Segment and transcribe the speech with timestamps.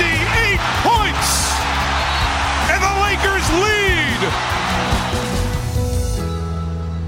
[0.00, 1.30] 58 points!
[2.72, 4.20] And the Lakers lead!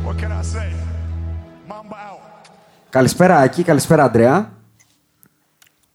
[0.06, 0.68] What can I say?
[1.70, 2.20] Mamba out.
[2.90, 4.50] Καλησπέρα Άκη, καλησπέρα Αντρέα.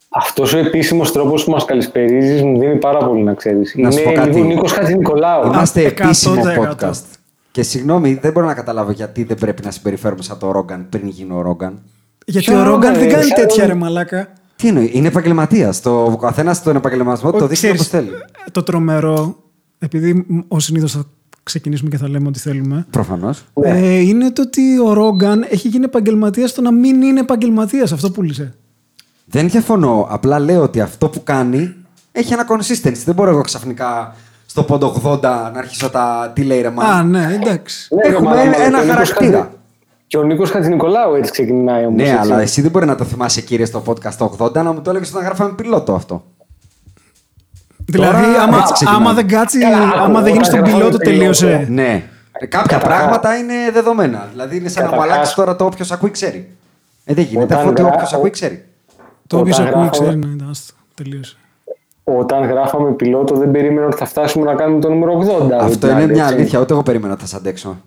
[0.09, 3.75] Αυτός ο επίσημος τρόπος που μας καλησπερίζει μου δίνει πάρα πολύ να ξέρεις.
[3.77, 4.29] Να σου πω Είναι κάτι.
[4.35, 5.45] λίγο Νίκο Χατζηνικολάου.
[5.45, 5.85] Είμαστε 100%.
[6.01, 7.03] επίσημο podcast.
[7.51, 11.07] Και συγγνώμη, δεν μπορώ να καταλάβω γιατί δεν πρέπει να συμπεριφέρουμε σαν το Ρόγκαν πριν
[11.07, 11.81] γίνει ο Ρόγκαν.
[12.25, 14.27] Γιατί Ποιο ο Ρόγκαν ρε, δεν κάνει σαν- τέτοια ρε μαλάκα.
[14.57, 15.85] Τι εννοεί, είναι επαγγελματίας.
[15.85, 18.17] Ο καθένας στον επαγγελματισμό το Ο- δείχνει όπως ξέρεις, θέλει.
[18.51, 19.43] Το τρομερό,
[19.79, 21.03] επειδή ω συνήθως θα
[21.43, 23.43] ξεκινήσουμε και θα λέμε ό,τι θέλουμε, Προφανώς.
[23.61, 27.91] ε, είναι το ότι ο Ρόγκαν έχει γίνει επαγγελματίας στο να μην είναι επαγγελματίας.
[27.91, 28.53] Αυτό πούλησε.
[29.25, 30.07] Δεν διαφωνώ.
[30.09, 31.73] Απλά λέω ότι αυτό που κάνει
[32.11, 33.01] έχει ένα consistency.
[33.05, 35.19] Δεν μπορώ εγώ ξαφνικά στο πόντο 80
[35.53, 36.31] να αρχίσω τα.
[36.35, 37.09] Τι λέει ρε Α, μάλλον.
[37.09, 37.95] ναι, εντάξει.
[37.95, 39.51] Ναι, ρε, Έχουμε μάλλον, ένα- ένα και ο Νίκος χαρακτήρα.
[40.07, 42.01] Χατζη- Και ο Νίκος Χατζηνικολάου έτσι ξεκινάει όμως.
[42.01, 44.81] Ναι, αλλά εσύ δεν μπορεί να το θυμάσαι κύριε στο podcast το 80 να μου
[44.81, 46.23] το έλεγες όταν γράφαμε πιλότο αυτό.
[47.85, 48.97] Δηλαδή, Τώρα άμα, έτσι ξεκινάμε.
[49.05, 51.67] άμα δεν κάτσει, Καλά, άμα δεν γίνει στον όταν πιλότο, γράφαμε τελείωσε.
[51.69, 52.03] Ναι.
[52.31, 54.27] Ε, Κάποια Καταρχάς- πράγματα είναι δεδομένα.
[54.31, 56.49] Δηλαδή είναι σαν να μου Καταρχάς- αλλάξεις τώρα το όποιος ακούει ξέρει.
[57.05, 57.43] Ε, δεν γίνεται.
[57.45, 58.65] Όταν Αφού ότι γρα- όποιος ακούει ξέρει.
[59.27, 61.37] Το οποίο Όταν ακούει, γράφαμε- ξέρει, ναι, άστο, τελείωσε.
[62.03, 65.57] Όταν γράφαμε πιλότο, δεν περίμενα ότι θα φτάσουμε να κάνουμε το νούμερο 80.
[65.57, 66.35] Αυτό δηλαδή, είναι μια έτσι.
[66.35, 66.59] αλήθεια.
[66.59, 67.77] Ούτε εγώ περίμενα ότι θα σα αντέξω.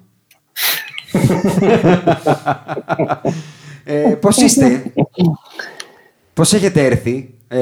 [3.84, 4.92] Ε, Πώς είστε,
[6.34, 7.58] Πώς έχετε έρθει, ε,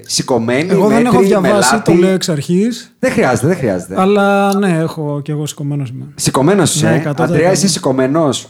[0.00, 2.92] σηκωμένοι, Εγώ δεν έχω μέτροι, διαβάσει, μελάτι; το λέω εξ αρχής.
[2.98, 4.00] Δεν χρειάζεται, δεν χρειάζεται.
[4.00, 6.04] Αλλά ναι, έχω κι εγώ σηκωμένος είμαι.
[6.14, 7.10] Σηκωμένος Ναι, είσαι.
[7.10, 7.12] 100%.
[7.22, 8.48] Αντρέα, είσαι σηκωμένος;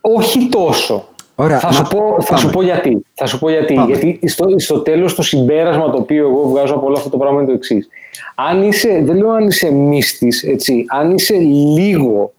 [0.00, 1.08] Όχι τόσο.
[1.40, 2.38] Ωραία, θα, να- σου πω, θα πάμε.
[2.40, 3.02] σου πω γιατί.
[3.14, 3.74] Θα σου πω γιατί.
[3.74, 3.86] Πάμε.
[3.96, 7.38] Γιατί στο, στο τέλος το συμπέρασμα το οποίο εγώ βγάζω από όλο αυτό το πράγμα
[7.38, 7.88] είναι το εξής.
[8.34, 11.34] Αν είσαι, δεν λέω αν είσαι μύστης, έτσι, αν είσαι
[11.76, 12.32] λίγο,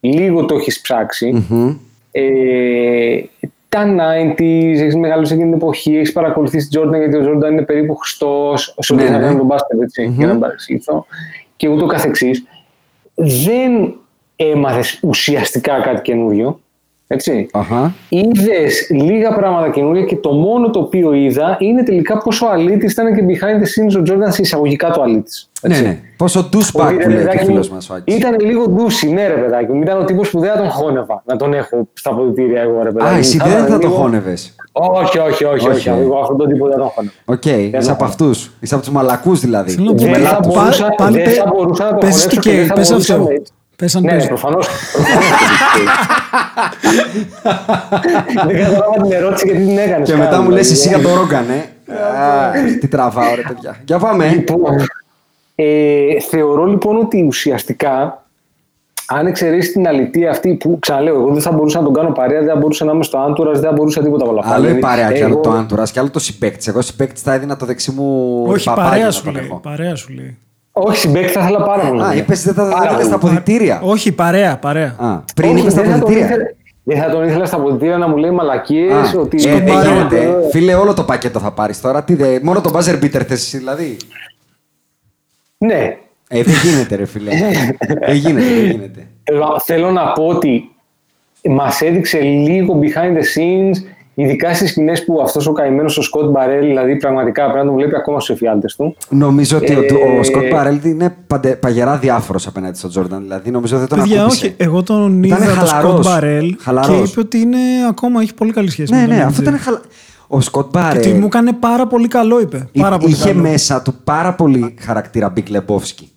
[0.00, 0.82] λίγο το έχεις
[2.10, 3.20] ε,
[3.68, 4.40] τα 90s,
[4.78, 8.74] έχεις μεγαλώσει εκείνη την εποχή, έχεις παρακολουθήσει τον Jordan γιατί ο Jordan είναι περίπου Χριστός,
[8.76, 9.24] όσο Ναι, ναι, θα ναι.
[9.24, 11.06] κάνει τον μπάσκετ, έτσι, για να μην παρεξηγηθώ,
[11.56, 12.44] και ούτω καθεξής.
[13.14, 13.94] Δεν
[14.36, 16.60] έμαθες ουσιαστικά κάτι καινούριο,
[17.06, 17.46] έτσι.
[17.52, 17.94] Αχα.
[18.08, 23.14] Είδες λίγα πράγματα καινούργια και το μόνο το οποίο είδα είναι τελικά πόσο αλήτης ήταν
[23.14, 25.48] και behind the scenes ο Jordan σε εισαγωγικά το αλήτης.
[25.60, 25.98] Ναι, ναι.
[26.16, 28.16] Πόσο douchebag που λέει και ο φίλος μας ο Άκης.
[28.16, 29.82] Ήταν λίγο douchey, ναι, ρε παιδάκι μου.
[29.82, 32.90] Ήταν ο τύπος που δεν θα τον χώνευα να τον έχω στα αποδυτήρια εγώ, ρε
[32.92, 33.18] παιδάκι Α, μου.
[33.18, 34.54] εσύ Θα δεν ήταν θα το λίγο- χώνευες.
[34.72, 35.44] Όχι, όχι, όχι.
[35.44, 35.92] Όχι, όχι, ε.
[35.92, 37.14] Εγώ αυτόν τον τύπο δεν τον χώνευα.
[37.24, 37.44] Οκ,
[37.80, 38.50] είσαι από αυτούς.
[38.60, 39.70] Είσαι από τους μαλακούς δηλαδή.
[39.70, 41.96] Θέλω να πω Δεν ότι θα πα- μπορούσα- πάλι δεν πε- θα μπορούσα να το
[41.96, 43.14] πες χωνέψω τι και και δεν θα πες μπορούσα
[43.84, 43.84] αυτό.
[43.84, 44.26] να- Πες αν Ναι, πες.
[44.26, 44.68] προφανώς.
[48.46, 50.08] Δεν κατάλαβα την ερώτηση γιατί την έκανες.
[50.10, 51.92] Και μετά μου λες εσύ για το Ρόγκαν, ε.
[51.92, 52.50] Α,
[52.80, 53.76] Τι τραβάω, ρε παιδιά.
[53.86, 54.28] Για πάμε.
[54.28, 54.74] Λοιπόν,
[55.54, 58.20] ε, θεωρώ λοιπόν ότι ουσιαστικά
[59.08, 62.38] αν εξαιρέσεις την αλητία αυτή που ξαναλέω, εγώ δεν θα μπορούσα να τον κάνω παρέα,
[62.40, 64.54] δεν θα μπορούσα να είμαι στο Άντουρας, δεν θα μπορούσα τίποτα από όλα αυτά.
[64.54, 66.70] Άλλο η Δηλαδή, παρέα και άλλο εγώ- το άντουρας και άλλο το συμπέκτη.
[66.70, 69.44] Εγώ συμπέκτη θα έδινα το δεξί μου Όχι, παπάγιο παρέα να σου τον λέει.
[69.44, 69.56] έχω.
[69.62, 70.38] Παρέα σου λέει.
[70.78, 72.02] Όχι, συμπέκτη θα ήθελα πάρα πολύ.
[72.02, 73.04] Α, είπες δεν θα Πάρα δεν πολύ.
[73.04, 73.80] στα αποδητήρια.
[73.82, 74.94] Όχι, παρέα, παρέα.
[74.98, 76.34] Α, πριν Όχι, είπες στα δεν θα τον αποδητήρια.
[76.34, 76.54] ήθελα-
[76.88, 78.92] Δεν θα τον ήθελα στα αποδητήρια να μου λέει μαλακίες.
[79.14, 79.90] Α, ότι ε, δεν σκομπάρω.
[79.92, 80.34] γίνεται.
[80.50, 82.04] Φίλε, όλο το πακέτο θα πάρεις τώρα.
[82.04, 83.96] Τι, δε, μόνο το buzzer beater θες εσύ δηλαδή.
[85.58, 85.96] Ναι.
[86.28, 87.30] Ε, δεν γίνεται, ρε φίλε.
[88.06, 89.06] δεν γίνεται, δεν γίνεται.
[89.22, 90.70] Θέλω- Θέλω να πω ότι
[91.48, 93.76] μας έδειξε λίγο behind the scenes
[94.18, 97.74] Ειδικά στις σκηνές που αυτός ο καημένος ο Σκοτ Μπαρέλ, δηλαδή πραγματικά πρέπει να τον
[97.74, 98.96] βλέπει ακόμα στους εφιάλτες του.
[99.08, 103.22] Νομίζω ότι ο, Ε, ο Σκοτ Μπαρέλ είναι παντε, παγερά αδιάφορος απέναντι στον Τζόρνταν.
[103.22, 104.46] Δηλαδή νομίζω δεν τον Παιδιά, ακούμπησε.
[104.46, 104.54] όχι.
[104.56, 105.90] Εγώ τον Ήταν είδα το χαλαρός.
[105.92, 106.88] Σκοτ Μπαρέλ Χαλαρός.
[106.88, 107.58] και είπε ότι είναι
[107.88, 109.26] ακόμα έχει πολύ καλή σχέση Ναι, με τον ναι, MJ.
[109.26, 109.80] αυτό ήταν χαλα...
[110.26, 112.68] Ο Σκοτ Και ότι μου Μπαρέλ έκανε πάρα πολύ καλό, είπε.
[112.78, 113.40] Πάρα πολύ είχε καλό.
[113.40, 116.10] μέσα του πάρα πολύ χαρακτήρα Big Lebowski.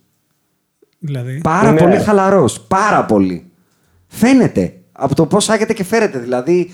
[0.99, 1.39] Δηλαδή.
[1.43, 1.79] Πάρα Ναι.
[1.79, 2.59] πολύ χαλαρός.
[2.61, 3.45] Πάρα πολύ.
[4.07, 6.19] Φαίνεται από το πώς άγεται και φέρεται.
[6.19, 6.69] Δηλαδή,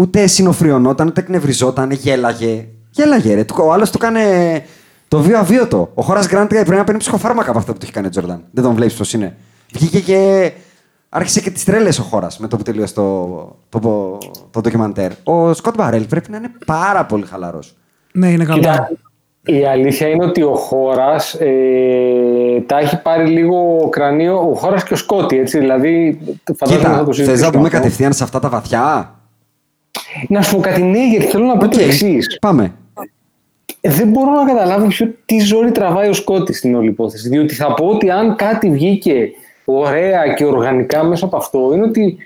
[0.00, 2.66] ούτε συνοφριωνόταν, ούτε εκνευριζόταν, γέλαγε.
[2.90, 3.44] Γέλαγε, ρε.
[3.44, 4.22] Του- Ο άλλος του έκανε
[5.08, 5.90] το βίο αβίωτο.
[5.94, 8.42] Ο Χώρας Γκραντ πρέπει να παίρνει ψυχοφάρμακα από αυτά που του έχει κάνει ο Τζορντάν.
[8.50, 9.36] Δεν τον βλέπεις πώς είναι.
[9.72, 10.52] Βγήκε και.
[11.08, 13.26] Άρχισε και τις τρέλες ο Χώρας με το που τελείωσε το,
[13.68, 14.18] το, το,
[14.50, 15.10] το ντοκιμαντέρ.
[15.24, 17.76] Ο Σκοτ Μπαρέλ πρέπει να είναι πάρα πολύ χαλαρός.
[18.12, 18.58] Ναι, είναι καλά.
[18.58, 18.90] Κοίτα,
[19.44, 24.50] η αλήθεια είναι ότι ο χώρας ε, τα έχει πάρει λίγο κρανίο.
[24.50, 25.58] Ο χώρας και ο Σκότι, έτσι.
[25.58, 26.20] Δηλαδή,
[26.56, 27.76] φαντάζομαι θα Κοίτα, το θες να συζητήσουμε πούμε αυτό.
[27.78, 29.14] κατευθείαν σε αυτά τα βαθιά;
[30.28, 32.38] Να σου πω κάτι, ναι, γιατί θέλω να πω Οκ, το εξής.
[32.40, 32.72] Πάμε.
[33.80, 37.28] Δεν μπορώ να καταλάβω ποιο, τι ζόρι τραβάει ο Σκότι στην όλη υπόθεση.
[37.28, 39.30] Διότι θα πω ότι αν κάτι βγήκε
[39.64, 42.16] ωραία και οργανικά μέσα από αυτό, είναι ότι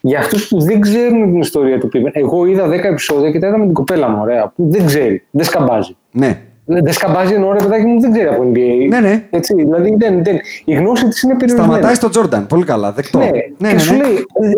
[0.00, 3.46] για αυτούς που δεν ξέρουν την ιστορία του Pippen, εγώ είδα 10 επεισόδια και τα
[3.46, 5.96] είδα με την κοπέλα μου, ωραία, που δεν ξέρει, δεν σκαμπάζει.
[6.10, 6.40] Ναι.
[6.64, 8.88] Δεν σκαμπάζει εννοώ ρε παιδάκι μου, δεν ξέρει από NBA.
[8.88, 9.24] Ναι, ναι.
[9.30, 10.38] Έτσι, δηλαδή δεν, δεν.
[10.64, 11.68] Η γνώση της είναι περιορισμένη.
[11.72, 12.46] Σταματάει στον Τζόρνταν.
[12.46, 12.92] Πολύ καλά.
[12.92, 13.18] Δεκτό.
[13.18, 14.02] Ναι, ναι, και ναι, σου ναι.
[14.02, 14.50] λέει, ε,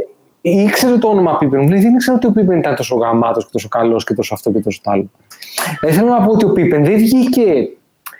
[0.51, 1.61] ήξερε το όνομα Πίπεν.
[1.61, 4.35] Μου λέει, δεν ήξερα ότι ο Πίπεν ήταν τόσο γαμάτος και τόσο καλός και τόσο
[4.35, 5.11] αυτό και τόσο το άλλο.
[5.81, 7.69] Ε, θέλω να πω ότι ο Πίπεν δεν βγήκε,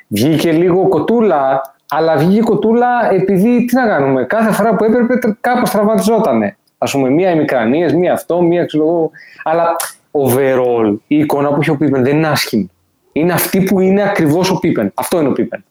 [0.08, 5.70] βγήκε λίγο κοτούλα, αλλά βγήκε κοτούλα επειδή, τι να κάνουμε, κάθε φορά που έπρεπε κάπως
[5.70, 6.56] τραυματιζότανε.
[6.78, 9.11] Ας πούμε, μία ημικρανίες, μία αυτό, μία ξέρω εγώ.
[9.44, 9.76] Αλλά
[10.11, 12.70] overall, η εικόνα που έχει ο Πίπεν δεν είναι άσχημη.
[13.12, 14.93] Είναι αυτή που είναι ακριβώς ο Πίπεν.
[14.94, 15.64] Αυτό είναι ο Πίπεν.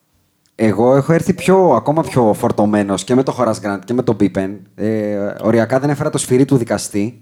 [0.56, 4.18] Εγώ έχω έρθει πιο, ακόμα πιο φορτωμένος και με το Horace Grant και με τον
[4.20, 4.58] Pippen.
[4.76, 7.22] Ε, οριακά δεν έφερα το σφυρί του δικαστή.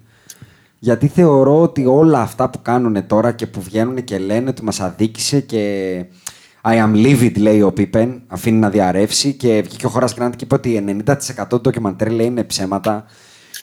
[0.80, 4.80] Γιατί θεωρώ ότι όλα αυτά που κάνουν τώρα και που βγαίνουν και λένε ότι μας
[4.80, 6.06] αδίκησε και
[6.62, 10.44] I am livid λέει ο Pippen, αφήνει να διαρρεύσει και βγήκε ο Horace Grant και
[10.44, 11.14] είπε ότι 90%
[11.50, 13.06] του ντοκιμαντέρ λέει είναι ψέματα.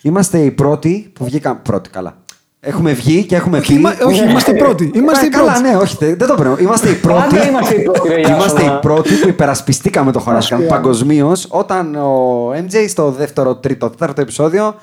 [0.02, 1.62] Είμαστε οι πρώτοι που βγήκαν.
[1.62, 2.16] Πρώτοι, καλά.
[2.62, 3.74] Έχουμε βγει και έχουμε πει.
[3.74, 4.90] είμα- όχι, είμαστε οι πρώτοι.
[4.94, 5.68] Είμαστε Ε, οι Καλά, πρώτοι.
[5.68, 6.62] ναι, όχι, δεν δεν το πρέπει.
[6.62, 7.20] Είμαστε οι πρώτοι.
[7.34, 8.78] Πάντα είμαστε οι πρώτοι, ρε, Είμαστε οι Ιάσονα.
[8.78, 14.74] πρώτοι που υπερασπιστήκαμε το Χωρασκάν παγκοσμίως όταν ο MJ στο δεύτερο, τρίτο, τέταρτο επεισόδιο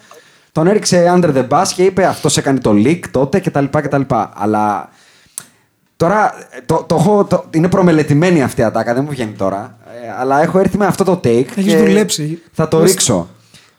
[0.51, 3.65] τον έριξε under the bus και είπε αυτός έκανε το leak τότε κτλ.
[3.71, 4.01] κτλ.
[4.33, 4.89] Αλλά
[5.95, 6.33] τώρα
[6.65, 9.77] το, το, έχω, το, είναι προμελετημένη αυτή η ατάκα, δεν μου βγαίνει τώρα.
[10.03, 11.45] Ε, αλλά έχω έρθει με αυτό το take.
[11.55, 12.41] Έχεις και δουλέψει.
[12.51, 13.27] Θα το Μες- ρίξω.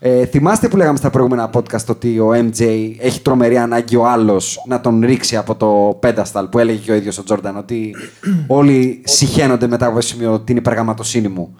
[0.00, 4.64] Ε, θυμάστε που λέγαμε στα προηγούμενα podcast ότι ο MJ έχει τρομερή ανάγκη ο άλλος
[4.66, 7.94] να τον ρίξει από το pedestal που έλεγε και ο ίδιος ο Τζόρνταν ότι
[8.46, 11.56] όλοι συχαίνονται μετά από το σημείο την υπεργαματοσύνη μου.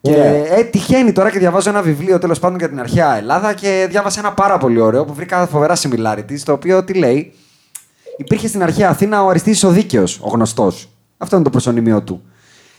[0.00, 0.42] Και Ναι.
[0.48, 4.20] ε, τυχαίνει τώρα και διαβάζω ένα βιβλίο τέλος πάντων για την αρχαία Ελλάδα και διάβασα
[4.20, 7.32] ένα πάρα πολύ ωραίο που βρήκα φοβερά similarity στο οποίο τι λέει.
[8.16, 10.88] Υπήρχε στην αρχαία Αθήνα ο Αριστίδης ο Δίκαιος, ο γνωστός.
[11.18, 12.22] Αυτό είναι το προσωνύμιο του.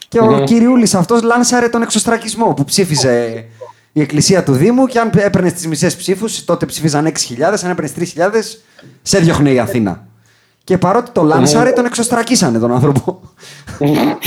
[0.08, 3.46] Και ο κυριούλης αυτός λάνσαρε τον εξοστρακισμό που ψήφιζε
[3.92, 7.94] η εκκλησία του δήμου και αν έπαιρνες τις μισές ψήφους, τότε ψήφιζαν 6.000, αν έπαιρνες
[8.16, 8.30] 3.000,
[9.02, 10.08] σε διώχνε η Αθήνα.
[10.64, 13.22] Και παρότι το λάνσαρε, τον εξοστρακίσανε τον άνθρωπο.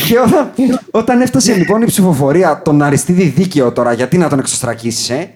[0.08, 0.52] και όταν,
[0.90, 5.34] όταν έφτασε λοιπόν η ψηφοφορία τον Αριστίδη δίκαιο τώρα, γιατί να τον εξοστρακίσεις, ε,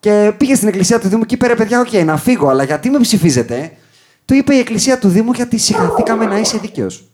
[0.00, 2.90] και πήγε στην εκκλησία του Δήμου και είπε ρε παιδιά, οκ, να φύγω, αλλά γιατί
[2.90, 3.72] με ψηφίζετε,
[4.24, 7.08] του είπε η εκκλησία του Δήμου γιατί σιχαθήκαμε να είσαι δίκαιος.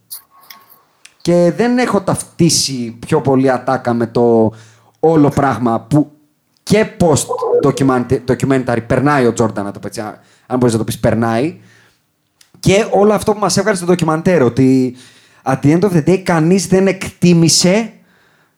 [1.21, 4.53] Και δεν έχω ταυτίσει πιο πολύ ατάκα με το
[5.01, 6.11] όλο πράγμα που
[6.65, 7.25] και post
[8.27, 10.01] documentary περνάει ο Τζόρνταν, να το πω έτσι,
[10.47, 11.57] αν μπορείς να το πεις περνάει.
[12.61, 14.97] Και όλο αυτό που μας έβγαλε στο ντοκιμαντέρ, ότι
[15.43, 17.93] at the end of the day κανείς δεν εκτίμησε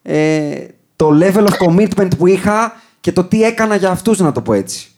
[0.02, 0.54] ε,
[0.96, 4.52] το level of commitment που είχα και το τι έκανα για αυτούς, να το πω
[4.52, 4.88] έτσι.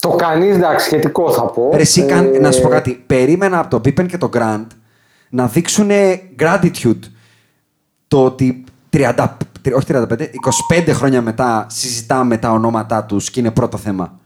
[0.00, 1.70] Το κανείς, εντάξει, σχετικό θα πω.
[1.74, 3.02] Ρε, εσύ, Ε, καν- να σου πω κάτι.
[3.06, 4.66] Περίμενα από τον Pippen και τον Grant
[5.28, 5.90] να δείξουν
[6.38, 6.98] gratitude
[8.08, 10.04] το ότι 30, τρι- όχι 35,
[10.74, 14.20] 25 χρόνια μετά συζητάμε τα ονόματά τους και είναι πρώτο θέμα.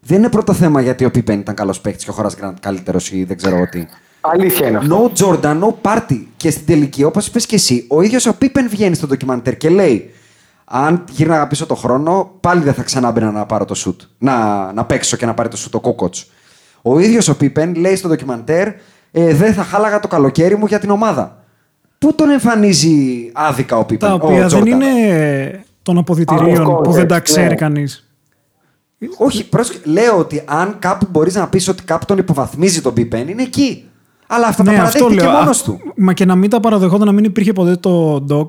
[0.00, 3.10] Δεν είναι πρώτο θέμα γιατί ο Pippen ήταν καλός παίκτης και ο Horace Grant καλύτερος
[3.12, 3.86] ή δεν ξέρω εγώ τι.
[4.20, 5.10] Αλήθεια είναι αυτό.
[5.14, 6.24] No Jordan, no party.
[6.36, 9.68] Και στην τελική, όπως είπες και εσύ, ο ίδιος ο Pippen βγαίνει στο ντοκιμαντέρ και
[9.68, 10.10] λέει:
[10.64, 14.00] Αν γύρναγα πίσω το χρόνο, πάλι δεν θα ξανά μπαίνα να πάρω το σουτ.
[14.18, 16.14] Να, να παίξω και να πάρει το σουτ ο κόκοτ.
[16.82, 18.68] Ο ίδιος ο Pippen λέει στο ντοκιμαντέρ:
[19.10, 21.43] ε, Δεν θα χάλαγα το καλοκαίρι μου για την ομάδα.
[22.04, 23.98] Πού τον εμφανίζει άδικα ο Pippen.
[23.98, 24.66] Τα ο οποία δεν Jordan?
[24.66, 27.54] είναι των αποδητηρίων Out of που δεν τα context, ξέρει ναι.
[27.54, 28.08] κανείς.
[29.16, 33.28] Όχι, πρόσεχε, λέω ότι αν κάπου μπορείς να πεις ότι κάπου τον υποβαθμίζει τον Pippen,
[33.28, 33.84] είναι εκεί.
[34.26, 35.80] Αλλά αυτά τα παραδέχτηκε μόνος Α, του.
[35.96, 38.46] Μα και να μην τα παραδεχόταν να μην υπήρχε ποτέ το doc.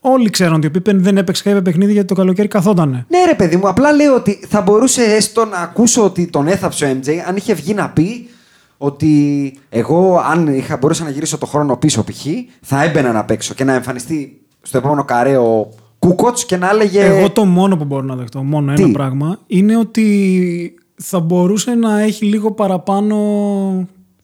[0.00, 3.06] Όλοι ξέρουν ότι ο Πίπεν δεν έπαιξε κάποιο παιχνίδι γιατί το καλοκαίρι καθότανε.
[3.08, 6.84] Ναι, ρε παιδί μου, απλά λέω ότι θα μπορούσε έστω να ακούσω ότι τον έθαψε
[6.84, 8.28] ο MJ αν είχε βγει να πει
[8.76, 12.26] ότι εγώ, αν είχα, μπορούσα να γυρίσω το χρόνο πίσω, π.χ.,
[12.60, 17.04] θα έμπαινα να παίξω και να εμφανιστεί στο επόμενο καρέ ο Κούκοτ και να έλεγε.
[17.04, 21.74] Εγώ το μόνο που μπορώ να δεχτώ, μόνο Τι; ένα πράγμα, είναι ότι θα μπορούσε
[21.74, 23.16] να έχει λίγο παραπάνω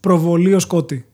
[0.00, 1.04] προβολή ο Σκότη.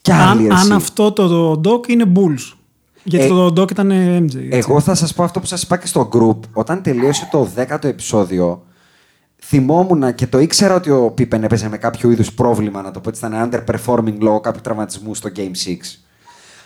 [0.00, 0.56] Κι αν, άλλη, εσύ.
[0.60, 2.56] αν αυτό το doc είναι Bulls.
[3.04, 4.22] Γιατί Ε, το doc ήταν MJ.
[4.22, 4.48] έτσι.
[4.52, 6.36] Εγώ θα σας πω αυτό που σας είπα και στο group.
[6.52, 8.62] Όταν τελείωσε το 10ο επεισόδιο,
[9.46, 13.08] θυμόμουν και το ήξερα ότι ο Πίπεν έπαιζε με κάποιο είδους πρόβλημα, να το πω
[13.08, 15.76] έτσι, ήταν underperforming λόγω κάποιου τραυματισμού στο Game 6.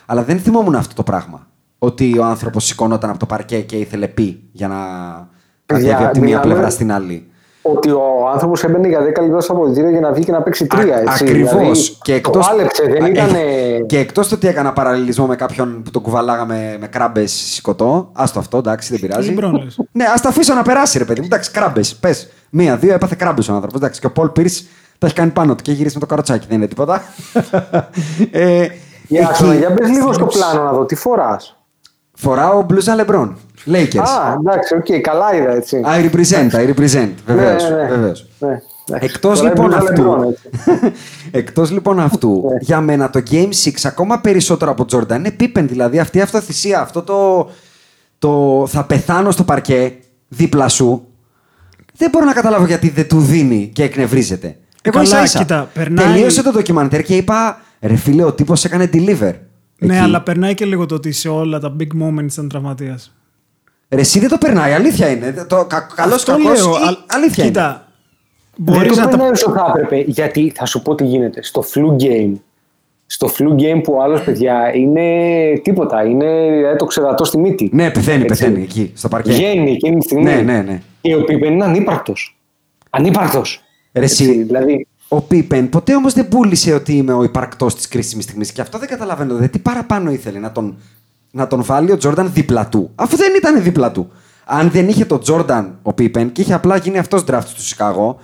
[0.07, 1.47] Αλλά δεν θυμόμουν αυτό το πράγμα.
[1.79, 4.77] Ότι ο άνθρωπος σηκώνονταν από το παρκέ και ήθελε πει για να
[5.67, 7.28] Παιδιά, κατέβει από τη μία μιλάμε- πλευρά στην άλλη.
[7.75, 10.67] Ότι ο άνθρωπος έμπαινε για 10 λεπτά στο αποδητήριο για να βγει και να παίξει
[10.67, 10.99] τρία.
[11.01, 11.25] Έτσι.
[11.25, 11.53] Ακριβώς.
[11.53, 12.47] Δηλαδή, και εκτός...
[12.47, 13.35] Το άλεψε, δεν Α, ήταν.
[13.35, 18.11] ε, Και εκτός το ότι έκανα παραλληλισμό με κάποιον που τον κουβαλάγαμε με κράμπες σηκωτό.
[18.13, 19.35] Άστο αυτό, εντάξει, δεν πειράζει.
[19.39, 19.79] LeBron λες.
[19.93, 21.27] ναι, ας το αφήσω να περάσει, ρε παιδί μου.
[21.27, 21.95] Εντάξει, κράμπες.
[21.95, 22.29] Πες.
[22.51, 23.81] Μία, δύο, έπαθε κράμπες ο άνθρωπος.
[23.81, 24.65] Εντάξει, και ο Πολ Πίρς
[24.99, 27.03] τα έχει κάνει πάνω του και γυρίζει με το καροτσάκι, δεν είναι τίποτα.
[28.31, 28.67] ε,
[29.07, 31.57] Για, εκεί για μπες λίγο στο πλάνο να δω, τι φοράς.
[32.15, 33.37] φοράω μπλούζα LeBron.
[33.67, 33.99] Lakers.
[33.99, 35.81] Α, εντάξει, οκ, καλά είδα έτσι.
[35.85, 37.11] I represent, I represent.
[37.27, 37.63] Βεβαίως.
[37.71, 37.89] Ναι, ναι, ναι.
[37.89, 38.27] Βεβαίως.
[38.39, 38.65] Ναι, εντάξει.
[39.15, 40.93] Εκτός Τώρα λοιπόν, έμπαιζα αυτού, LeBron, έτσι.
[41.31, 42.57] εκτός λοιπόν αυτού, Ναι.
[42.61, 45.65] για μένα το Game 6 ακόμα περισσότερο από Jordan είναι Pippen.
[45.69, 47.51] Δηλαδή αυτή η αυτοθυσία, αυτό το,
[48.19, 49.93] το θα πεθάνω στο παρκέ
[50.29, 51.07] δίπλα σου,
[51.97, 54.47] δεν μπορώ να καταλάβω γιατί δεν του δίνει και εκνευρίζεται.
[54.47, 55.39] Ε, Εγώ καλά, ίσα ίσα.
[55.39, 59.33] κοίτα, περνάει- Τελείωσε το ντοκιμαντέρ και είπα, ρε φίλε, ο τύπος έκανε deliver.
[59.81, 60.03] Ναι, Εκεί.
[60.05, 63.13] αλλά περνάει και λίγο το ότι σε όλα τα big moments ήταν τραυματίας.
[63.91, 65.47] Ρε, εσύ δεν το περνάει, αλήθεια είναι.
[65.49, 66.71] Το, κα, καλός Αυτό κακός, λέω.
[66.73, 67.53] ή- αλ- αλήθεια είναι.
[67.53, 67.89] Κοίτα,
[68.57, 70.05] Δεν μπορείς το να τα περνάει όσο θα έπρεπε.
[70.11, 71.43] Γιατί θα σου πω τι γίνεται.
[71.43, 72.33] Στο flu game.
[73.07, 75.05] Στο flu game που ο άλλος παιδιά είναι
[75.63, 76.05] τίποτα.
[76.05, 77.71] Είναι δηλαδή, το ξερατό στη μύτη.
[77.73, 78.27] Ναι, πεθαίνει, Έτσι.
[78.45, 79.31] πεθαίνει εκεί, στο παρκέ.
[79.31, 80.25] Βγαίνει εκείνη τη στιγμή.
[80.25, 80.83] Ναι, ναι, ναι.
[81.01, 82.39] Και ο Πίπεν είναι ανύπαρκτος.
[82.91, 83.63] Ανύπαρκτος.
[83.93, 88.25] Ρε, εσύ, Δηλαδή, Ο Πίπεν ποτέ όμως δεν πούλησε ότι είμαι ο υπαρκτός της κρίσιμης
[88.25, 88.53] στιγμής.
[88.53, 89.29] Και αυτό δεν καταλαβαίνω.
[89.35, 90.79] Δηλαδή, τι παραπάνω ήθελε να τον,
[91.31, 92.91] να τον βάλει ο Τζόρνταν δίπλα του.
[92.95, 94.11] Αφού δεν ήταν δίπλα του.
[94.45, 98.19] Αν δεν είχε τον Τζόρνταν ο Πίπεν και είχε απλά γίνει αυτός draft στο Σικάγο,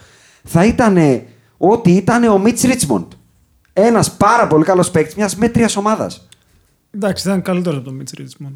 [0.45, 1.23] θα ήταν
[1.59, 3.13] ό,τι ήταν ο Μίτ Ρίτσμοντ.
[3.73, 6.29] Ένας πάρα πολύ καλός παίκτης μιας μέτριας ομάδας.
[6.95, 8.53] Εντάξει, ήταν καλύτερος από τον Μίτς Ρίτσμοντ.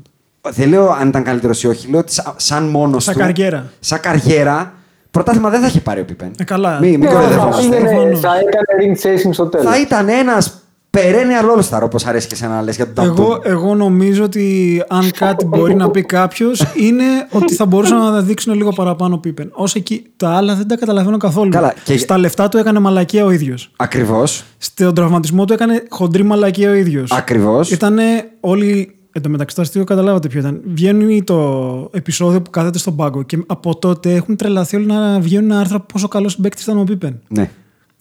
[0.51, 1.89] Δεν λέω αν ήταν καλύτερος ή όχι.
[1.91, 3.21] Λέω ότι σα- σαν μόνος Σαν του.
[3.21, 3.71] καριέρα.
[3.81, 4.73] Σαν καριέρα.
[5.11, 6.31] Πρωτάθλημα δεν θα είχε πάρει ο Πίπεν.
[6.39, 6.79] Ε, καλά.
[6.79, 7.63] Μην, μην ναι, θα, κοροϊδευόμαστε.
[7.63, 8.21] πήγαινε, Προφανώς.
[8.21, 9.67] θα έκανε ring chasing στο τέλος.
[9.67, 10.58] Θα ήταν ένας
[10.91, 13.45] perennial all-star, όπως αρέσει και σε να λες για τον Εγώ, Tatum.
[13.45, 18.55] εγώ νομίζω ότι αν κάτι μπορεί να πει κάποιος είναι ότι θα μπορούσαν να δείξουν
[18.55, 19.51] λίγο παραπάνω Πίπεν.
[19.53, 21.51] Όσο εκεί τα άλλα δεν τα καταλαβαίνω καθόλου.
[21.51, 23.71] Καλά, και- Στα λεφτά του έκανε μαλακία ο ίδιος.
[23.77, 24.45] Ακριβώς.
[24.59, 27.13] Στον τραυματισμό του έκανε χοντρή μαλακία ο ίδιος.
[27.13, 27.71] Ακριβώς.
[27.71, 27.99] Ήταν
[28.41, 28.93] όλοι.
[29.13, 30.61] Εν τω μεταξύ, το αστείο καταλάβατε ποιο ήταν.
[30.65, 35.53] Βγαίνει το επεισόδιο που κάθεται στον πάγκο και από τότε έχουν τρελαθεί όλοι να βγαίνουν
[35.53, 37.21] άρθρα πόσο καλός παίκτης ήταν ο Πίπεν.
[37.29, 37.51] Ναι.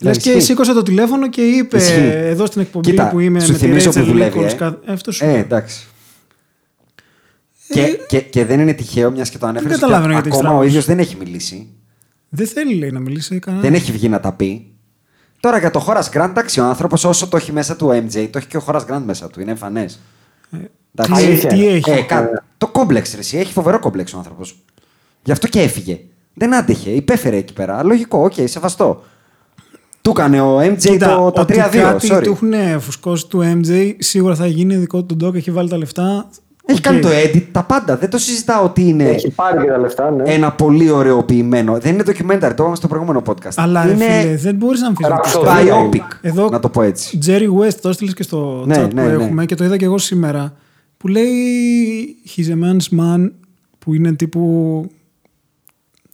[0.01, 0.42] Λες Δηλαδή, και ισχύει.
[0.51, 1.94] σήκωσε το τηλέφωνο και είπε Ισχύει.
[2.13, 4.51] εδώ στην εκπομπή Κοίτα, που είμαι σου με τη θυμίζω Rachel που δουλεύει, Nichols.
[4.51, 4.54] ε.
[4.54, 5.38] κα- ε, Αυτός σου Ε, λέω.
[5.38, 5.88] εντάξει.
[7.70, 9.80] Και, και, και δεν είναι τυχαίο, μιας και το ανέφερες.
[9.80, 10.68] καταλαβαίνω γιατί Ακόμα ο στραβός.
[10.68, 11.68] ίδιος δεν έχει μιλήσει.
[12.30, 13.66] Δεν θέλει λέει, να μιλήσει κανένας.
[13.66, 14.72] Δεν έχει βγει να τα πει.
[15.39, 18.27] Τώρα για το Horace Grant, εντάξει, ο άνθρωπος όσο το έχει μέσα του ο MJ,
[18.32, 19.42] το έχει και ο Horace Grant μέσα του.
[19.42, 20.00] Είναι εμφανές.
[20.92, 21.89] Τι, τι έχει.
[21.89, 23.38] Ε, κα- το κόμπλεξ, ρε, εσύ.
[23.38, 24.63] Έχει φοβερό κόμπλεξ ο άνθρωπος.
[25.24, 26.00] Γι' αυτό και έφυγε.
[26.34, 27.84] Δεν άντεχε, υπέφερε εκεί πέρα.
[27.84, 29.04] Λογικό, οκ, σεβαστό.
[30.08, 31.58] Του έκανε ο MJ Κοίτα, το, τα ότι 3-2.
[31.72, 32.22] κάτι sorry.
[32.24, 35.78] του έχουν φουσκώσει του MJ, σίγουρα θα γίνει δικό του τον doc, έχει βάλει τα
[35.78, 36.30] λεφτά.
[36.66, 36.84] Έχει Οκ.
[36.84, 37.98] κάνει το edit, τα πάντα.
[37.98, 40.24] Δεν το συζητάω ότι είναι Έχει πάρει και τα λεφτά, ναι.
[40.34, 41.78] ένα πολύ ωραιοποιημένο.
[41.80, 43.52] Δεν είναι documentary, το είπαμε στο προηγούμενο podcast.
[43.56, 45.34] Αλλά ρε είναι φίλε, δεν μπορείς να αμφισβητήσεις.
[45.34, 45.90] Ραψοδία.
[45.90, 47.20] biopic, Εδώ- να το πω έτσι.
[47.26, 49.24] Jerry West, το έστειλες και στο Ναι, chat ναι, που ναι.
[49.24, 50.54] έχουμε και το είδα και εγώ σήμερα.
[50.98, 51.28] Που λέει
[52.36, 53.32] He's a man's man,
[53.80, 54.86] που είναι τύπου.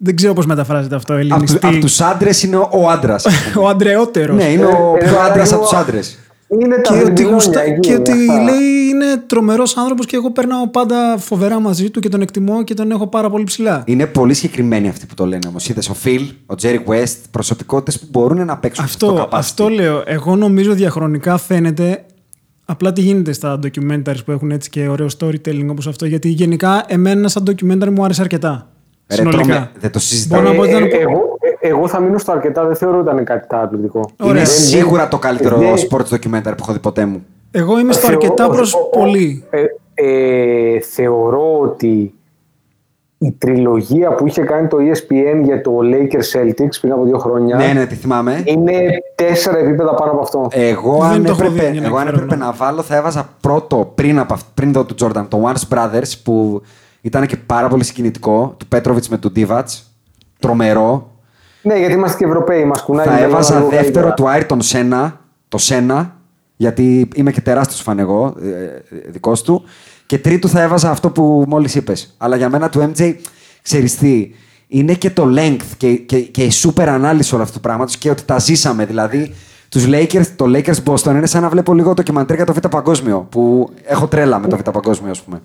[0.05, 1.59] Δεν ξέρω πώς μεταφράζεται αυτό Από ελληνιστή.
[1.59, 3.25] του τους άντρες είναι ο, ο άντρας.
[3.61, 4.35] Ο αντρεότερος.
[4.35, 6.17] ναι, είναι ο Ε, πιο ε, άντρας εγώ- από τους άντρες.
[6.61, 7.61] Είναι τα Και ότι, βεντιλόνια γουστα...
[7.63, 8.43] εκεί, και ότι αυτά.
[8.43, 12.73] λέει είναι τρομερός άνθρωπος και εγώ περνάω πάντα φοβερά μαζί του και τον εκτιμώ και
[12.73, 13.83] τον έχω πάρα πολύ ψηλά.
[13.85, 15.69] Είναι πολύ συγκεκριμένοι αυτοί που το λένε όμως.
[15.69, 19.27] Είδες ο Phil, ο Jerry West, προσωπικότητες που μπορούν να παίξουν Αυτό, το capacity.
[19.31, 20.03] αυτό λέω.
[20.05, 22.05] Εγώ νομίζω διαχρονικά φαίνεται
[22.65, 26.05] απλά τι γίνεται στα documentaries που έχουν έτσι και ωραίο storytelling όπως αυτό.
[26.05, 28.67] Γιατί γενικά εμένα σαν documentary μου άρεσε αρκετά.
[29.15, 29.43] Ρε, συνολικά.
[29.43, 30.39] τρώμε, δεν το συζητάω.
[30.41, 32.99] Μπορώ να πω ότι ήταν- Ε, εγώ, ε, εγώ θα μείνω στο αρκετά, δεν θεωρώ
[32.99, 33.99] ότι ήταν κάτι καταπληκτικό.
[34.21, 34.45] Είναι Ωραία.
[34.45, 37.25] σίγουρα το καλύτερο δεν- sports documentary που έχω δει ποτέ μου.
[37.51, 39.43] Εγώ είμαι στο Θεωρώ- αρκετά ο- προς ο- ο- πολύ.
[39.49, 42.13] Ε, ε, θεωρώ ότι
[43.17, 47.17] η τριλογία που είχε κάνει το E ESPN για το Lakers Celtics πριν από δύο
[47.17, 48.41] χρόνια Ναι, ναι, τη θυμάμαι.
[48.45, 48.73] είναι
[49.15, 50.47] τέσσερα επίπεδα πάνω από αυτό.
[50.51, 52.51] Εγώ, Δεν αν το έχω δει, έπρεπε, για να εγώ αν εκφέρω έπρεπε γνώμη.
[52.59, 56.11] να βάλω, θα έβαζα πρώτο πριν, από, αυ- πριν το του Jordan, το Once Brothers,
[56.23, 56.61] που
[57.03, 59.63] ήταν και πάρα πολύ συγκινητικό, του Πέτροβιτς με τον Divac.
[60.39, 61.11] Τρομερό.
[61.61, 63.05] Ναι, γιατί είμαστε και Ευρωπαίοι, μας κουνάει.
[63.05, 64.13] Θα η έβαζα λίγο δεύτερο καλύτερα.
[64.13, 66.15] του Άιρτον Σένα, το Σένα,
[66.55, 69.63] γιατί είμαι και τεράστιος φαν εγώ, ε, δικός του.
[70.05, 72.15] Και τρίτου θα έβαζα αυτό που μόλις είπες.
[72.17, 73.15] Αλλά για μένα του MJ,
[73.61, 74.31] ξέρεις τι,
[74.67, 78.09] είναι και το length και, και, και η super ανάλυση όλου αυτού του πράγματος και
[78.09, 78.85] ότι τα ζήσαμε.
[78.85, 79.35] Δηλαδή,
[79.69, 82.67] τους Lakers, το Lakers Boston είναι σαν να βλέπω λίγο το ντοκιμαντέρ για το Β'
[82.67, 83.27] Παγκόσμιο.
[83.29, 85.41] Που έχω τρέλα με το Β' Παγκόσμιο, ας πούμε.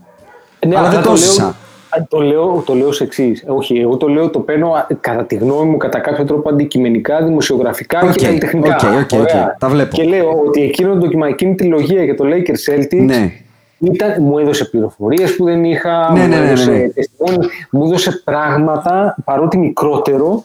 [0.69, 1.45] Ναι, Αλλά δεν το λέω- ζήσα.
[1.89, 3.45] α, Το λέω, το λέω σε εξής.
[3.47, 7.23] Όχι, εγώ το λέω, το παίρνω α, κατά τη γνώμη μου κατά κάποιο τρόπο αντικειμενικά,
[7.23, 8.77] δημοσιογραφικά Οκ, και καλλιτεχνικά.
[8.77, 9.19] οκ, οκ, οκ.
[9.21, 9.57] Ωραία.
[9.59, 9.97] Τα βλέπω.
[9.97, 13.33] Και λέω ότι εκείνο το ντοκιμα- εκείνη τριλογία για το Lakers Celtics Ναι.
[13.79, 16.87] ήταν, μου έδωσε πληροφορίες που δεν είχα, Ναι, μου, ναι, ναι, ναι, έδωσε ναι.
[16.97, 20.43] testimony, μου έδωσε πράγματα παρότι μικρότερο,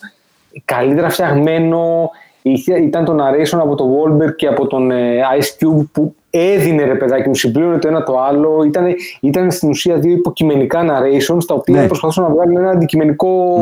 [0.65, 2.09] καλύτερα φτιαγμένο.
[2.41, 6.83] Είχε, ήταν το narration από τον Wahlberg και από τον ε, Ice Cube που έδινε
[6.83, 8.63] ρε παιδάκι μου, συμπλήρωνε το ένα το άλλο.
[8.67, 8.85] Ήταν,
[9.19, 11.87] ήταν στην ουσία δύο υποκειμενικά narrations τα οποία Ναι.
[11.87, 13.55] προσπαθούσαν να βγάλουν ένα αντικειμενικό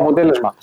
[0.00, 0.54] αποτέλεσμα.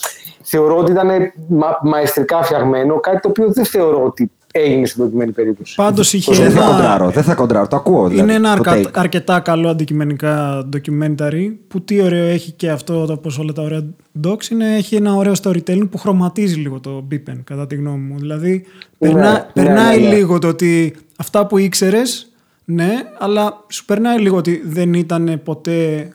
[0.42, 1.08] Θεωρώ ότι ήταν
[1.48, 5.75] μα, μαεστρικά φτιαγμένο, κάτι το οποίο δεν θεωρώ ότι έγινε στην προκειμένη περίπτωση.
[5.75, 6.34] Πάντως είχε.
[6.36, 7.68] Δεν θα ένα- κοντράρω, δεν θα κοντράρω.
[7.68, 8.08] Το ακούω.
[8.08, 8.92] Δηλαδή, Είναι ένα το αρκα- take.
[8.94, 13.84] αρκετά καλό αντικειμενικά documentary που τι ωραίο έχει και αυτό το όπως όλα τα ωραία
[14.28, 18.20] docs είναι έχει ένα ωραίο storytelling που χρωματίζει λίγο το Bipen κατά τη γνώμη μου.
[18.20, 18.66] Δηλαδή
[18.98, 20.16] περνά- ναι, περνάει ναι, ναι.
[20.16, 22.32] λίγο το ότι αυτά που ήξερες,
[22.66, 26.10] ναι, αλλά σου περνάει λίγο ότι δεν ήταν ποτέ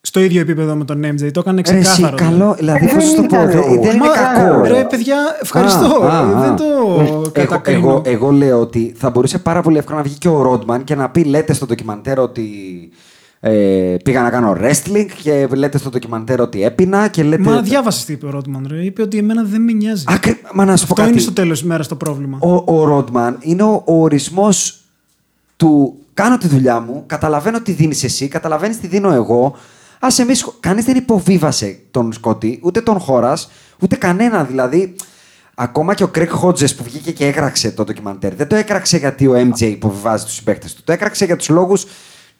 [0.00, 1.30] στο ίδιο επίπεδο με τον MJ.
[1.32, 2.16] Το έκανε Ρε, εσύ, ξεκάθαρο.
[2.16, 3.86] καλό, δηλαδή, Δεν πώς σου το πω, ήταν δεν, όμως.
[3.86, 4.64] δεν είναι Μα, κακό.
[4.64, 6.02] Ρε παιδιά, ευχαριστώ.
[6.02, 6.54] Α, α, δεν α.
[6.54, 6.64] το
[7.00, 7.78] Εγώ, κατακρίνω.
[7.78, 10.94] εγώ, εγώ λέω ότι θα μπορούσε πάρα πολύ εύκολα να βγει και ο Ρόντμαν και
[10.94, 12.48] να πει: Λέτε στο ντοκιμαντέρ ότι
[13.46, 17.42] ε, πήγα να κάνω wrestling και λέτε στο ντοκιμαντέρ ότι έπινα και λέτε.
[17.42, 18.84] Μα διάβασε τι είπε ο Ρότμαν, ρε.
[18.84, 20.04] Είπε ότι εμένα δεν με νοιάζει.
[20.08, 21.10] Άκρη- Μα να σου πω Αυτό κάτι.
[21.10, 22.38] είναι στο τέλος της μέρας το πρόβλημα.
[22.40, 24.80] Ο, ο Ρόντμαν είναι ο, ο ορισμός
[25.56, 29.56] του κάνω τη δουλειά μου, καταλαβαίνω τι δίνεις εσύ, καταλαβαίνεις τι δίνω εγώ.
[29.98, 34.44] Α εμείς, κανείς δεν υποβίβασε τον Σκότι, ούτε τον Χώρας, ούτε κανένα.
[34.44, 34.94] Δηλαδή,
[35.54, 39.26] ακόμα και ο Κρέκ Χότζε που βγήκε και έκραξε το ντοκιμαντέρ, δεν το έκραξε γιατί
[39.26, 40.82] ο MJ υποβιβάζει τους συμπαίκτες του.
[40.84, 41.86] Το έκραξε για τους λόγους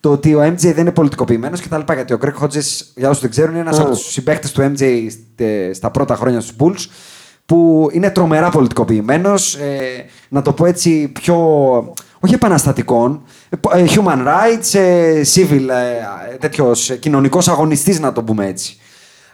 [0.05, 1.93] το ότι ο MJ δεν είναι πολιτικοποιημένος κτλ.
[1.95, 2.61] Γιατί ο Κρέκ Χότζε,
[2.95, 6.41] για όσους δεν ξέρουν, είναι ένας από τους συμπαίκτες του MJ στε- στα πρώτα χρόνια
[6.41, 6.89] στους Bulls
[7.47, 11.37] που είναι τρομερά πολιτικοποιημένος, ε, να το πω έτσι πιο,
[12.21, 15.69] όχι επαναστατικών, ε, ε, human rights, ε, civil,
[16.33, 18.77] ε, τέτοιος ε, κοινωνικός αγωνιστής να το πούμε έτσι.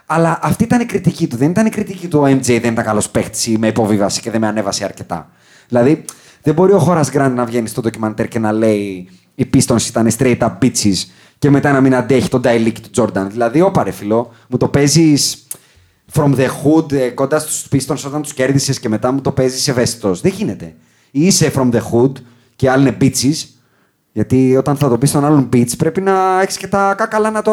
[0.05, 1.37] Αλλά αυτή ήταν η κριτική του.
[1.37, 4.31] Δεν ήταν η κριτική του ο MJ δεν ήταν καλός παίχτης ή με υποβίβαση και
[4.31, 5.29] δεν με ανέβασε αρκετά.
[5.67, 6.05] Δηλαδή,
[6.41, 9.09] δεν μπορεί ο Χώρας Γκραντ να βγαίνει στο ντοκιμαντέρ και να λέει
[9.41, 11.05] οι Pistons ήταν straight up bitches
[11.39, 13.25] και μετά να μην αντέχει τον Daily του Jordan.
[13.29, 15.47] Δηλαδή, όπα ρε φιλό, μου το παίζεις
[16.13, 19.67] from the hood ε, κοντά στους Pistons όταν τους κέρδισες και μετά μου το παίζεις
[19.67, 20.21] ευαίσθητος.
[20.21, 20.65] Δεν γίνεται.
[21.11, 22.11] Ή είσαι from the hood
[22.55, 23.47] και άλλοι είναι bitches,
[24.11, 27.41] γιατί όταν θα το πεις στον άλλον bitch πρέπει να έχεις και τα κάκαλα να
[27.41, 27.51] το,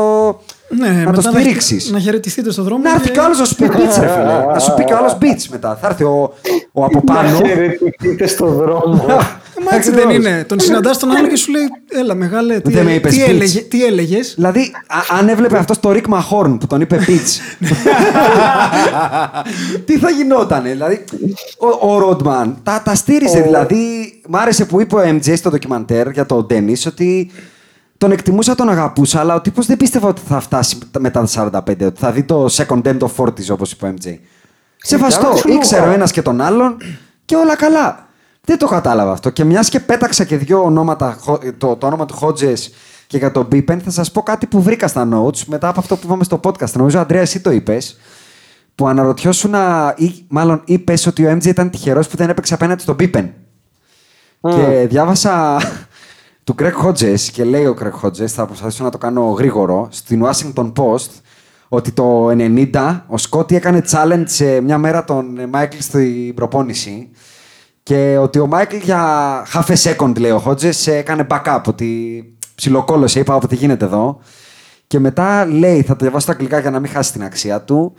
[0.68, 1.90] Ναι, να το μετά να, στηρίξεις.
[1.90, 2.82] να χαιρετηθείτε στον δρόμο.
[2.82, 4.44] Να έρθει και- κι ο άλλος να σου πει bitch ρε φίλε.
[4.52, 5.76] Να σου πει κι ο άλλος bitch μετά.
[5.80, 6.32] Θα έρθει ο,
[6.72, 7.30] ο από πάνω.
[7.40, 9.04] Να χαιρετηθείτε στον δρόμο.
[9.60, 10.26] Ε, Μα έτσι δεν Ακριβώς.
[10.26, 10.44] είναι.
[10.44, 13.28] Τον συναντάς τον άλλο και σου λέει: Έλα, μεγάλε, τι, Δεν με είπες τι, bitch.
[13.28, 17.40] έλεγε, τι έλεγες; Δηλαδή, α- αν έβλεπε αυτό το Rick Mahorn που τον είπε bitch.
[19.84, 20.70] τι θα γινότανε.
[20.70, 21.04] Δηλαδή,
[21.58, 23.40] ο, ο Rodman τα, τα στήριζε.
[23.40, 27.30] Δηλαδή, μ' άρεσε που είπε ο MJ στο ντοκιμαντέρ για τον Dennis ότι
[27.98, 31.86] τον εκτιμούσα, τον αγαπούσα, αλλά ο τύπος δεν πίστευα ότι θα φτάσει μετά τα 45,
[31.86, 34.14] ότι θα δει το second end of 40 όπως είπε ο MJ.
[34.76, 35.22] Σεβαστό.
[35.22, 35.94] καλά, σου Ήξερε ο λέω.
[35.94, 36.76] ένας και τον άλλον
[37.24, 38.07] και όλα καλά.
[38.48, 39.30] Δεν το κατάλαβα αυτό.
[39.30, 42.52] Και μιας και πέταξα και δύο ονόματα, χο- το, το όνομα του Χότζε
[43.06, 45.96] και για τον Μπίπεν, θα σας πω κάτι που βρήκα στα notes μετά από αυτό
[45.96, 46.70] που είπαμε στο podcast.
[46.72, 47.98] Νομίζω, Αντρέα, εσύ το είπες.
[48.74, 49.54] Που αναρωτιώσουν,
[49.96, 53.32] ή μάλλον είπες ότι ο MJ ήταν τυχερός που δεν έπαιξε απέναντι στον Μπίπεν.
[54.40, 55.56] Και διάβασα
[56.44, 60.24] του Greg Hodges και λέει ο Greg Hodges, θα προσπαθήσω να το κάνω γρήγορο, στην
[60.24, 61.10] Washington Post,
[61.68, 67.10] ότι το 90 ο Σκότι έκανε challenge σε μια μέρα τον Μάικλ στην προπόνηση
[67.88, 69.02] και ότι ο Μάικλ για
[69.52, 72.22] half a second, λέει ο Hodges, έκανε backup, ότι
[72.54, 74.20] ψιλοκόλωσε, είπα ότι γίνεται εδώ.
[74.86, 77.94] Και μετά λέει, θα το διαβάσω στα αγγλικά για να μην χάσει την αξία του,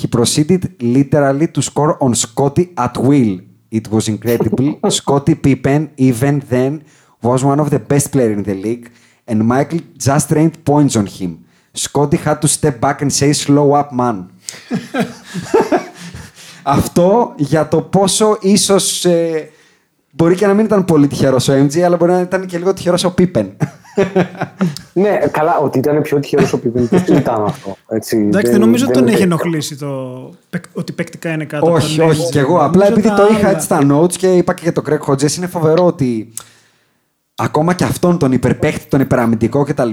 [0.00, 3.38] He proceeded literally to score on Scotty at will.
[3.78, 4.90] It was incredible.
[5.00, 6.72] Scotty Pippen, even then,
[7.22, 8.86] was one of the best players in the league,
[9.28, 11.32] and Michael just trained points on him.
[11.84, 14.16] Scotty had to step back and say, slow up, man.
[16.70, 19.48] Αυτό για το πόσο ίσως ε,
[20.10, 22.72] μπορεί και να μην ήταν πολύ τυχερός ο MJ, αλλά μπορεί να ήταν και λίγο
[22.74, 23.46] τυχερός ο Pippen.
[24.92, 26.86] ναι, καλά, ότι ήταν πιο τυχερός ο Πιππιν.
[26.90, 27.76] Δεν ήταν αυτό.
[27.88, 29.34] Έτσι, Εντάξει, δεν νομίζω ότι τον είναι έχει τέτοιο.
[29.40, 29.88] ενοχλήσει το
[30.50, 31.66] παικ- ότι παικτικά είναι κάτω.
[31.66, 32.30] από όχι, τον όχι MJ.
[32.30, 32.58] κι εγώ.
[32.58, 33.50] Απλά Νομίζω επειδή τα το είχα άλλα.
[33.50, 36.32] έτσι στα notes και είπα και για τον Greg Hodges, είναι φοβερό ότι
[37.34, 39.90] ακόμα και αυτόν τον υπερπαίχτη, τον υπεραμυντικό κτλ.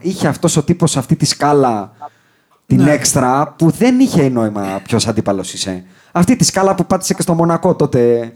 [0.00, 1.92] είχε αυτός ο τύπος αυτή τη σκάλα
[2.68, 2.92] την Ναι.
[2.92, 5.84] έξτρα που δεν είχε νόημα ποιος αντίπαλος είσαι.
[6.12, 8.32] Αυτή τη σκάλα που πάτησε και στο Μονακό τότε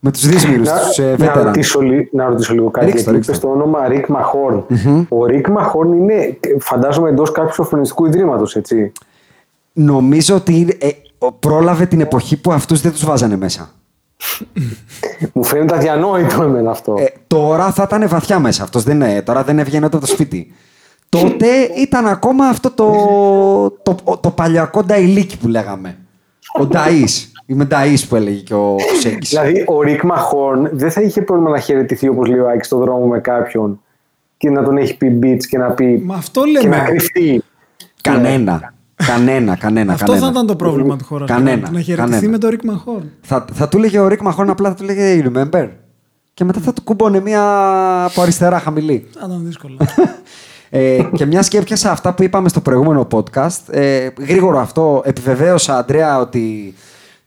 [0.00, 1.42] με τους δύσμηρου, τους ε, να, βέτερα.
[1.42, 2.86] ρωτήσω, λι- να ρωτήσω λίγο κάτι.
[2.86, 4.64] Ρίξτε το, γιατί ρίξτε είπες το όνομα Ρικ Μαχόρν.
[5.08, 8.92] Ο Ρικ Μαχόρν είναι, φαντάζομαι, εντός κάποιου σοφρονιστικού ιδρύματος, έτσι.
[9.72, 13.70] Νομίζω ότι ε, ο- πρόλαβε την εποχή που αυτούς δεν τους βάζανε μέσα.
[15.32, 16.94] Μου φαίνεται αδιανόητο εμένα αυτό.
[16.98, 18.62] Ε, τώρα θα ήταν βαθιά μέσα.
[18.62, 20.52] Αυτός δεν, ε, τώρα δεν έβγαινε ούτε από το σπίτι.
[21.22, 22.90] Τότε ήταν ακόμα αυτό το,
[23.82, 25.96] το, το, παλιακό νταϊλίκι που λέγαμε.
[26.60, 27.30] Ο Νταΐς.
[27.46, 29.28] Είμαι Νταΐς που έλεγε και ο Σέκης.
[29.28, 32.78] Δηλαδή, ο Ρικ Μαχόρν δεν θα είχε πρόβλημα να χαιρετηθεί όπως λέει ο Άκης στον
[32.78, 33.80] δρόμο με κάποιον
[34.36, 36.02] και να τον έχει πει beats και να πει.
[36.04, 36.76] Μα αυτό και λέμε.
[36.76, 37.42] να κρυφτεί.
[38.00, 38.74] κανένα.
[39.06, 39.92] Κανένα, κανένα.
[39.92, 40.26] Αυτό κανένα.
[40.26, 41.28] θα ήταν το πρόβλημα του χώρας.
[41.28, 41.70] Κανένα.
[41.70, 42.30] Να χαιρετηθεί κανένα.
[42.30, 43.04] με το Rick Mahorn.
[43.20, 45.68] Θα, θα του έλεγε ο Ρίκ Μαχών απλά θα του έλεγε You remember.
[46.34, 47.42] Και μετά θα του κούμπονε μία
[48.04, 49.06] από αριστερά χαμηλή.
[49.12, 49.76] Θα ήταν δύσκολο.
[50.70, 55.78] Ε, και μια και έπιασα αυτά που είπαμε στο προηγούμενο podcast, ε, γρήγορο αυτό, επιβεβαίωσα,
[55.78, 56.74] Αντρέα, ότι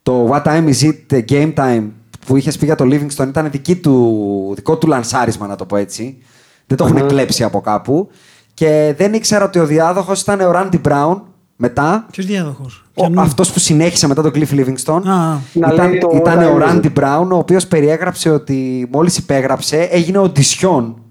[0.03, 1.83] το What Time Is It Game Time
[2.25, 5.75] που είχες πει για το Livingston ήταν δική του, δικό του λανσάρισμα, να το πω
[5.75, 6.17] έτσι.
[6.67, 8.09] Δεν το έχουν κλέψει από κάπου.
[8.53, 11.21] Και δεν ήξερα ότι ο διάδοχος ήταν ο Randy Brown
[11.55, 12.05] μετά.
[12.11, 16.39] Ποιος διάδοχος; Αυτός που συνέχισε μετά τον Cliff Livingston Α, Να ήταν, λέει το ήταν
[16.39, 21.01] What ο Time Is Randy Brown, ο οποίος περιέγραψε ότι μόλις υπέγραψε έγινε οντισιόν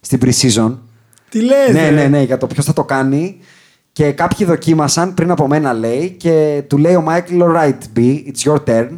[0.00, 0.74] στην pre-season.
[1.28, 1.94] Τι λες, Ναι, ρε.
[1.94, 3.38] ναι, ναι, για το ποιος θα το κάνει.
[3.92, 8.50] Και κάποιοι δοκίμασαν πριν από μένα, λέει, και του λέει ο Michael, alright, B, it's
[8.52, 8.88] your turn.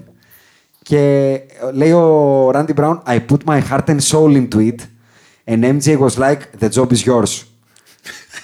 [0.82, 1.32] Και
[1.72, 4.74] λέει ο Randy Brown, I put my heart and soul into it.
[5.50, 7.42] And MJ was like, the job is yours.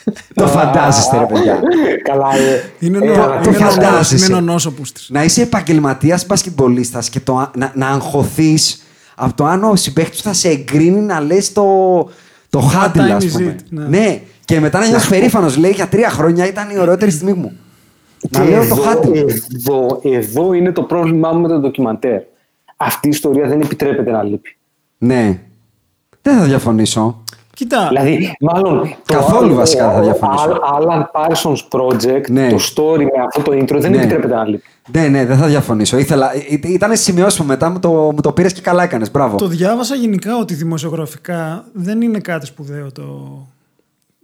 [0.35, 1.61] το φαντάζεστε, ρε παιδιά.
[2.03, 2.71] Καλά, ε.
[2.79, 4.25] Είναι ε, νο- αλλά το είναι τι νο- φαντάζεσαι.
[4.25, 5.09] Είναι ο νόσοπους της.
[5.11, 8.83] να είσαι επαγγελματίας μπασκετμπολίστας και το, α- να, να αγχωθείς
[9.15, 11.65] από το αν ο συμπαίχτη θα σε εγκρίνει να λες το,
[12.55, 13.57] το handle, time ας is πούμε.
[13.59, 13.87] it, ναι.
[13.87, 14.21] ναι.
[14.45, 15.57] και μετά να νιώθει περήφανος.
[15.57, 17.53] Λέει για τρία χρόνια ήταν η ωραιότερη στιγμή μου.
[18.19, 19.29] Και να λέω εδώ, το handle.
[19.55, 22.21] Εδώ, εδώ είναι το πρόβλημά μου με το ντοκιμαντέρ.
[22.77, 24.57] Αυτή η ιστορία δεν επιτρέπεται να λείπει.
[24.99, 25.41] Ναι.
[26.23, 27.23] Δεν θα διαφωνήσω.
[27.55, 28.95] Κοίτα, Δηλαδή, μάλλον.
[29.05, 30.45] Καθόλου το, βασικά θα ο διαφωνήσω.
[30.49, 32.49] Al- Alan Parsons Project, Ναι.
[32.51, 33.97] το story με αυτό το intro δεν Ναι.
[33.97, 34.63] επιτρέπεται να λείπει.
[34.93, 35.97] Ναι, ναι, δεν θα διαφωνήσω.
[35.99, 39.11] Ήθελα, ή- ήταν σημειώσεις μου μετά, μου το, μου το πήρες και καλά έκανες.
[39.11, 39.37] Μπράβο.
[39.37, 43.03] το διάβασα γενικά ότι δημοσιογραφικά δεν είναι κάτι σπουδαίο το,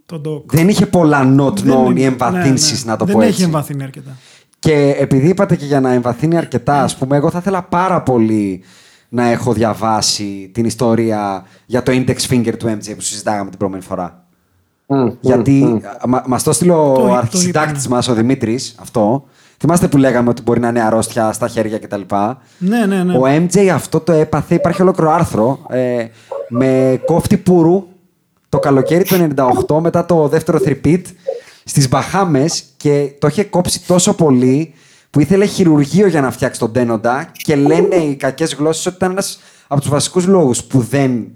[0.05, 0.43] το doc.
[0.53, 2.91] Δεν είχε πολλά not Δεν known είναι- ή εμβαθύνσεις, ναι, ναι.
[2.91, 3.43] να το δεν πω έχει έτσι.
[3.43, 4.11] εμβαθύνει αρκετά.
[4.59, 8.63] Και επειδή είπατε και για να εμβαθύνει αρκετά, ας πούμε, εγώ θα ήθελα πάρα πολύ
[9.13, 13.87] να έχω διαβάσει την ιστορία για το index finger του MJ που συζητάγαμε την προηγούμενη
[13.87, 14.23] φορά.
[14.85, 15.79] Μμ, Γιατί μμ, μμ.
[16.07, 17.95] μα μας το στείλε Το- ο το αρχισυντάκτης είπαμε.
[17.95, 19.23] μας, ο Δημήτρης, αυτό.
[19.57, 22.01] Θυμάστε που λέγαμε ότι μπορεί να είναι αρρώστια στα χέρια κτλ.
[22.57, 23.17] Ναι, ναι, ναι.
[23.17, 26.05] Ο MJ αυτό το έπαθε, υπάρχει ολόκληρο άρθρο, ε,
[26.49, 27.83] με κόφτη πούρου
[28.49, 29.15] το καλοκαίρι του
[29.67, 31.07] 98 μετά το δεύτερο θρυπίτ
[31.63, 34.73] στις Μπαχάμες και το είχε κόψει τόσο πολύ
[35.11, 39.11] που ήθελε χειρουργείο για να φτιάξει τον τένοντα και λένε οι κακές γλώσσες ότι ήταν
[39.11, 41.27] ένας από τους βασικούς λόγους που δεν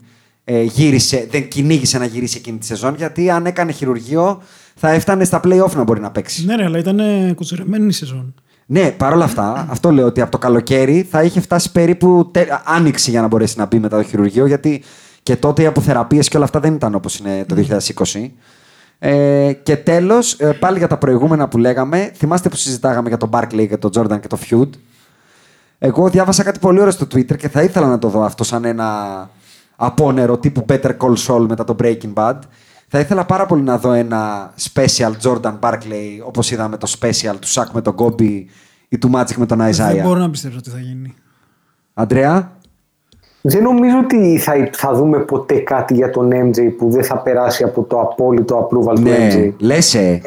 [0.43, 4.41] ε, γύρισε, δεν κυνήγησε να γυρίσει εκείνη τη σεζόν γιατί αν έκανε χειρουργείο
[4.75, 6.45] θα έφτανε στα play-off να μπορεί να παίξει.
[6.45, 6.99] Ναι, ρε, αλλά ήταν
[7.35, 8.33] κουτσουρεμένη η σεζόν.
[8.65, 12.45] Ναι, παρόλα αυτά, αυτό λέω ότι από το καλοκαίρι θα είχε φτάσει περίπου τε...
[12.65, 14.83] άνοιξη για να μπορέσει να μπει μετά το χειρουργείο, γιατί
[15.23, 17.55] και τότε οι αποθεραπείες και όλα αυτά δεν ήταν όπως είναι το
[18.13, 18.29] 2020.
[18.99, 23.67] Ε, και τέλος, πάλι για τα προηγούμενα που λέγαμε, θυμάστε που συζητάγαμε για τον Barkley
[23.69, 24.69] και τον Jordan και το Feud;
[25.79, 28.65] Εγώ διάβασα κάτι πολύ ωραίο στο Twitter και θα ήθελα να το δω αυτό σαν
[28.65, 29.29] ένα
[29.75, 32.39] απόνερο τύπου Better Call Saul μετά το Breaking Bad.
[32.87, 37.47] Θα ήθελα πάρα πολύ να δω ένα special Jordan Barkley όπως είδαμε το special του
[37.47, 38.43] Shaq με τον Kobe
[38.89, 40.03] ή του Magic με τον Δεν Isaiah.
[40.03, 41.15] μπορώ να πιστέψω ότι θα γίνει.
[41.93, 42.51] Αντρέα,
[43.47, 47.63] Δεν νομίζω ότι θα, θα δούμε ποτέ κάτι για τον MJ που δεν θα περάσει
[47.63, 49.51] από το απόλυτο approval του ναι, MJ.
[49.57, 50.21] λες ε.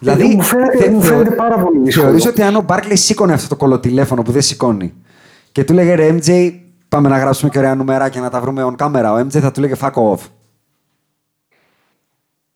[0.00, 2.06] μου φαίνεται- θε- μου θεω- φαίνεται πάρα πολύ δύσκολο.
[2.06, 4.92] Θεωρείς ότι αν ο Barkley σήκωνε αυτό το κολοτηλέφωνο που δεν σηκώνει
[5.52, 6.52] και του λέγε ρε MJ,
[6.88, 9.50] πάμε να γράψουμε και ωραία νούμερα και να τα βρούμε on camera, ο MJ θα
[9.50, 10.18] του λέγε fuck off.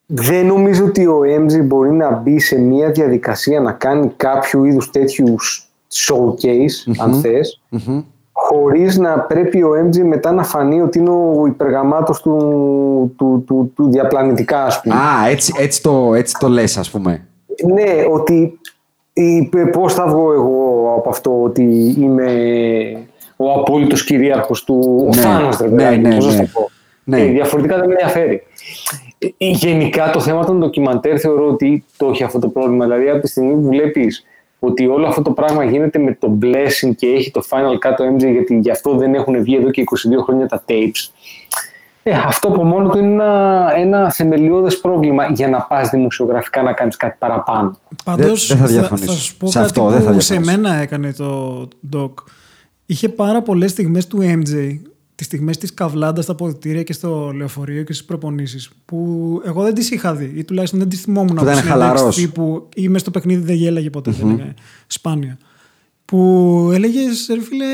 [0.06, 4.90] Δεν νομίζω ότι ο MJ μπορεί να μπει σε μια διαδικασία να κάνει κάποιο είδους
[4.90, 7.62] τέτοιους showcase, αν θες,
[8.46, 13.72] χωρίς να πρέπει ο MJ μετά να φανεί ότι είναι ο υπεργαμάτος του, του, του,
[13.76, 14.94] του διαπλανητικά, ας πούμε.
[14.94, 17.26] Α, έτσι, έτσι, το, έτσι το λες ας πούμε.
[17.74, 18.58] Ναι, ότι
[19.12, 22.32] είπε πώς θα βγω εγώ από αυτό ότι είμαι
[23.36, 26.38] ο απόλυτος κυρίαρχος του ο Ναι, Θάνος, ρε ναι, παιδάκι, ναι, πώς να ναι.
[26.38, 26.70] το πω.
[27.04, 27.20] Ναι.
[27.20, 28.42] Ε, διαφορετικά δεν με ενδιαφέρει.
[29.18, 32.84] Ε, Γενικά το θέμα των ντοκιμαντέρ θεωρώ ότι το έχει αυτό το πρόβλημα.
[32.84, 34.24] Δηλαδή από τη στιγμή που βλέπεις
[34.58, 38.04] ότι όλο αυτό το πράγμα γίνεται με το blessing και έχει το final cut το
[38.14, 39.84] MJ γιατί γι' αυτό δεν έχουν βγει εδώ και
[40.18, 41.10] 22 χρόνια τα tapes.
[42.02, 46.72] Ε, αυτό από μόνο του είναι ένα, ένα θεμελιώδες πρόβλημα για να πας δημοσιογραφικά να
[46.72, 47.78] κάνεις κάτι παραπάνω.
[48.04, 49.12] Πάντως, δεν θα θα, διαφωνήσω.
[49.12, 50.60] θα σου πω Σε κάτι αυτό δεν θα που σε διαφωνήσω.
[50.62, 52.10] μένα έκανε το Doc.
[52.86, 54.78] Είχε πάρα πολλές στιγμές του MJ,
[55.18, 59.74] τις στιγμές της καβλάντας στα ποδητήρια και στο λεωφορείο και στις προπονήσεις, που εγώ δεν
[59.74, 62.16] τις είχα δει ή τουλάχιστον δεν τις θυμόμουν Που ήταν συνέντευξη χαλαρός.
[62.16, 64.24] Τύπου, ή μες στο παιχνίδι δεν γέλαγε ποτέ, mm-hmm.
[64.24, 64.54] έλεγε,
[64.86, 65.38] σπάνια.
[66.04, 67.64] Που έλεγες, ρε φίλε,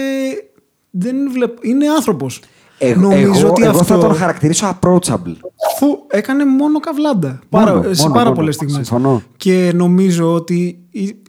[0.91, 2.41] δεν βλέπω, είναι άνθρωπος.
[2.79, 5.37] Εγώ, εγώ, εγώ θα τον χαρακτηρίσω approachable.
[5.73, 7.41] Αφού έκανε μόνο καβλάντα.
[7.49, 8.37] Πάρα, Μόνο, σε μόνο, πάρα μόνο.
[8.37, 8.87] πολλές στιγμές.
[8.87, 9.23] Συμφωνώ.
[9.37, 10.79] Και νομίζω ότι.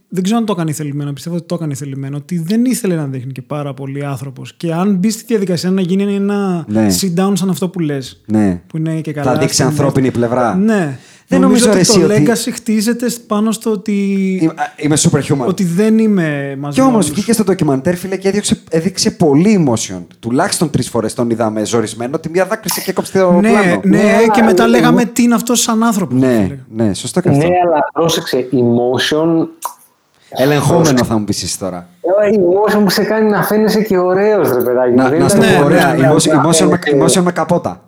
[0.09, 2.17] Δεν ξέρω αν το έκανε θελημένο, πιστεύω ότι το έκανε θελημένο.
[2.17, 4.53] Ότι δεν ήθελε να δείχνει και πάρα πολύ άνθρωπος.
[4.57, 6.87] Και αν μπει στη διαδικασία να γίνει ένα Ναι.
[7.01, 8.21] sit down σαν αυτό που λες.
[8.25, 8.61] Ναι.
[8.67, 9.31] Που είναι και καλά.
[9.31, 10.55] Θα δείξει στην- ανθρώπινη πλευρά.
[10.55, 10.97] Ναι.
[11.27, 13.93] Δεν νομίζω, νομίζω, ότι ρε, το εσύ, ότι- legacy χτίζεται πάνω στο ότι.
[14.41, 15.47] Είμαι, είμαι superhuman.
[15.47, 17.15] ότι δεν είμαι μαζί Και με όμως όλους.
[17.15, 20.01] βγήκε στο ντοκιμαντέρ, φίλε, και έδειξε, έδειξε πολύ emotion.
[20.19, 22.19] Τουλάχιστον τρεις φορές τον είδαμε ζορισμένο.
[22.19, 23.81] Τη μία δάκρυσε και έκοψε το Ναι, πλάνο.
[23.83, 26.15] ναι, Ναι, και μετά εγώ- λέγαμε τι είναι αυτό σαν άνθρωπο.
[26.15, 27.41] ναι, ναι, σωστό και αυτό.
[27.47, 29.47] Ναι, αλλά πρόσεξε, emotion,
[30.37, 31.87] Ελεγχόμενο θα μου πεις εσύ τώρα.
[32.01, 34.93] ε, emotion που σε κάνει να φαίνεσαι και ωραίος, ρε παιδάκι.
[34.95, 35.87] Να, Δεν να σου το ήταν πω ναι, ωραία.
[35.93, 37.81] ναι, ναι, emotion- να emotion με- φαίνεσαι- Emotion με καπότα.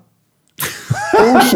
[1.35, 1.55] Όχι,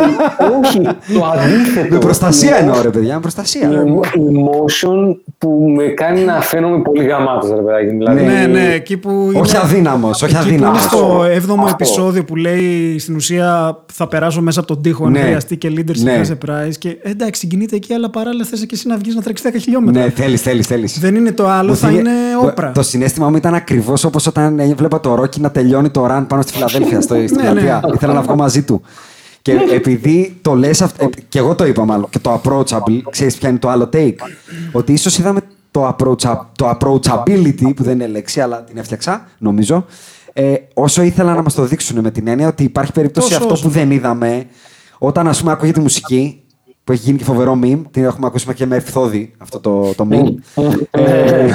[0.59, 0.81] όχι,
[1.13, 1.93] το αντίθετο.
[1.93, 3.69] Με προστασία Emotion- εννοώ, ρε παιδιά, με προστασία.
[3.71, 7.85] emotion που με κάνει να φαίνομαι πολύ γαμάτος, ρε παιδάκι.
[7.95, 9.31] Δηλαδή, Ναι, ναι, εκεί που.
[9.35, 10.79] Όχι είναι- αδύναμος, όχι Εκεί που αδύναμος.
[10.79, 11.69] είναι στο 7ο Αυτό.
[11.73, 15.19] επεισόδιο που λέει στην ουσία θα περάσω μέσα από τον τοίχο αν Ναι.
[15.19, 16.21] χρειαστεί και leadership Ναι.
[16.23, 16.73] has a prize.
[16.79, 19.57] Και ε, εντάξει, συγκινείται εκεί, αλλά παράλληλα θες και εσύ να βγεις να τρέξεις 10
[19.57, 20.03] χιλιόμετρα.
[20.03, 20.99] Ναι, θέλεις, θέλεις, θέλεις.
[20.99, 22.11] Δεν είναι το άλλο, θα είναι
[22.41, 22.71] όπρα.
[22.71, 26.41] Το συνέστημα μου ήταν ακριβώς όπως όταν έβλεπα το Ρόκι να τελειώνει το run πάνω
[26.41, 27.51] στη Φιλαδέλφια, στο, στην Ναι, ναι.
[27.51, 27.81] πλατεία.
[27.93, 28.81] Ήθελα να βγω μαζί του.
[29.41, 31.09] Και επειδή το λες αυτό.
[31.29, 32.09] και εγώ το είπα μάλλον.
[32.09, 34.15] Και το approachable, ξέρεις ποια είναι το άλλο take.
[34.71, 39.85] Ότι ίσως είδαμε το, approach, το approachability, που δεν είναι λέξη, αλλά την έφτιαξα, νομίζω.
[40.33, 43.53] Ε, όσο ήθελα να μας το δείξουν με την έννοια ότι υπάρχει περίπτωση Τόσο αυτό
[43.53, 43.63] όσο.
[43.63, 44.45] που δεν είδαμε,
[44.97, 46.41] όταν ας πούμε ακούγεται μουσική,
[46.83, 50.07] που έχει γίνει και φοβερό meme, την έχουμε ακούσει και με ευθόδη αυτό το, το
[50.11, 50.63] meme.
[50.91, 51.51] ε,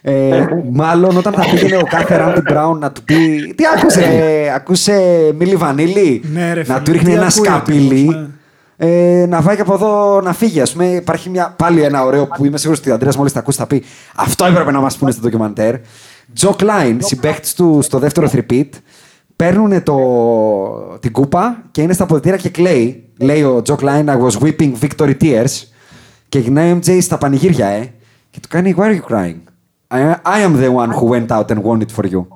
[0.00, 4.54] ε, μάλλον όταν θα πήγαινε ο κάθε Ράντι Μπράουν να του πει Τι άκουσε, ε,
[4.54, 5.00] ακούσε
[5.38, 9.22] Μίλι Βανίλη Ναι, ρε Να φίλε, του ρίχνει τι ένα ακούει ο σκαπίλι τύπος, ναι.
[9.22, 10.60] ε, να πάει και από εδώ να φύγει.
[10.60, 13.38] Ας πούμε, υπάρχει μια, πάλι ένα ωραίο που είμαι σίγουρος ότι ο Αντρέας μόλις τα
[13.38, 13.82] ακούσει θα πει
[14.16, 15.74] Αυτό έπρεπε να μας πούνε στο ντοκιμαντέρ.
[16.34, 18.74] Τζο Κλάιν, συμπαίκτη του στο δεύτερο θρυπίτ,
[19.36, 19.96] παίρνουν το,
[21.00, 23.04] την κούπα και είναι στα αποδητήρια και κλαίει.
[23.18, 25.66] Λέει ο Τζο Κλάιν, I was weeping victory tears.
[26.28, 27.92] Και γυρνάει ο MJ στα πανηγύρια, ε.
[28.30, 29.47] Και του κάνει, Why are you crying?
[29.90, 32.26] I, I am the one who went out and won it for you.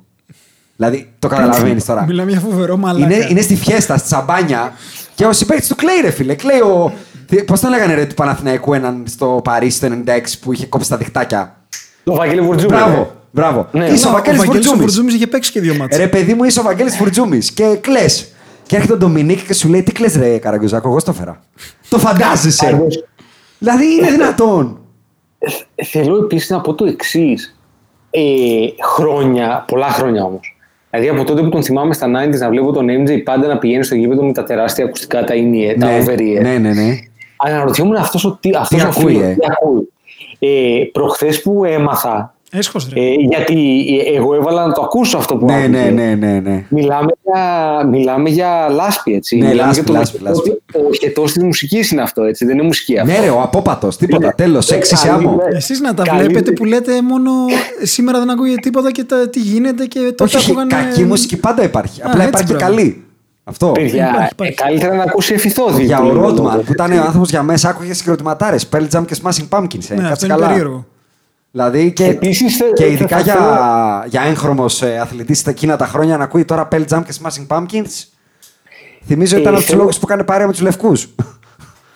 [0.75, 2.05] Δηλαδή, το καταλαβαίνεις τώρα.
[2.05, 3.13] Μιλάμε για φοβερό μαλάκα.
[3.15, 4.71] Είναι, είναι στη φιέστα, στη σαμπάνια.
[5.15, 6.35] Και ο συμπαίκτης του κλαίει, ρε φίλε.
[6.35, 6.93] Κλαίει ο.
[7.45, 10.97] Πώς τον λέγανε ρε του Παναθηναϊκού έναν στο Παρίσι το 96 που είχε κόψει τα
[10.97, 11.55] διχτάκια.
[12.03, 12.73] Το Βαγγέλη Βουρτζούμι.
[12.75, 13.67] Μπράβο, μπράβο.
[13.71, 13.85] Ναι.
[13.85, 14.79] Είσαι ο Ο Βαγγέλης Βαγγέλης ο Φουρτζούμης.
[14.79, 15.97] Φουρτζούμης είχε παίξει και δύο μάτς.
[15.97, 18.05] Ρε παιδί μου, είσαι ο Βαγγέλης Φουρτζούμης και κλε.
[18.65, 21.39] Και έρχεται ο Ντομινίκ και σου λέει: Τι κλε, ρε Καραγκιουζάκο, εγώ στο φέρα.
[21.89, 22.65] το φαντάζεσαι.
[22.71, 23.03] Πάντως-
[23.59, 24.77] δηλαδή είναι δυνατόν.
[25.83, 27.57] Θέλω επίσης να πω το εξής.
[28.09, 28.21] Ε,
[28.95, 30.57] χρόνια, πολλά χρόνια όμως.
[30.89, 33.83] Δηλαδή από τότε που τον θυμάμαι στα 90s να βλέπω τον MJ πάντα να πηγαίνει
[33.83, 36.41] στο γήπεδο με τα τεράστια ακουστικά, τα in τα over ear.
[36.41, 36.97] ναι, ναι, ναι.
[37.37, 39.91] Αναρωτιόμουν αυτός ο, τι, αυτός Τι ο ακούει, φίλος, ε; τι ακούει.
[40.39, 42.99] Ε, προχθές που έμαθα, Έσχος ρε.
[43.01, 43.85] ε, γιατί
[44.15, 45.67] εγώ έβαλα να το ακούσω αυτό που Ναι, άκουγε.
[45.67, 46.65] ναι, ναι, ναι, ναι.
[46.69, 49.37] Μιλάμε για, μιλάμε για λάσπη, έτσι.
[49.37, 50.49] Ναι, μιλάμε λάσπη, για το λάσπη, λάσπη.
[50.89, 52.45] Ο χετός της μουσικής είναι αυτό, έτσι.
[52.45, 53.11] Δεν είναι μουσική αυτό.
[53.11, 54.23] Ναι, ρε, ο απόπατος, τίποτα.
[54.23, 55.27] Είναι- Τέλος, έξι σε άμμο.
[55.27, 57.31] Καλύτερα- Εσείς να τα καλύτερη- βλέπετε που λέτε μόνο
[57.83, 60.83] σήμερα δεν ακούγεται τίποτα και τα, τι γίνεται και τότε Όχι, όχι, ακούγανε...
[60.83, 62.01] κακή μουσική πάντα υπάρχει.
[62.01, 62.75] Α, Απλά έτσι, υπάρχει και μπράβο.
[62.75, 63.03] καλή.
[63.43, 63.71] Αυτό.
[63.71, 64.53] Παιδιά, Υπάρχει, ε, υπάρχει.
[64.55, 65.83] καλύτερα να ακούσει εφηθόδη.
[65.83, 66.99] Για που ο λέμε Ρότμαν τότε, που ήταν έτσι.
[67.01, 68.69] ο άνθρωπος για μέσα, άκουγε συγκροτηματάρες.
[68.71, 69.89] Pearl Jam και Smashing Pumpkins.
[69.89, 70.47] Ε, Ναι, αυτό κάτσε είναι καλά.
[70.47, 70.85] περίεργο.
[71.55, 75.75] Δηλαδή και, Επίσης, θε- και θε- ειδικά θα για, θέλω- για έγχρωμος ε, αθλητής εκείνα
[75.77, 78.03] τα χρόνια να ακούει τώρα Pearl Jam και Smashing Pumpkins.
[79.05, 81.07] Θυμίζω Ε, ήταν από τους θέλω- λόγους που έκανε παρέα με τους λευκούς.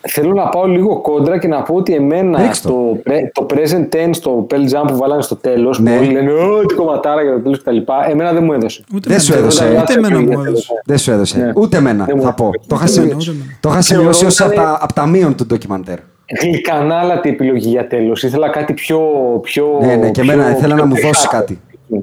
[0.10, 2.70] Θέλω να πάω λίγο κόντρα και να πω ότι εμένα Ρίξ' το.
[2.70, 5.92] το, πρε- το present tense, το Pearl Jam που βάλανε στο τέλος, Ναι.
[5.92, 7.78] που όλοι λένε Ω, τι κομματάρα για το τέλος κτλ.
[8.10, 8.84] Εμένα δεν μου έδωσε.
[8.94, 9.24] Ούτε Δεν εμένα.
[9.24, 9.80] σου έδωσε.
[9.82, 10.74] Ούτε εμένα μου έδωσε.
[10.86, 11.38] Δεν σου έδωσε.
[11.38, 11.52] Ναι.
[11.56, 12.52] Ούτε εμένα, Δεν μου θα έδωσε.
[12.60, 12.68] πω.
[12.68, 13.58] Το είχα, Ούτε σημει- εμένα, ούτε εμένα.
[13.60, 15.98] το είχα σημειώσει ως Θεωρώ από, ήταν- τα- από τα μείον του ντοκιμαντέρ.
[16.42, 18.24] Γλυκανάλατη επιλογή για τέλος.
[18.24, 19.00] Ήθελα κάτι πιο.
[19.44, 21.38] πιο Ναι, ναι, και πιο- εμένα ήθελα πιο να μου δώσεις πεχάτο.
[21.38, 21.60] κάτι.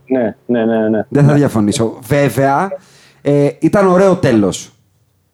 [0.06, 0.88] Ναι, ναι, ναι.
[0.88, 1.04] ναι.
[1.08, 1.98] Δεν θα διαφωνήσω.
[2.06, 2.72] Βέβαια,
[3.22, 4.72] ε, ήταν ωραίο τέλος.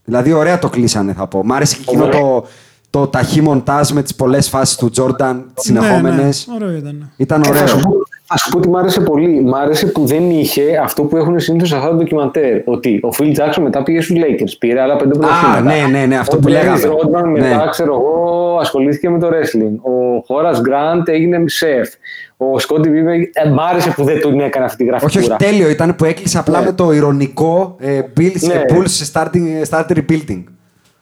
[0.04, 1.44] Δηλαδή, ωραία το κλείσανε, θα πω.
[1.44, 2.44] Μ' άρεσε και εκείνο το,
[2.90, 6.16] το ταχύ μοντάζ με τις πολλές φάσεις του Τζόρνταν, τις συνεχόμενε.
[6.16, 7.12] Ναι, ναι, ωραίο ήταν.
[7.16, 7.66] Ήταν Και θα ωραίο.
[7.66, 7.98] σου πω-
[8.32, 9.40] Α σου πω ότι μ' άρεσε πολύ.
[9.40, 12.60] Μ' άρεσε που δεν είχε αυτό που έχουν συνήθως σε αυτά τα ντοκιμαντέρ.
[12.64, 15.60] Ότι ο Phil Jackson μετά πήγε στους Lakers, πήρε άλλα πέντε πρωταθλήματα.
[15.60, 16.80] ναι, ναι, ναι, αυτό Ο που Dennis λέγαμε.
[16.82, 17.70] Rodman μετά, Ναι.
[17.70, 19.76] ξέρω εγώ, ασχολήθηκε με το wrestling.
[19.90, 21.88] Ο Horace Grant έγινε σεφ.
[22.36, 25.36] Ο Scottie Pippen, ε, μ' άρεσε που δεν τον έκανε αυτή τη Όχι, όχι, γραφτούρα.
[25.50, 26.64] τέλειο ήταν που έκλεισε απλά Ναι.
[26.64, 28.54] με το ηρωνικό ε, Bills Ναι.
[28.54, 30.44] και Bulls starting, start rebuilding.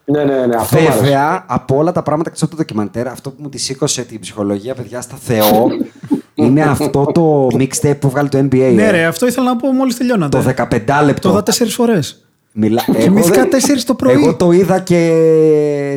[0.05, 1.01] Ναι, ναι, ναι, αυτό μ' άρεσε.
[1.01, 4.21] Βέβαια, από όλα τα πράγματα εκτό από το ντοκιμαντέρ, αυτό που μου τη σήκωσε την
[4.21, 5.67] ψυχολογία, παιδιά, στα Θεό,
[6.39, 8.73] είναι αυτό το mixtape που βγάλει το NBA.
[8.75, 8.91] Ναι, ε.
[8.91, 10.39] ρε, αυτό ήθελα να πω μόλις τελειώνατε.
[10.39, 11.29] Το 15 λεπτό.
[11.29, 12.23] Το είδα τέσσερις φορές.
[12.53, 12.83] Μιλά...
[12.85, 14.13] Κοιμήθηκα Εγώ δεν- τέσσερις το πρωί.
[14.13, 15.11] Εγώ το είδα και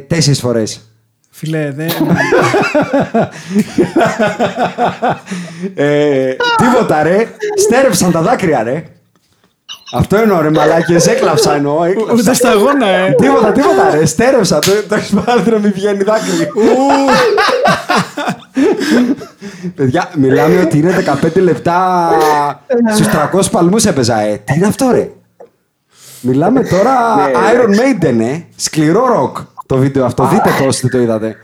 [0.08, 0.82] τέσσερις φορές.
[1.30, 1.90] Φιλέ, δεν.
[5.76, 7.28] ε, τίποτα ρε.
[7.56, 8.84] Στέρεψαν τα δάκρυα ρε.
[9.94, 11.84] Αυτό εννοώ ρε μαλάκες, έκλαψα εννοώ.
[11.84, 12.14] έκλαψα.
[12.14, 13.12] Ούτε σταγόνα, ε.
[13.18, 14.06] Τίποτα, τίποτα ρε.
[14.06, 14.60] Στέρεψα.
[14.60, 16.52] Το, το έχεις πάρει να μην βγαίνει δάκρυ.
[19.76, 22.10] Παιδιά, μιλάμε ότι είναι 15 λεπτά
[22.94, 24.42] στους 300 παλμούς έπαιζα, ε.
[24.46, 25.10] Τι είναι αυτό ρε;
[26.22, 27.32] Μιλάμε τώρα Ναι.
[27.52, 28.40] Iron Maiden, ε.
[28.56, 30.28] Σκληρό ροκ το βίντεο αυτό.
[30.28, 31.36] Δείτε το όσοι δεν το είδατε.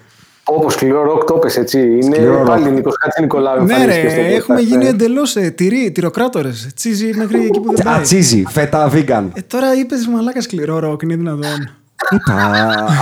[0.50, 1.80] Όπως σκληρό ροκ το πες, έτσι.
[1.80, 2.74] Είναι Σκληρό πάλι ροκ.
[2.74, 3.64] Νίκος Κάτσε Νικολάου.
[3.64, 4.90] Ναι, ρε, εμφανίστηκε στο έχουμε podcast, γίνει ναι.
[4.90, 6.70] εντελώς ε, τυρί, τυροκράτορες.
[6.76, 7.96] Cheesy μέχρι εκεί που δεν πάει.
[7.96, 9.24] Α cheesy, φέτα vegan.
[9.34, 11.70] Ε, τώρα είπες μαλάκα σκληρό ροκ, είναι δυνατόν.
[12.12, 12.34] Είπα,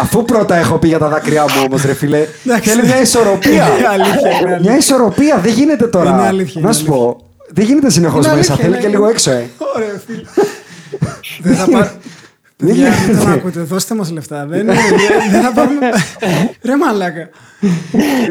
[0.02, 2.18] αφού πρώτα έχω πει για τα δάκρυά μου όμως, ρε φίλε.
[2.46, 2.70] Εντάξει.
[2.70, 3.52] Θέλει μια ισορροπία.
[3.78, 4.60] Είναι αλήθεια, είναι αλήθεια.
[4.60, 6.10] Μια ισορροπία, δεν γίνεται τώρα.
[6.10, 8.54] Είναι αλήθεια, Να είναι σου πω, δεν γίνεται συνεχώς Είναι μέσα.
[8.54, 8.82] αλήθεια, Θέλει ναι.
[8.82, 9.46] και λίγο έξω, ε.
[9.76, 10.22] Ωραία, φίλε.
[12.58, 12.88] Δεν θα πάρω.
[12.88, 13.14] Δεν Παιδιά, γίνεται.
[13.14, 14.46] δεν τον ακούτε, δώστε μας λεφτά.
[14.46, 14.76] Δεν, δεν,
[15.32, 15.90] δεν θα πάρουμε...
[16.66, 17.30] Ρε μαλάκα.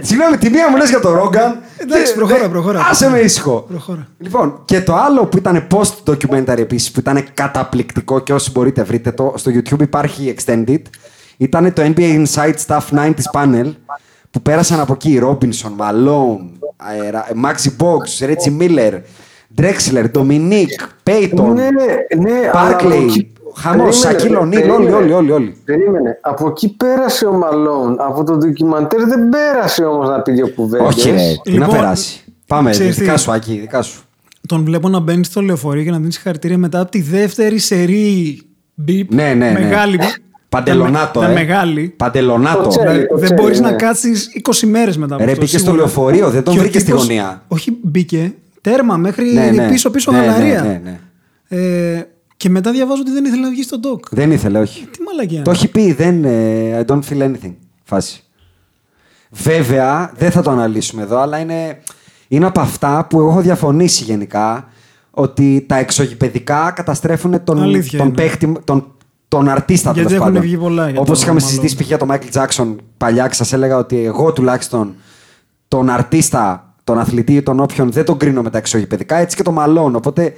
[0.00, 1.58] Συγγνώμη, τη μία μου λες για το Ρόγκαν.
[1.76, 2.87] Εντάξει, προχώρα, προχώρα.
[2.90, 3.64] Άσε με ήσυχο.
[3.68, 4.06] Προχώρα.
[4.18, 8.82] Λοιπόν, και το άλλο που ήταν post documentary επίσης, που ήταν καταπληκτικό και όσοι μπορείτε
[8.82, 10.80] βρείτε το, στο YouTube υπάρχει extended.
[11.37, 13.72] Ήταν το NBA Inside Stuff 90s panel
[14.30, 16.38] που πέρασαν από εκεί Robinson, Malone,
[16.76, 18.92] αερα- Maxi Box, Reggie Miller,
[19.60, 21.68] Drexler, Dominique, Payton, Ναι,
[22.18, 24.97] ναι, αλλά από Barkley, εκεί- Χαμός, Περίμενε, Σακίλ Ονίλ, όλοι, περίμενε.
[24.97, 25.57] όλοι, όλοι, όλοι.
[25.64, 26.19] Περίμενε.
[26.21, 27.97] Από εκεί πέρασε ο Μαλόν.
[28.01, 30.87] Από το ντοκιμαντέρ δεν πέρασε όμως να πει δύο κουβέντες.
[30.87, 32.21] Όχι, ρε, τι να Λοιπόν, περάσει.
[32.47, 34.03] Πάμε, ξέρεις δικά τι; σου, Ακή, δικά σου.
[34.49, 38.40] Τον βλέπω να μπαίνει στο λεωφορείο και να δίνει συγχαρητήρια μετά από τη δεύτερη σερή
[38.75, 39.14] μπιπ.
[39.14, 39.61] Ναι, ναι, ναι.
[39.61, 39.99] Μεγάλη.
[40.49, 41.33] Παντελονάτο, Τα ε.
[41.33, 41.95] μεγάλη.
[41.97, 42.62] Παντελονάτο.
[42.62, 42.87] Το τσέλι.
[42.88, 43.71] Δηλαδή, το δεν ξέρει, μπορείς ναι.
[43.71, 44.29] να κάτσεις
[44.62, 45.43] 20 μέρες μετά από Ρε, αυτό.
[45.45, 45.83] μπήκε στο σίγουρα.
[45.83, 47.43] λεωφορείο, δεν τον Και ο βρήκες στη τύπος- γωνία.
[47.49, 48.35] Όχι, μπήκε.
[48.61, 49.69] Τέρμα μέχρι Ναι, ναι.
[49.69, 50.81] πίσω-πίσω Ναι, ναι, γαλαρία.
[52.42, 52.59] Ναι, ναι.
[52.59, 54.05] Ε, και μετά διαβάζω ότι δεν ήθελε να βγει στο doc.
[54.11, 54.87] Δεν ήθελε, όχι.
[54.87, 55.42] Τι μαλακία.
[55.42, 56.25] Το έχει πει, δεν.
[56.25, 57.55] ε, I don't feel anything.
[57.85, 58.23] Φάση.
[59.31, 61.79] Βέβαια, δεν θα το αναλύσουμε εδώ, αλλά είναι,
[62.29, 64.68] είναι από αυτά που εγώ έχω διαφωνήσει γενικά
[65.11, 68.16] ότι τα εξωγηπεδικά καταστρέφουν τον, Αλήθεια τον είναι.
[68.16, 68.92] παίχτη, τον,
[69.29, 70.49] τον αρτίστα Γιατί τέλος έχουν πάντων.
[70.49, 71.47] βγει πολλά για Όπως το είχαμε Malone.
[71.47, 71.87] συζητήσει π.χ.
[71.87, 74.94] για τον Michael Jackson παλιά και σας έλεγα ότι εγώ τουλάχιστον
[75.68, 79.53] τον αρτίστα, τον αθλητή, τον όποιον δεν τον κρίνω με τα εξωγηπαιδικά, έτσι και το
[79.53, 79.94] μαλών.
[79.94, 80.33] Οπότε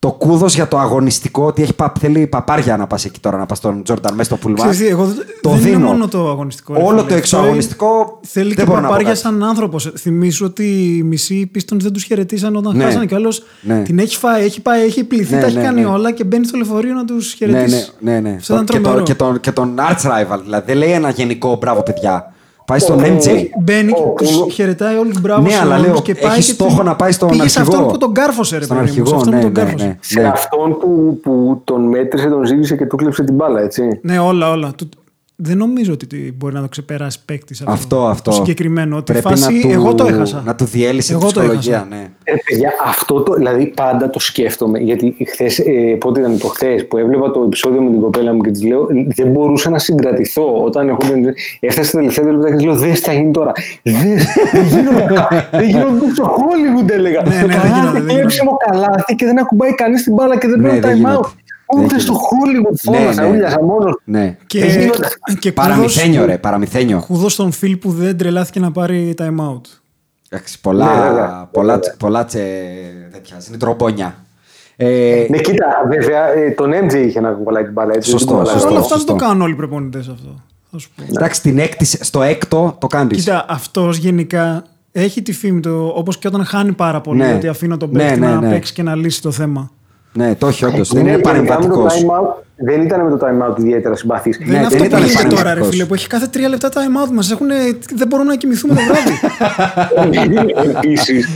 [0.00, 3.46] το κούδος για το αγωνιστικό, ότι έχει, πα- θέλει παπάρια να πας εκεί τώρα, να
[3.46, 4.58] πας στον Τζόρνταν μέσα στο πουλμά.
[4.58, 5.86] Ξέρεις τι, εγώ δεν- το δεν είναι δίνω.
[5.86, 6.72] μόνο το αγωνιστικό.
[6.74, 6.98] ρε Όλο φίλε.
[6.98, 9.20] το Αυτό εξωαγωνιστικό Θέλει δεν και μπορώ να πω παπάρια κάτι.
[9.20, 9.92] σαν άνθρωπος.
[9.98, 10.64] Θυμήσου ότι
[10.96, 12.84] οι μισοί πίστων δεν τους χαιρετήσαν όταν Ναι.
[12.84, 13.42] χάσανε κι άλλος.
[13.60, 13.82] Ναι.
[13.82, 15.86] Την έχει φάει, έχει πάει, έχει πληθεί, Ναι, τα έχει ναι, κάνει ναι.
[15.86, 17.90] όλα και μπαίνει στο λεωφορείο να τους Ναι, χαιρετήσει.
[18.00, 18.20] ναι, ναι.
[18.20, 18.36] ναι.
[18.38, 19.04] Αυτό ήταν Το- και, το, τρομερό.
[19.04, 22.32] και, τον, και τον arch rival, δηλαδή δεν λέει ένα γενικό μπράβο παιδιά.
[22.68, 23.28] Πάει στον MJ.
[23.60, 26.20] Μπαίνει και Ο- τους ο- χαιρετάει όλου μπράβο Ναι, σε αλλά όλους λέω, και έχει
[26.20, 27.76] πάει και στόχο του- να πάει στον πήγε σε αρχηγό.
[27.78, 28.94] αυτόν που τον κάρφωσε, ρε Στον παιδί μου.
[28.94, 29.86] Σε αρχηγό, αυτόν ναι, που τον ναι, κάρφωσε.
[29.86, 29.96] ναι.
[30.00, 33.82] Σε αυτόν που, που τον μέτρησε, τον ζήγησε και του κλέψε την μπάλα, έτσι.
[34.02, 34.70] Ναι, όλα, όλα.
[35.38, 37.70] Του- Δεν νομίζω ότι μπορεί να το ξεπεράσει παίκτη αυτό.
[37.72, 38.30] Αυτό, αυτό.
[38.30, 38.96] Το συγκεκριμένο.
[38.96, 40.42] Ότι Πρέπει φάση, να του, εγώ το έχασα.
[40.46, 41.86] Να του διέλυσε Εγώ τη το ψυχολογία, έχασα.
[41.90, 42.08] ναι.
[42.24, 44.78] Ε, παιδιά, αυτό το, δηλαδή πάντα το σκέφτομαι.
[44.78, 48.40] Γιατί χθες, ε, πότε ήταν το χθες που έβλεπα το επεισόδιο με την κοπέλα μου
[48.40, 50.62] και της λέω, δεν μπορούσα να συγκρατηθώ.
[50.64, 50.98] Όταν έχω,
[51.60, 53.52] έφτασε τα τελευταία δύο λεπτά και της λέω, δεν θα γίνει τώρα.
[53.82, 53.94] Δεν
[54.52, 55.48] δεν γίνονται.
[55.50, 57.22] Δεν γίνονται στο Hollywood, έλεγα.
[57.22, 60.48] Ναι, ναι, δεν Καλάθι, γίνονται, δεν κλέψιμο καλάθι και δεν ακουμπάει κανείς την μπάλα και
[60.48, 61.14] δεν Ναι, παίρνει δεν time γίνεται.
[61.22, 61.28] out.
[61.74, 62.58] Δεν Ούτε στο γίνεται.
[62.68, 63.28] Hollywood Ναι, φώνασα, ναι.
[63.28, 64.00] ούλιασα μόνος.
[64.04, 64.36] ναι.
[64.46, 65.08] Και, Δεν γίνονται.
[65.38, 67.04] και Παραμυθένιο, ρε, παραμυθένιο.
[67.06, 69.60] Κούδο στον Φιλ που δεν τρελάθηκε να πάρει time out.
[70.28, 71.48] Εντάξει, πολλά, Ναι, βέβαια.
[71.52, 72.38] πολλά, τσε- πολλά τσε,
[73.12, 74.14] τέτοια, είναι τρομπόνια.
[74.76, 77.92] Ε, Ναι, κοίτα, βέβαια, ε, τον MJ είχε να κουμπαλάει την μπάλα.
[77.94, 78.54] Έτσι, Σωστό, δεν κουμπαλάει.
[78.54, 78.68] σωστό.
[78.70, 79.12] Όλα αυτά δεν σωστό.
[79.16, 80.40] το κάνουν όλοι οι προπονητές αυτό.
[80.70, 81.02] Θα σου πω.
[81.08, 83.18] εντάξει, την έκτη, στο έκτο το κάνεις.
[83.18, 87.34] Κοίτα, αυτός γενικά έχει τη φήμη του, όπως και όταν χάνει πάρα πολύ, Ναι.
[87.34, 88.50] ότι αφήνω τον Ναι, παίκτη ναι, να ναι.
[88.50, 89.70] παίξει και να λύσει το θέμα.
[90.18, 90.92] Ναι, το έχει όντως.
[90.92, 91.94] δεν Ναι, είναι και με το παρεμβατικός.
[91.94, 94.38] time out- Δεν ήταν με το time out ιδιαίτερα συμπαθής.
[94.38, 95.68] δεν είναι δεν αυτό που ήταν γίνεται τώρα, ρε παρεμβατικός.
[95.74, 97.28] φίλε, που έχει κάθε τρία λεπτά time out μας.
[97.94, 99.12] Δεν μπορούμε να κοιμηθούμε το βράδυ.
[100.76, 101.28] επίσης,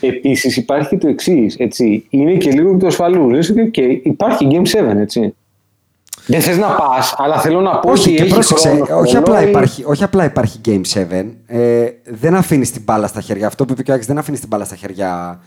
[0.00, 1.56] επίσης υπάρχει και το εξής.
[2.10, 3.30] Είναι και λίγο του ασφαλού.
[3.30, 5.34] Λες ότι okay, υπάρχει Game 7, έτσι.
[6.26, 9.10] Δεν θες να πας, αλλά θέλω να πω Όχι, ότι και έχει πρόσεξε, χρόνο, όχι,
[9.10, 11.24] χρόνο απλά ή- υπάρχει, όχι απλά υπάρχει Game 7.
[11.46, 13.46] Ε, δεν αφήνεις την μπάλα στα χέρια.
[13.46, 15.40] Αυτό που είπε και ο Άκης, δεν αφήνεις την μπάλα στα χέρια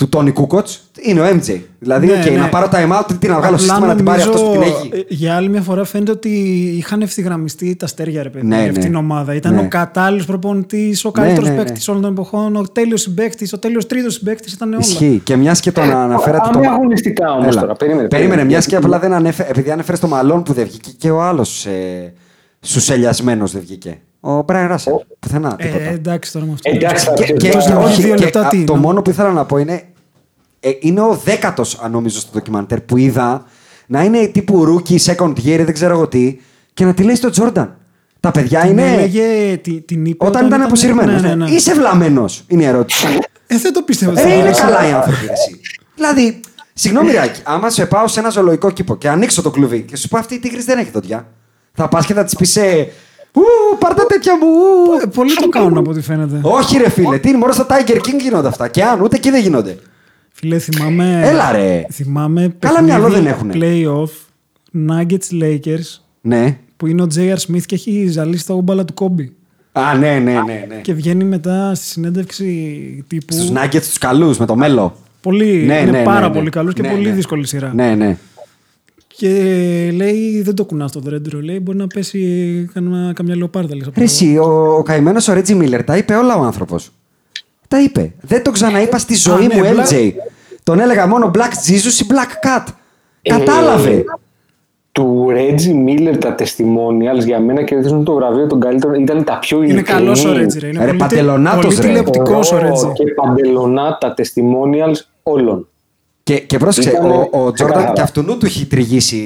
[0.00, 0.68] του Τόνι Κούκοτ
[1.00, 1.60] είναι ο MJ.
[1.78, 2.36] Δηλαδή, Ναι, okay, ναι.
[2.38, 4.52] να πάρω time out, τι να βγάλω Απλά σύστημα να την πάρει νομίζω, αυτό που
[4.52, 4.90] την έχει.
[4.92, 6.28] ε, Για άλλη μια φορά φαίνεται ότι
[6.76, 8.68] είχαν ευθυγραμμιστεί τα αστέρια, ρε παιδί, Ναι, για ναι.
[8.68, 9.34] αυτήν την ομάδα.
[9.34, 9.60] Ήταν Ναι.
[9.60, 11.62] ο κατάλληλος προπονητής, ο καλύτερος ναι, ναι.
[11.62, 14.52] παίκτης όλων των εποχών, ο τέλειος συμπαίκτης, ο τέλειος τρίτος συμπαίκτης.
[14.52, 14.78] Ήταν όλα.
[14.80, 15.20] Ισχύει.
[15.24, 16.48] Και μιας και τον αναφέρατε.
[16.52, 16.72] Πάμε το...
[16.72, 17.60] αγωνιστικά όμως Έλα.
[17.60, 17.74] τώρα.
[17.74, 18.44] Περίμενε, Περίμενε, περίμενε.
[18.44, 19.48] μιας και απλά δεν ανέφερε.
[19.48, 22.12] Επειδή ανέφερε το μαλόν που δεν βγήκε και ο άλλος ε,
[22.60, 24.00] σουσελιασμένο δεν βγήκε.
[24.20, 24.92] Ο Μπράιν Ράσελ.
[25.18, 25.56] Πουθενά.
[25.56, 25.84] Τίποτα.
[25.84, 26.70] Ε, εντάξει τώρα με αυτό.
[26.74, 27.42] Εντάξει, θα Και, ξέρεις.
[27.42, 28.82] και, Πώς να βγει όχι, δύο και, λεπτά, α, τι το είναι.
[28.82, 29.82] μόνο που ήθελα να πω είναι.
[30.60, 33.44] Ε, είναι ο δέκατος, αν νομίζω, στο ντοκιμαντέρ που είδα
[33.86, 36.36] να είναι τύπου rookie, second year, δεν ξέρω εγώ τι,
[36.74, 37.76] και να τη λέει στον Τζόρνταν.
[38.20, 38.92] Τα παιδιά Την είναι.
[38.92, 41.22] έλεγε, τη- την είπε Όταν ήταν αποσυρμένος.
[41.22, 41.50] Ναι, ναι, ναι.
[41.50, 43.06] Είσαι βλαμμένος, είναι η ερώτηση.
[43.46, 44.20] Ε, δεν το πίστευα.
[44.20, 45.26] Ε, είναι καλά οι άνθρωποι.
[45.26, 45.60] ρε, Εσύ.
[45.94, 46.40] δηλαδή,
[46.74, 50.08] συγγνώμη, Ράκη, άμα σε πάω σε ένα ζωολογικό κήπο και ανοίξω το κλουβί και σου
[50.08, 51.26] πω αυτή η τίγρης δεν έχει δόντια.
[51.72, 52.88] Θα πας και θα της πεις σε.
[53.32, 53.42] Ου,
[53.78, 54.46] πάρ' τα τέτοια μου.
[54.46, 55.00] ου».
[55.02, 56.40] Ε, Πολλοί το κάνουν από ό,τι φαίνεται.
[56.42, 58.68] Όχι, ρε φίλε, τι είναι, μόνο στο Tiger King γίνονται αυτά.
[58.68, 59.78] Και αν ούτε εκεί δεν γίνονται.
[60.40, 61.20] Φίλε, θυμάμαι.
[61.24, 61.86] Έλα, ρε.
[61.92, 63.52] Θυμάμαι Καλά μυαλό δεν έχουνε.
[63.56, 64.10] Playoff,
[64.88, 66.58] Nuggets Lakers, Ναι.
[66.76, 67.36] που είναι ο J.R.
[67.36, 69.32] Smith και έχει ζαλίσει τα ούμπαλα του Κόμπι.
[69.72, 70.64] Α, ναι, ναι, ναι.
[70.68, 70.80] ναι.
[70.82, 73.32] Και βγαίνει μετά στη συνέντευξη τύπου.
[73.34, 74.96] Στους Nuggets του καλούς με το μέλο.
[75.20, 76.50] Πολύ, Ναι, είναι ναι, πάρα ναι, πολύ ναι.
[76.50, 77.14] καλός και Ναι, πολύ ναι.
[77.14, 77.72] δύσκολη σειρά.
[77.74, 78.16] Ναι, ναι.
[79.16, 79.28] Και
[79.94, 81.40] λέει, δεν το κουνάς το δέντρο.
[81.40, 82.20] Λέει, μπορεί να πέσει
[82.74, 83.74] κανένα, καμιά λεοπάρδα.
[83.76, 86.42] λες, από Ρε το- εσύ, ο, ο καημένος ο Ρέτζι Μίλλερ τα είπε όλα ο
[86.42, 86.90] άνθρωπος.
[87.70, 88.12] Τα είπε.
[88.20, 90.10] Δεν το ξαναείπα στη ζωή ναι, μου, Black- LJ.
[90.62, 91.38] Τον έλεγα μόνο Black
[91.70, 92.64] Jesus ή Black Cat.
[93.22, 93.90] Κατάλαβε.
[93.90, 94.04] Ε,
[94.92, 99.00] του Ρέτζι Μίλλερ τα testimonials για μένα κερδίζουν το βραβείο των καλύτερων.
[99.02, 99.98] Ήταν τα πιο Είναι ειλικρινή.
[99.98, 100.58] καλός ο Ρέτζι.
[100.58, 100.66] ρε.
[100.66, 101.82] Είναι Ρε, πολύ, παντελονάτος, πολύ ρε.
[101.82, 102.86] τηλεοπτικός ο Ωραίο Ρέτζι.
[102.92, 105.68] Και παντελονά τα testimonials όλων.
[106.22, 107.92] Και, και πρόσεξε, Ήτανε ο, ο Τζόρνταν ξεκάθαρα.
[107.92, 109.24] και αυτού του έχει τριγύσει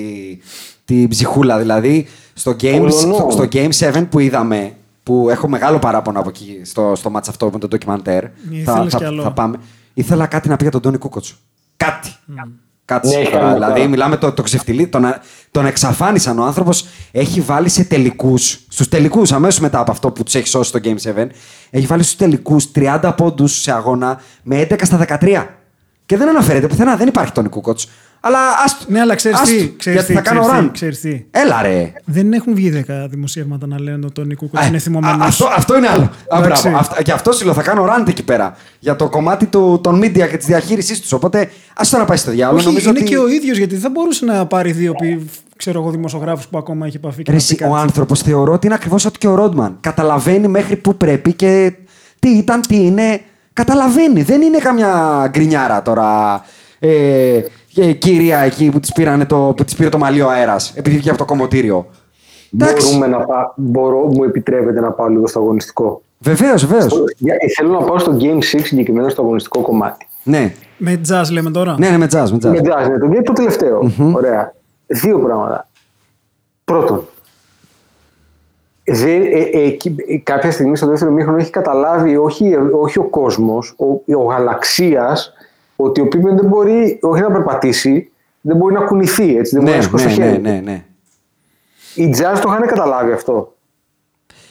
[0.85, 1.59] την ψυχούλα.
[1.59, 2.91] Δηλαδή, στο game, Ολονό.
[2.91, 3.69] στο, στο game
[4.01, 4.73] 7 που είδαμε,
[5.05, 8.23] που έχω μεγάλο παράπονο από εκεί στο, στο match αυτό με το ντοκιμαντέρ.
[8.25, 9.23] Θα, Ήθελες θα, κι άλλο.
[9.23, 9.57] θα πάμε.
[9.95, 11.35] Ήθελα κάτι να πει για τον Τόνι Κούκοτσο.
[11.77, 12.15] Κάτι.
[12.85, 13.39] Κάτι Ναι, έχει τώρα.
[13.43, 13.89] κάνει Δηλαδή, καλά.
[13.89, 14.87] μιλάμε το, το ξεφτυλί.
[14.87, 16.39] Τον, α- τον εξαφάνισαν.
[16.39, 18.37] Ο άνθρωπος έχει βάλει σε τελικού.
[18.39, 21.27] Στους τελικούς, αμέσως μετά από αυτό που τους έχει σώσει στο Game 7,
[21.71, 25.47] έχει βάλει στους τελικούς 30 πόντους σε αγώνα με 11 στα 13.
[26.07, 27.89] Και δεν αναφέρεται πουθενά, δεν υπάρχει Τόνι Κούκοτς.
[28.27, 28.85] Αλλά άστο.
[28.89, 30.71] Ναι, αλλά ξέρεις άστο, τι, ξέρεις γιατί τι, θα κάνω ξέρεις τι, run.
[30.73, 31.25] ξέρεις τι.
[31.31, 31.93] Έλα ρε.
[32.05, 35.27] Δεν έχουν βγει 10 δημοσιεύματα να λένε ότι ο Τόνι Κούκο Α, είναι α, θυμωμένος.
[35.27, 36.03] αυτό, αυτό είναι άλλο.
[36.29, 36.63] Α, Εντάξει.
[36.63, 36.79] μπράβο.
[36.79, 38.57] Αυτό- και αυτό σου λέω, θα κάνω rant εκεί πέρα.
[38.79, 41.13] Για το κομμάτι του, των media και της διαχείρισής τους.
[41.13, 42.57] Οπότε, ας το να πάει στο διάλογο.
[42.57, 43.09] Όχι, Νομίζω είναι ότι...
[43.09, 45.21] και ο ίδιος γιατί δεν μπορούσε να πάρει δύο πι-
[45.57, 47.81] ξέρω εγώ, δημοσιογράφους που ακόμα έχει επαφή και Ρε, να πει εσύ, ο κάτι.
[47.83, 49.77] άνθρωπος θεωρώ ότι είναι ακριβώς ό,τι και ο Ρόντμαν.
[49.81, 51.73] Καταλαβαίνει μέχρι που πρέπει και
[52.19, 53.21] τι ήταν, τι είναι.
[53.53, 54.23] Καταλαβαίνει.
[54.23, 56.45] Δεν είναι καμιά γκρινιάρα τώρα.
[56.79, 57.41] Ε,
[57.77, 58.93] ε, κύρια εκεί που της
[59.77, 61.87] πήρε το μαλλί ο αέρας επειδή βγήκε από το κομμωτήριο.
[62.55, 62.87] Εντάξει.
[62.87, 63.53] Μπορούμε να πά...
[63.57, 66.03] Μπορώ, μου επιτρέπετε να πάω λίγο στο αγωνιστικό.
[66.19, 67.05] Βεβαίως, βεβαίως.
[67.19, 70.07] Για- Θέλω να πάω στο Game 6 συγκεκριμένα στο αγωνιστικό κομμάτι.
[70.23, 70.55] Ναι.
[70.77, 71.75] Με jazz λέμε τώρα.
[71.79, 72.29] ναι, ναι, με jazz.
[72.31, 72.51] Με jazz.
[72.51, 74.55] Με jazz, ναι, το game το τελευταιο Ωραία.
[74.87, 75.69] Δύο πράγματα.
[76.65, 77.05] Πρώτον,
[78.85, 83.05] δεν, ε, ε, εκεί- ε, κάποια στιγμή στο δεύτερο μήχρονο έχει καταλάβει όχι, όχι ο
[83.05, 85.33] κόσμος, ο, ο γαλαξίας,
[85.77, 88.11] ότι ο Πίπεν δεν μπορεί όχι να περπατήσει,
[88.41, 90.41] δεν μπορεί να κουνηθεί, έτσι, δεν μπορεί Ναι, να σηκώσει ναι, το ναι, χέρι.
[90.43, 90.85] ναι, ναι.
[91.95, 93.49] Οι Jazz το είχαν καταλάβει αυτό.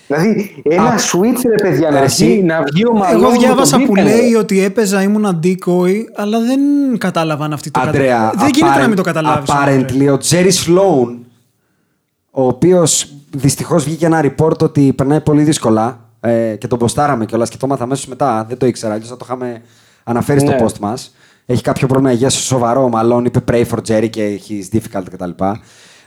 [0.07, 3.37] Δηλαδή, ένα Α, switch ρε παιδιά, να εσύ- βγει, να βγει ο Malone Εγώ με
[3.37, 4.37] διάβασα τον που Pippen, λέει ρε.
[4.37, 6.59] ότι έπαιζα, ήμουν decoy, αλλά δεν
[6.97, 8.39] κατάλαβαν αυτοί το Αντρέα, καταλάβουν.
[8.39, 9.49] Δεν γίνεται να apparent- μην το καταλάβεις.
[9.53, 11.25] Apparently, ο Τζέρι Σλόουν,
[12.31, 17.49] ο οποίος δυστυχώς βγήκε ένα report ότι περνάει πολύ δύσκολα ε, και τον ποστάραμε κιόλας
[17.49, 18.45] και το μάθαμε αμέσως μετά.
[18.47, 19.61] Δεν το ήξερα, αλλιώς θα το είχαμε
[20.03, 20.55] αναφέρει Ναι.
[20.57, 21.15] στο post μας.
[21.45, 25.29] Έχει κάποιο πρόβλημα υγεία σοβαρό, μάλλον είπε pray for Jerry και he's difficult κτλ.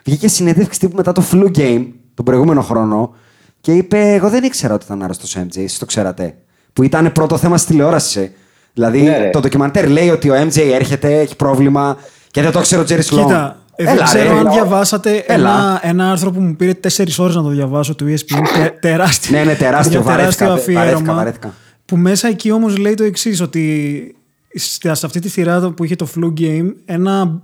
[0.05, 3.15] Βγήκε συνέντευξη τύπου μετά το flu game τον προηγούμενο χρόνο
[3.61, 6.35] και είπε: Εγώ δεν ήξερα ότι ήταν άρρωστος ο MJ, εσείς το ξέρατε.
[6.73, 8.21] Που ήταν πρώτο θέμα στη τηλεόραση.
[8.21, 8.31] ε.
[8.75, 9.31] Δηλαδή Ναι, ρε.
[9.31, 11.97] το ντοκιμαντέρ λέει ότι ο MJ έρχεται, έχει πρόβλημα
[12.31, 13.27] και δεν το ξέρω ο Τζέρι Σλόουν.
[13.27, 14.39] Κοίτα, ε, δεν Έλα, ξέρω ρε.
[14.39, 15.51] αν διαβάσατε Έλα.
[15.51, 18.43] ένα, ένα άρθρο που μου πήρε 4 ώρες να το διαβάσω του ESPN.
[18.55, 19.39] τε- τεράστιο.
[19.39, 21.15] Ναι, ναι, τεράστιο, Για τεράστιο βαρέθηκα, βαρέθηκα, αφιέρωμα.
[21.15, 21.55] βαρέθηκα.
[21.87, 24.15] Που μέσα εκεί όμως λέει το εξής, ότι
[24.55, 27.43] σε σε αυτή τη σειρά που είχε το flu game, ένα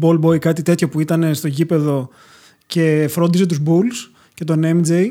[0.00, 2.08] ball boy, κάτι τέτοιο που ήταν στο γήπεδο
[2.66, 5.06] και φρόντιζε τους Bulls και τον MJ,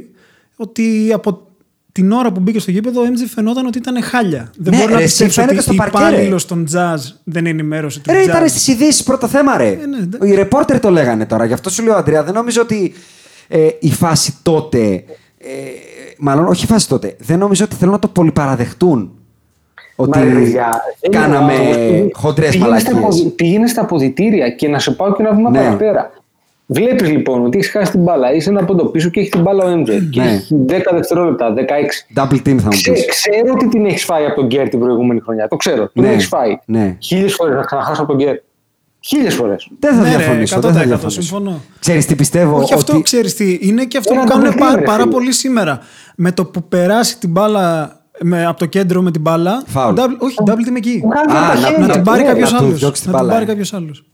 [0.56, 1.48] ότι από
[1.92, 4.52] την ώρα που μπήκε στο γήπεδο, ο MJ φαινόταν ότι ήταν χάλια.
[4.58, 6.12] Δεν Ναι, μπορεί να ρε, εσύ πιστέψει ότι φαίνεται στο η παρκέ, ρε.
[6.12, 8.28] υπάλληλος των jazz δεν ενημέρωσε του Ρε, jazz.
[8.28, 9.70] ήταν στις ειδήσεις πρώτο θέμα, ρε.
[9.76, 9.86] ναι,
[10.20, 10.30] ναι.
[10.30, 11.46] Οι ρεπόρτερ το λέγανε τώρα.
[11.46, 12.94] Γι' αυτό σου λέω, Αντρέα, δεν νομίζω ότι
[13.48, 15.04] ε, η φάση τότε.
[15.38, 15.48] Ε,
[16.22, 17.16] μάλλον όχι η φάση τότε.
[17.20, 19.12] Δεν νομίζω ότι θέλουν να το πολυπαραδεχτούν.
[19.96, 20.70] Ότι Μα, ρε, παιδιά,
[21.02, 22.12] δεν είναι κάναμε ο άνθρωπος.
[22.14, 23.20] χοντρές Πήγαινε στα μαλακίες.
[23.20, 25.58] αποδη- Πήγαινε στα αποδητήρια και να σε πάω και ένα βήμα Ναι.
[25.60, 26.12] παραπέρα.
[26.66, 29.66] Βλέπεις λοιπόν ότι έχεις χάσει την μπάλα, είσαι ένα πόντο πίσω και έχει την μπάλα
[29.66, 29.90] ο MJ.
[30.12, 30.30] Και Ναι.
[30.30, 32.06] έχει 10 δευτερόλεπτα, 16.
[32.16, 33.06] Double team θα μου Ξέ, πεις.
[33.06, 35.48] ξέρω ότι την έχεις φάει από τον Γκέρ την προηγούμενη χρονιά.
[35.48, 35.88] Το ξέρω.
[35.90, 36.58] Την Ναι, έχεις φάει.
[36.66, 36.96] ναι.
[37.00, 38.36] Χίλιες φορές να ξαναχάσω από τον Γκέρ.
[39.04, 39.68] Χίλιες φορές.
[39.80, 40.60] Δεν θα Ναι, ρε, διαφωνήσω.
[40.60, 41.22] Δεν θα 100% διαφωνήσω.
[41.22, 41.62] συμφωνώ.
[41.80, 42.58] Ξέρεις τι πιστεύω.
[42.58, 43.02] Όχι αυτό, ότι...
[43.02, 45.12] ξέρεις τι, είναι και αυτό Ένα που κάνουν double team, πα- ρε πάρα φίλε.
[45.14, 45.80] πολύ σήμερα.
[46.16, 49.64] Με το που περάσει την μπάλα με, από το κέντρο με την μπάλα.
[49.68, 49.94] Φάουλ.
[49.98, 51.04] double- όχι, double team εκεί.
[51.06, 52.28] Βγάζει Α, τα να- χέρια Να την του, πάρει ναι.
[52.28, 52.80] κάποιος να του άλλος.
[52.80, 53.54] διώξει την Να την μπάλα, πάρει ε.
[53.54, 54.06] κάποιος άλλος.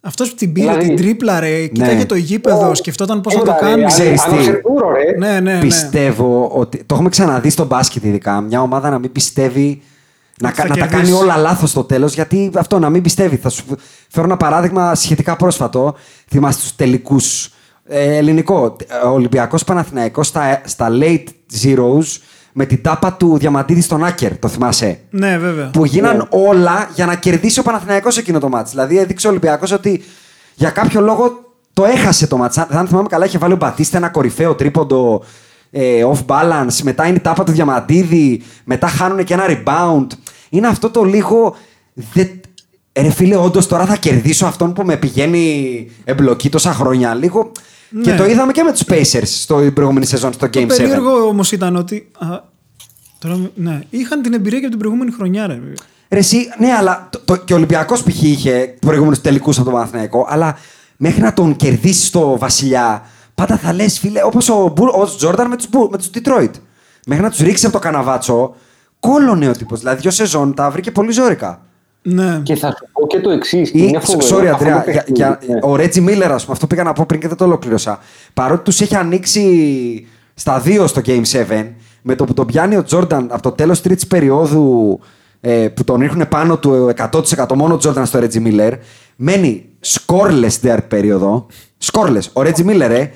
[0.00, 1.66] Αυτός που την πήρε, Δηλαδή- την τρίπλα, ρε.
[1.66, 2.04] Κοίταγε Ναι.
[2.04, 3.82] το γήπεδο, σκεφτόταν πώ θα το Έλα, ρε, κάνει.
[3.82, 5.18] αν- Ξέρεις αν τι; αυσεπούρο, ρε.
[5.26, 5.60] Ναι, ναι, ναι.
[5.60, 6.82] Πιστεύω ότι.
[6.86, 8.40] Το έχουμε ξαναδεί στο μπάσκετ ειδικά.
[8.40, 9.82] Μια ομάδα να μην πιστεύει.
[10.42, 11.12] Να, Ότι κα- θα να τα κερδίσει.
[11.12, 13.36] κάνει όλα λάθος στο τέλος, γιατί αυτό να μην πιστεύει.
[13.36, 13.64] Θα σου
[14.08, 15.94] φέρω ένα παράδειγμα σχετικά πρόσφατο.
[16.28, 17.50] Θυμάστε τους τελικούς.
[17.90, 18.76] Ε, ελληνικό.
[19.04, 21.24] Ο Ολυμπιακός Παναθηναϊκός στα, στα late
[21.62, 22.04] zeros
[22.52, 24.38] με την τάπα του Διαμαντίδη στον Άκερ.
[24.38, 25.70] Το θυμάσαι; Ναι, βέβαια.
[25.70, 28.70] Που γίναν όλα για να κερδίσει ο Παναθηναϊκός εκείνο το μάτς.
[28.70, 30.02] Δηλαδή έδειξε ο Ολυμπιακός ότι
[30.54, 32.58] για κάποιο λόγο το έχασε το μάτς.
[32.58, 35.22] Αν- Αν θυμάμαι καλά, είχε βάλει ο Μπατίστα ένα κορυφαίο τρίποντο
[35.70, 36.80] ε, off balance.
[36.82, 38.42] Μετά είναι η τάπα του Διαμαντίδη.
[38.64, 40.06] Μετά χάνουν και ένα rebound.
[40.50, 41.56] Είναι αυτό το λίγο.
[41.94, 42.24] Δε...
[42.92, 47.14] Ε, Ρε φίλε, όντως τώρα θα κερδίσω αυτόν που με πηγαίνει εμπλοκή τόσα χρόνια.
[47.14, 47.52] Λίγο.
[48.02, 48.16] Και Ναι.
[48.16, 50.76] το είδαμε και με τους Pacers στο προηγούμενη σεζόν στο Game Το 7.
[50.76, 52.10] περίεργο όμως ήταν ότι.
[52.18, 52.26] α,
[53.18, 55.60] τώρα, ναι, είχαν την εμπειρία και από την προηγούμενη χρονιά, ρε.
[56.10, 58.22] Ρε εσύ, ναι, αλλά το, το, και ο Ολυμπιακός π.χ.
[58.22, 60.56] είχε προηγούμενους τελικούς από τον Παναθηναϊκό, αλλά
[60.96, 63.02] μέχρι να τον κερδίσεις το Βασιλιά,
[63.34, 66.50] πάντα θα λες, φίλε, όπως ο, Μπου- ο Τζόρνταν με τους με τους Detroit.
[67.06, 68.54] Μέχρι να τους ρίξεις από το καναβάτσο,
[69.00, 69.78] κόλωνε ο τύπος.
[69.78, 71.60] Δηλαδή, δύο σεζόν τα βρήκε πολύ ζώρικα.
[72.02, 72.40] Ναι.
[72.42, 73.70] Και θα σου πω και το εξής.
[73.70, 73.98] Ή,
[74.30, 77.28] sorry, Αντρέα, για, για, ο Ρέτζι Μίλλερ, ας πούμε, αυτό πήγα να πω πριν και
[77.28, 77.98] δεν το ολοκλήρωσα.
[78.34, 81.66] Παρότι τους έχει ανοίξει στα δύο στο Game 7,
[82.02, 85.00] με το που τον πιάνει ο Τζόρνταν από το τέλος τρίτης περίοδου
[85.40, 86.90] ε, που τον ρίχνουν πάνω του
[87.36, 88.72] 100% μόνο ο Τζόρνταν στο Ρέτζι Μίλλερ,
[89.16, 91.46] μένει scoreless την περίοδο.
[91.92, 92.22] Scoreless.
[92.32, 93.12] Ο Ρέτζι Μίλλερ, ε,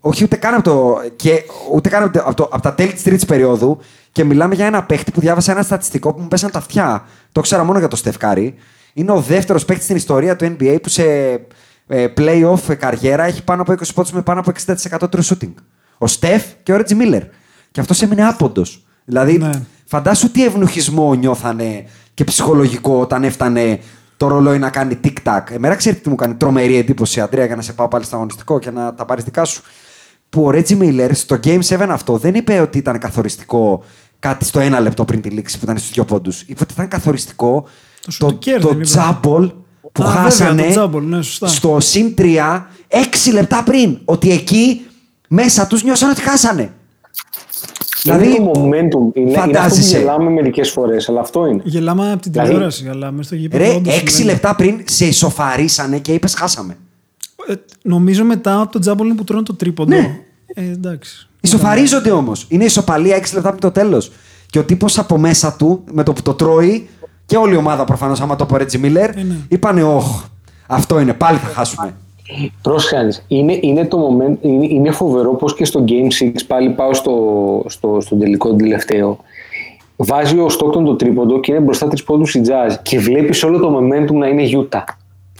[0.00, 2.92] όχι ούτε καν από, το, και, ούτε καν από, το, από, το- από τα τέλη
[2.92, 3.78] της τρίτης περίοδου.
[4.12, 7.04] Και μιλάμε για ένα παίχτη που διάβασα ένα στατιστικό που μου πέσαν τα αυτιά.
[7.32, 8.54] Το ήξερα μόνο για το Στεφκάρη.
[8.92, 11.02] Είναι ο δεύτερος παίχτη στην ιστορία του NBA που σε
[11.86, 15.54] ε, playoff καριέρα έχει πάνω από 20 πόντους με πάνω από 60% true shooting.
[15.98, 17.22] Ο Στεφ και ο Ρέτζι Μίλλερ.
[17.70, 18.84] Και αυτός έμεινε άποντος.
[19.04, 19.50] Δηλαδή, Ναι.
[19.84, 21.84] φαντάσου τι ευνοχισμό νιώθανε
[22.14, 23.80] και ψυχολογικό όταν έφτανε
[24.16, 25.40] το ρολόι να κάνει tic-tac.
[25.50, 28.58] Εμένα ξέρετε τι μου κάνει τρομερή εντύπωση, Αντρέα, για να σε πάω πάλι στο αγωνιστικό
[28.58, 29.62] και να τα πάρεις δικά σου.
[30.28, 33.84] Που ο Ρέτζι Μίλλερ στο Game 7 αυτό δεν είπε ότι ήταν καθοριστικό
[34.22, 36.42] κάτι στο ένα λεπτό πριν τη λήξη που ήταν στους δύο πόντους.
[36.42, 37.64] Είπε ότι ήταν καθοριστικό
[38.04, 38.84] Το σουτικέρ το δεν είπε.
[38.84, 39.52] τζάμπολ
[39.92, 41.46] που Α, βέβαια, χάσανε το τζάμπολ, ναι, σωστά.
[41.46, 43.98] στο συν 3 6 λεπτά πριν.
[44.04, 44.86] Ότι εκεί
[45.28, 46.72] μέσα τους νιώσαν ότι χάσανε.
[48.02, 49.16] Δηλαδή, Δηλαδή, είναι το momentum.
[49.16, 49.98] Είναι, είναι αυτό που φαντάζεσαι.
[49.98, 51.60] γελάμε μερικές φορές, αλλά αυτό είναι.
[51.64, 53.64] Γελάμε από την Δηλαδή- τηλεόραση, αλλά μέσα στο γήπεδο.
[53.64, 54.24] Ρε, όντως 6 συμβαίνει.
[54.32, 56.76] λεπτά πριν σε ισοφαρίσανε και είπες χάσαμε.
[57.48, 59.94] Ε, νομίζω μετά από το τζάμπολ που τρώνε το τρίποντο.
[59.96, 60.18] Ναι.
[60.54, 61.28] Ε, εντάξει.
[61.44, 62.46] Ισοφαρίζονται όμως.
[62.48, 64.12] Είναι ισοπαλία 6 λεπτά πριν το τέλος.
[64.50, 66.88] Και ο τύπος από μέσα του, με το που το τρώει,
[67.26, 69.34] και όλη η ομάδα προφανώς, άμα το πω Ρέτζι Μίλλερ, Ε, ναι.
[69.48, 70.24] είπανε, Ωχ,
[70.66, 71.94] αυτό είναι, πάλι θα χάσουμε.
[72.62, 76.94] Πρόσεχε, είναι, είναι, το moment, είναι, είναι φοβερό πως και στο Game 6, πάλι πάω
[76.94, 77.14] στο,
[77.66, 79.18] στο, στο τελικό τον τελευταίο,
[79.96, 83.58] βάζει ο Στόκτον το τρίποντο και είναι μπροστά τρεις πόντους η Jazz και βλέπεις όλο
[83.58, 84.84] το momentum να είναι Utah.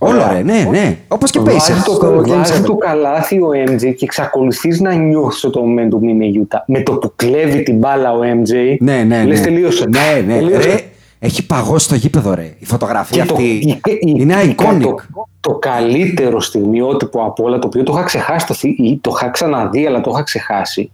[0.04, 0.96] Όλο ρε, ναι, ναι.
[1.08, 1.82] Όπως και Βάζει Pacers.
[1.84, 2.64] το, στο Game βάζει 7.
[2.66, 6.58] το καλάθι ο MJ και εξακολουθείς να νιώθεις ότι το momentum είναι Utah.
[6.66, 9.44] Με το που κλέβει την μπάλα ο MJ, Ναι, ναι, λες ναι.
[9.44, 9.84] τελείωσε.
[9.88, 10.34] Ναι, ναι.
[10.38, 10.68] Τελείωσε.
[10.68, 10.80] Ρε,
[11.18, 12.54] έχει παγώσει το γήπεδο, ρε.
[12.58, 14.80] Η φωτογραφία Και το- αυτή η- η- είναι η- iconic.
[14.80, 14.94] Το,
[15.40, 19.30] το καλύτερο στιγμιότυπο από όλα, το οποίο το είχα ξεχάσει, το, θυ- ή το είχα
[19.30, 20.90] ξαναδεί, αλλά το είχα ξεχάσει.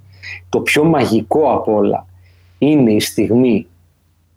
[0.48, 2.06] Το πιο μαγικό από όλα
[2.59, 3.66] είναι η στιγμή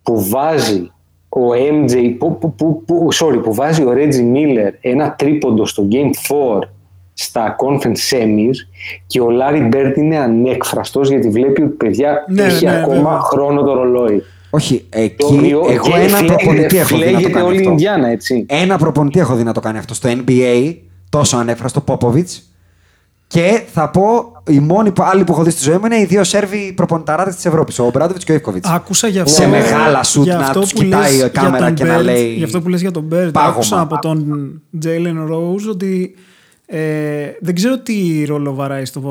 [0.02, 0.90] που βάζει
[1.34, 5.88] ο MJ, που, που, που, που- sorry, που βάζει ο Reggie Miller ένα τρίποντο στο
[5.90, 6.68] Game 4
[7.14, 8.54] στα conference semis
[9.06, 13.18] και ο Larry Bird είναι ανέκφραστος γιατί βλέπει ότι παιδιά Ναι, έχει ναι, ακόμα βέβαια.
[13.20, 14.22] χρόνο το ρολόι.
[14.50, 17.46] Όχι, Το εκεί οποίο- εγώ και ένα φλέγεται- προπονητή έχω δει να το φλέγεται κάνει
[17.46, 17.70] όλη η αυτό.
[17.70, 18.46] Ινδιάνα, έτσι.
[18.48, 20.74] Ένα προπονητή έχω δει να το κάνει αυτό στο NBA,
[21.08, 22.28] τόσο ανέφραστο, Πόποβιτ.
[23.32, 26.04] Και θα πω, οι μόνοι που, άλλοι που έχω δει στη ζωή μου είναι οι
[26.04, 28.64] δύο Σέρβοι προπονηταράδες της Ευρώπης, ο Μπράντοβιτς και ο Ιβκοβιτ.
[28.68, 29.34] Άκουσα για αυτό.
[29.34, 31.84] Σε μεγάλα σουτ για να αυτό τους που κοιτάει λες η για κάμερα τον και
[31.84, 33.30] να Bird, λέει Για αυτό που λες για τον Bird.
[33.32, 33.48] πάγωμα.
[33.50, 36.14] Άκουσα από τον Jalen Rose ότι
[36.66, 36.78] ε,
[37.40, 39.02] δεν ξέρω τι ρόλο βαράει στο,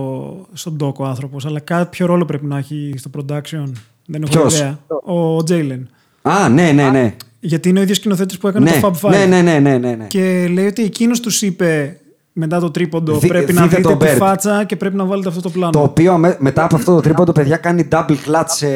[0.54, 3.72] στον doc ο άνθρωπος, αλλά κάποιο ρόλο πρέπει να έχει στο production.
[4.06, 4.80] Δεν έχω Ποιος; ιδέα.
[4.88, 5.82] Ο Jalen.
[6.22, 7.16] Α, ναι, ναι, ναι.
[7.40, 9.12] Γιατί είναι ο ίδιος σκηνοθέτης που έκανε Ναι, το Fab Five.
[9.12, 10.06] ναι, ναι, ναι, ναι, ναι, ναι.
[10.08, 12.00] Και λέει ότι εκείνος τους είπε
[12.34, 14.18] μετά το τρίποντο Δι- πρέπει να δείτε δείτε τον τη Bird.
[14.18, 15.72] φάτσα και πρέπει να βάλετε αυτό το πλάνο.
[15.72, 18.68] Το οποίο με- μετά από αυτό το τρίποντο, παιδιά, κάνει double clutch σε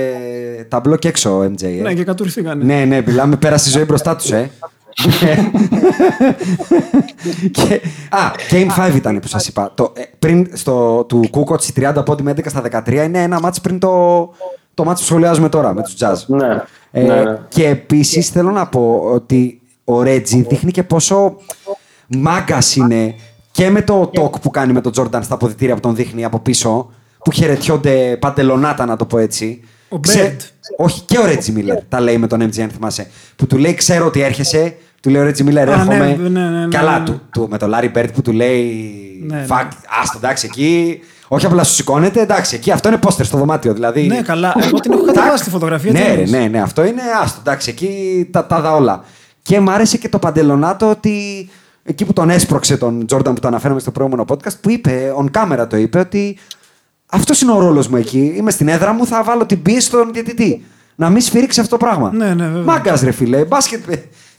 [0.67, 1.63] ταμπλό και έξω ο MJ.
[1.63, 1.67] ε.
[1.81, 2.63] Ναι, και κατουρθήκανε.
[2.63, 4.51] Ναι, ναι, μιλάμε, πέρασε η ζωή μπροστά τους, ε.
[7.51, 9.71] και, α, Game 5 ήταν που σας είπα.
[9.75, 13.61] Το, ε, πριν στο, του Κούκοτ 30 πόντι με 11 στα 13 είναι ένα μάτς
[13.61, 14.29] πριν το,
[14.73, 16.15] το μάτς που σχολιάζουμε τώρα με τους Jazz.
[16.27, 16.61] Ναι.
[16.91, 17.39] Ε, ναι, ναι.
[17.47, 21.35] Και επίσης θέλω να πω ότι ο Ρέτζι δείχνει και πόσο
[22.07, 23.15] μάγκας είναι
[23.55, 26.39] και με το talk που κάνει με τον Τζόρνταν στα αποδητήρια που τον δείχνει από
[26.39, 26.91] πίσω,
[27.23, 29.61] που χαιρετιόνται παντελονάτα, να το πω έτσι.
[29.89, 30.43] Ο Ξέ- Bird.
[30.77, 33.07] Όχι, και ο Ρέτζι Μίλλερ τα λέει με τον MJ, αν θυμάσαι.
[33.35, 34.75] Που του λέει: Ξέρω ότι έρχεσαι.
[35.01, 35.97] Του λέει ο Ρέτζι Μίλλερ: Α, Έρχομαι.
[35.97, 37.05] ναι, ναι, ναι, ναι, Καλά, ναι.
[37.05, 38.83] Του, του, με τον Λάρι Μπερντ που του λέει:
[39.27, 39.67] Ναι, Fuck,
[40.01, 40.99] άστο, εντάξει, εκεί.
[41.27, 43.73] Όχι απλά σου σηκώνεται, εντάξει, εκεί αυτό είναι πόστερ στο δωμάτιο.
[43.73, 44.53] Δηλαδή, Ναι, καλά.
[44.63, 45.91] Εγώ την έχω κατεβάσει τη φωτογραφία.
[45.93, 47.37] τι ναι, ρε, εννοείς; ναι, ναι, αυτό είναι άστο.
[47.39, 49.03] Εντάξει, εκεί τα, τα 'δα όλα.
[49.41, 51.49] Και μ' άρεσε και το παντελονάτο ότι
[51.87, 55.25] εκεί που τον έσπρωξε τον Τζόρνταν που το αναφέραμε στο προηγούμενο podcast, που είπε, on
[55.31, 56.37] camera το είπε, ότι
[57.11, 58.33] αυτός είναι ο ρόλος μου εκεί.
[58.37, 60.63] Είμαι στην έδρα μου, θα βάλω την πίεση στον διαιτητή.
[60.95, 62.11] Να μην σφυρίξει αυτό το πράγμα.
[62.13, 62.63] Ναι, ναι, βέβαια.
[62.63, 63.45] Μάγκας, ρε φίλε.
[63.45, 63.89] Μπάσκετ.
[63.89, 63.93] ε,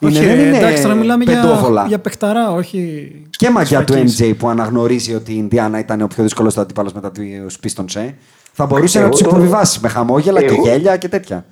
[0.07, 1.85] Όχι, είναι, δεν είναι εντάξει, τώρα μιλάμε για, πεντόβολα.
[1.89, 3.13] για παιχταρά, όχι.
[3.31, 4.21] Και μαγιά του σφακής.
[4.23, 7.23] MJ που αναγνωρίζει ότι η Ινδιάνα ήταν ο πιο δύσκολος αντίπαλος μετά του
[7.63, 7.95] Pistons.
[7.97, 8.11] Ε.
[8.53, 11.45] Θα μπορούσε Εγώ να τους το- υποβιβάσει με χαμόγελα και Εγώ- γέλια και τέτοια.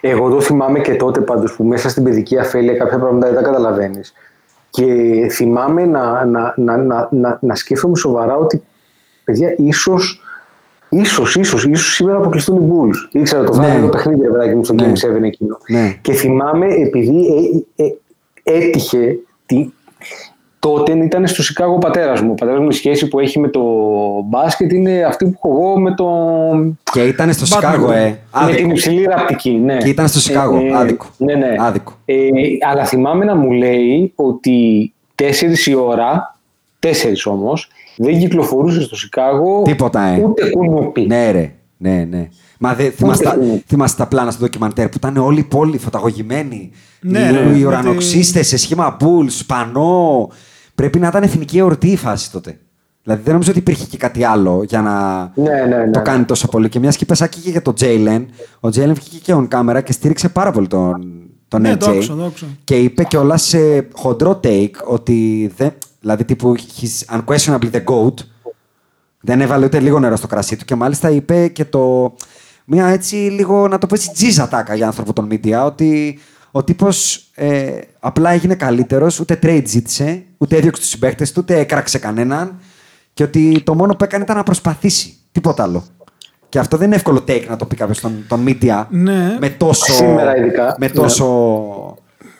[0.00, 3.42] Εγώ το θυμάμαι και τότε πάντως που μέσα στην παιδική αφέλεια κάποια πράγματα δεν τα
[3.42, 4.12] καταλαβαίνεις.
[4.70, 4.84] Και
[5.30, 8.62] θυμάμαι να, να, να, να, να, να σκέφτομαι σοβαρά ότι
[9.24, 10.22] παιδιά ίσως
[10.90, 13.08] Ίσως, ίσως, ίσως σήμερα αποκλειστούν οι Bulls.
[13.12, 13.80] Ήξερα το βράδυ Ναι.
[13.80, 14.92] το παιχνίδι, ρε παιδάκι μου, στο Ναι.
[14.92, 15.58] Game 7 εκείνο.
[15.68, 15.98] Ναι.
[16.00, 17.26] Και θυμάμαι, επειδή
[17.76, 17.94] ε, ε,
[18.42, 19.70] έτυχε, τι,
[20.58, 22.30] τότε ήταν στο Σικάγο ο πατέρας μου.
[22.30, 23.62] Ο πατέρας μου η σχέση που έχει με το
[24.24, 26.06] μπάσκετ είναι αυτή που έχω εγώ με το...
[26.92, 27.60] Και ήταν στο Batman.
[27.60, 28.00] Σικάγο, ε.
[28.00, 28.70] με την Άδικο.
[28.70, 29.76] υψηλή ραπτική, ναι.
[29.76, 31.06] Και ήταν στο Σικάγο, άδικο.
[31.16, 31.54] Ναι, ναι.
[31.58, 31.92] Άδικο.
[32.04, 32.14] Ε,
[32.70, 34.92] αλλά θυμάμαι να μου λέει ότι
[35.22, 35.22] 4
[35.66, 36.36] η ώρα,
[36.80, 36.88] 4
[37.24, 40.24] όμως, δεν κυκλοφορούσε στο Σικάγο Τίποτα, ε.
[40.24, 41.06] ούτε κουνούπι.
[41.06, 41.52] Ναι, ρε.
[41.76, 42.28] Ναι, ναι.
[42.58, 43.62] Μα δε, θυμάστε, τα- είναι.
[43.66, 46.70] θυμάστε τα πλάνα στο ντοκιμαντέρ που ήταν όλοι οι πόλοι φωταγωγημένοι.
[47.00, 50.28] Ναι, οι, ναι, οι με ουρανοξύστες σε σχήμα μπουλς, σπανό.
[50.74, 52.58] Πρέπει να ήταν εθνική εορτή η φάση τότε.
[53.02, 55.90] Δηλαδή δεν νομίζω ότι υπήρχε και κάτι άλλο για να Ναι, ναι, ναι.
[55.90, 56.68] το κάνει τόσο πολύ.
[56.68, 58.28] Και μιας και είπες Άκη, και για τον Τζέιλεν,
[58.60, 61.12] ο Τζέιλεν βγήκε και on camera και στήριξε πάρα πολύ τον,
[61.48, 61.78] τον Ναι, AJ.
[61.78, 62.46] το άκουσα, το άκουσα.
[62.64, 65.72] Και είπε κιόλας σε χοντρό take ότι δεν.
[66.00, 68.14] Δηλαδή τύπου he's unquestionably the GOAT.
[69.20, 72.14] Δεν έβαλε ούτε λίγο νερό στο κρασί του και μάλιστα είπε και το.
[72.70, 76.18] Μια έτσι λίγο να το πω έτσι τζίζα τάκα για άνθρωπο των media ότι
[76.50, 81.58] ο τύπος ε, απλά έγινε καλύτερος, ούτε trade ζήτησε, ούτε έδιωξε τους συμπαίκτε του, ούτε
[81.58, 82.60] έκραξε κανέναν
[83.14, 85.14] και ότι το μόνο που έκανε ήταν να προσπαθήσει.
[85.32, 85.84] Τίποτα άλλο.
[86.48, 88.86] Και αυτό δεν είναι εύκολο take να το πει κάποιος των, των media.
[88.88, 89.36] Ναι.
[89.40, 89.92] Με τόσο.
[89.92, 90.76] Σήμερα ειδικά.
[90.78, 90.92] Με Ναι.
[90.92, 91.26] τόσο.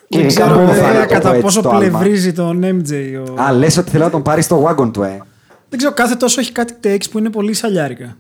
[0.09, 1.79] Και Δεν ειδικά ξέρω που βέβαια, θα είναι το πω κατά έτσι πόσο το άλμα.
[1.99, 2.93] πλευρίζει τον MJ.
[3.29, 3.43] Ο...
[3.43, 5.23] Α, λες ότι θέλω να τον πάρεις στο wagon του, ε.
[5.69, 8.17] Δεν ξέρω, κάθε τόσο έχει κάτι takes που είναι πολύ σαλιάρικα.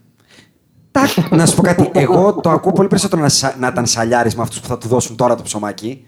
[0.91, 1.91] Τάκ, να σου πω κάτι.
[1.93, 4.89] Εγώ το ακούω πολύ περισσότερο να, σα- να ήταν σαλιάρης με αυτούς που θα του
[4.89, 6.07] δώσουν τώρα το ψωμάκι.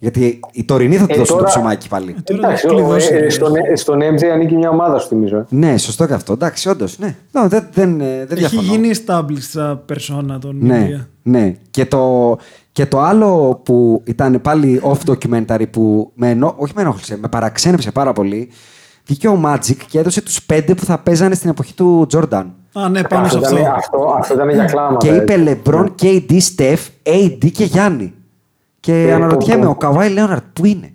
[0.00, 2.16] Γιατί οι τωρινοί θα του Ε, δώσουν τώρα- το ψωμάκι πάλι.
[2.24, 3.30] Τώρα Εντάξει, έχει ο- κλειδώσει, ε, ρε.
[3.30, 5.44] στον, ε, στον MJ ανήκει μια ομάδα σου, θυμίζω.
[5.48, 6.32] Ναι, σωστό και αυτό.
[6.32, 6.98] Εντάξει, όντως.
[6.98, 7.16] Ναι.
[7.32, 8.62] No, δεν, δεν, ε, δεν Έχει διαφωνώ.
[8.62, 11.06] γίνει established στα persona των Ναι, media.
[11.22, 11.54] ναι.
[11.70, 12.36] Και το,
[12.72, 17.28] και το άλλο που ήταν πάλι off documentary που με ενό, όχι με ενόχλησε, με
[17.28, 18.48] παραξένεψε πάρα πολύ.
[19.06, 22.44] Βγήκε ο Magic και έδωσε τους πέντε που θα παίζανε στην εποχή του Jordan.
[22.84, 23.58] Α, ναι, πάνω σε Αυτό αυτό.
[23.60, 25.06] ήταν, αυτό, αυτό ήταν για κλάματα.
[25.06, 25.60] Και είπε έτσι.
[25.64, 28.12] LeBron, KD, Steph, AD και Γιάννη.
[28.80, 30.92] Και Ε, αναρωτιέμαι, πω, ο Καβάη Λέοναρτ που είναι;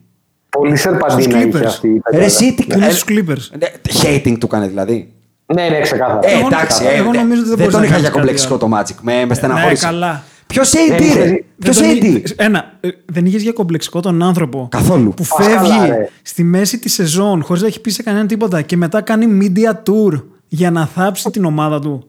[0.50, 1.66] Πολύ σερπαντίνα Στους είχε Clippers.
[1.66, 2.24] αυτή η Ρε, πεντάδα.
[2.26, 3.68] εσύ τι Είναι ε, στους Clippers; ναι,
[4.04, 5.14] Hating του έκανε δηλαδή.
[5.54, 6.20] Ναι, ναι, ξεκάθαρα.
[6.24, 8.10] Ε, Εγώ- εντάξει, εγώ ε, νομίζω ότι δεν δεν μπορείς τον να είχα κάνεις για
[8.10, 8.96] κάτι κομπλεξικό το Magic.
[9.02, 9.86] Με, με στεναχώρησε.
[9.86, 10.24] Ναι, καλά.
[10.48, 12.16] Ποιος AD, Δεν ρε; ξέρει- Ποιος Δεν τον AD.
[12.16, 14.68] εί- Ένα, ε, δεν είχες για κομπλεξικό τον άνθρωπο.
[14.72, 15.10] Καθόλου.
[15.14, 16.10] Που Ας καλά, φεύγει ρε.
[16.22, 19.70] στη μέση της σεζόν χωρίς να έχει πει σε κανέναν τίποτα και μετά κάνει media
[19.72, 20.24] tour
[20.56, 22.08] για να θάψει την ομάδα του.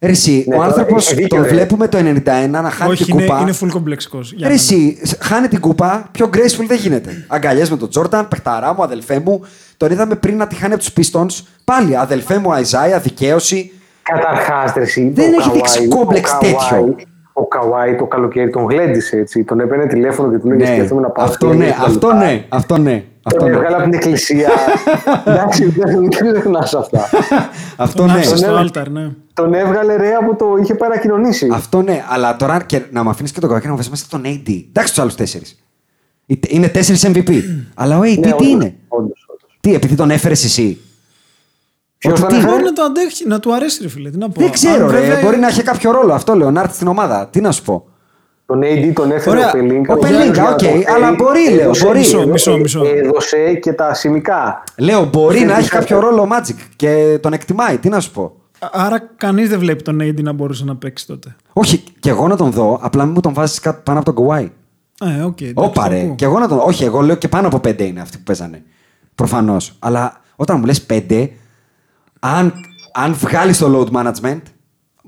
[0.00, 1.48] Ρε, εσύ, Ναι, ο τώρα άνθρωπος έχει δίκιο, τον ρε.
[1.52, 3.40] βλέπουμε το 91 να χάνει Όχι, την είναι, κούπα.
[3.40, 4.20] είναι full κομπλεξικό.
[4.42, 7.24] Ρε, εσύ, σ- χάνει την κούπα, πιο graceful δεν γίνεται.
[7.28, 9.40] Αγκαλιές με τον Τζόρταν, παιχταρά μου, αδελφέ μου.
[9.76, 11.44] Τον είδαμε πριν να τη χάνει από τους Pistons.
[11.64, 13.72] Πάλι, αδελφέ μου, Αϊζάια, δικαίωση.
[14.02, 15.10] Καταρχάς, εσύ.
[15.14, 16.96] Δεν ο έχει δείξει Καουάι- κόμπλεξ ο Καουάι- τέτοιο.
[17.40, 19.44] Ο Καουάι το καλοκαίρι τον γλέντισε έτσι.
[19.44, 21.24] Τον έπαιρνε τηλέφωνο και του λέγε Ναι, σκέφτομαι να πάω.
[21.24, 22.16] αυτό στη ναι, Λέσβο αυτό κτλ.
[22.16, 23.04] ναι, αυτό ναι.
[23.22, 23.56] Αυτό Τον ναι.
[23.56, 24.48] έβγαλε από την εκκλησία.
[25.24, 27.08] Εντάξει, δεν μην ξεχνά αυτά.
[27.76, 28.12] Αυτό Τον ναι.
[28.12, 28.68] άφησε στο ναι.
[28.74, 29.10] altar, ναι.
[29.34, 30.56] Τον έβγαλε ρε από το.
[30.62, 31.48] είχε πάει να κοινωνήσει.
[31.52, 34.04] Αυτό ναι, αλλά τώρα και να μου αφήνεις και τον κακό να μου βάζει μέσα
[34.10, 34.48] τον AD.
[34.68, 35.58] Εντάξει τους άλλους τέσσερις.
[36.48, 37.30] Είναι τέσσερις MVP.
[37.74, 39.56] αλλά ο AD Ναι, τι όντως, είναι; όντως, όντως.
[39.60, 40.78] Τι, επειδή τον έφερες εσύ;
[41.98, 44.10] Ποιος Ότι τον τι- έφερε; Μπορεί να το αντέχει, να του αρέσει, ρε φίλε.
[44.10, 44.40] Τι να πω.
[44.40, 45.00] Δεν ξέρω, Αν ρε.
[45.00, 47.28] βέβαια- Μπορεί να έχει κάποιο ρόλο αυτό, λέω, να έρθει στην ομάδα.
[47.30, 47.86] Τι να σου πω.
[48.46, 49.48] Τον AD τον έφερε Ωραία.
[49.48, 49.94] ο Πελίνκα.
[49.94, 50.60] Ο Πελίνκα, οκ,
[50.94, 51.98] αλλά μπορεί, λέω, μπορεί.
[51.98, 52.82] Έδωσε, Μισό, μισό.
[52.84, 54.62] έδωσε και τα σημικά.
[54.78, 55.78] Λέω, μπορεί να έχει Φυσικά.
[55.78, 57.78] κάποιο ρόλο ο Magic και τον εκτιμάει.
[57.78, 58.32] Τι να σου πω.
[58.72, 61.36] Άρα κανείς δεν βλέπει τον AD να μπορούσε να παίξει τότε.
[61.52, 64.48] Όχι, και εγώ να τον δω, απλά μην μου τον βάζεις πάνω από τον Kawhi.
[65.00, 65.40] Ε, οκ.
[65.40, 66.00] εντάξει, Όπα το ρε.
[66.00, 66.14] ακούω.
[66.14, 66.58] Και εγώ να τον.
[66.64, 68.62] Όχι, εγώ λέω και πάνω από πέντε είναι αυτοί που παίζανε.
[69.14, 69.76] Προφανώς.
[69.78, 71.30] Αλλά όταν μου λες πέντε,
[72.20, 72.52] αν,
[72.92, 74.40] αν βγάλεις το load management,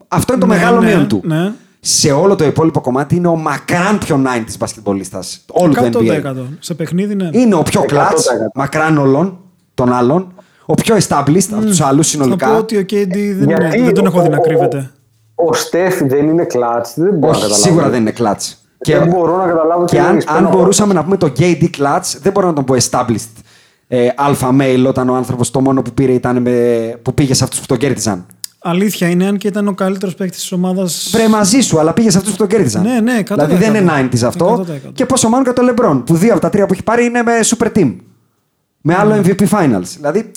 [0.08, 1.20] αυτό είναι το Ναι, μεγάλο ναι, μείον του.
[1.24, 1.52] ναι.
[1.80, 6.20] Σε όλο το υπόλοιπο κομμάτι είναι ο μακράν πιο 90s μπασκετμπολίστας όλου του NBA.
[6.24, 6.34] 100%.
[6.58, 7.28] Σε παιχνίδι, ναι.
[7.32, 7.86] Είναι ο πιο 100%.
[7.86, 8.18] clutch,
[8.54, 9.38] μακράν όλων
[9.74, 10.32] των άλλων.
[10.66, 12.56] Ο πιο established από τους άλλους Θα πω συνολικά.
[12.56, 14.90] ότι ο KD δεν, Γιατί είναι, δεν τον έχω δει ο- να ο- κρύβεται.
[15.34, 16.92] Ο Στεφ δεν είναι κλατς.
[16.96, 17.62] Δεν μπορώ να Όχι, καταλάβω.
[17.62, 18.56] σίγουρα δεν είναι κλατς.
[18.78, 20.26] Δεν μπορώ να καταλάβω τι Και αν, εννοείς.
[20.26, 23.32] αν Πέρα- μπορούσαμε να πούμε το KD clutch, δεν μπορώ να τον πω established
[23.92, 26.50] ε, alpha male όταν ο άνθρωπος το μόνο που πήρε ήταν με,
[27.02, 28.26] που πήγε σε αυτούς που τον κέρδισαν.
[28.62, 30.86] Αλήθεια είναι, αν και ήταν ο καλύτερος παίκτης της ομάδα.
[31.10, 32.82] Βρε μαζί σου, αλλά πήγε σε αυτούς που τον κέρδισαν.
[32.82, 33.24] Ναι, ναι, 100%.
[33.34, 34.64] Δηλαδή δεν είναι 90s αυτό.
[34.88, 34.90] 100%.
[34.92, 37.22] Και πόσο μάλλον και το LeBron, που δύο από τα τρία που έχει πάρει είναι
[37.22, 37.96] με super team.
[38.80, 39.20] Με άλλο Ναι.
[39.24, 39.82] MVP finals.
[39.96, 40.30] Δηλαδή,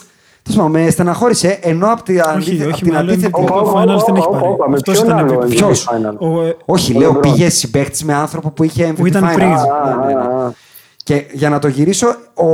[0.44, 3.32] τέλος πάντων, με στεναχώρησε ενώ από, τη, Όχι, αντι- όχι, απ' την με άλλο αντίθετη.
[3.38, 3.42] MVP.
[3.44, 4.52] Όπα, όπα, Finals δεν έχει όπα, πάρει.
[4.54, 5.44] όπα, με Αυτός ποιον ήταν άλλο MVP.
[5.46, 6.16] MVP Ποιος; final?
[6.18, 7.22] Ο, ε, Όχι, Ο λέω LeBron.
[7.22, 9.34] πήγε συμπαίκτης με άνθρωπο που είχε MVP Που ήταν finals.
[9.34, 9.48] πριν.
[9.48, 9.56] Ναι,
[10.08, 10.20] ναι, ναι.
[10.20, 10.52] Α, α, α.
[11.04, 12.46] Και για να το γυρίσω, ο,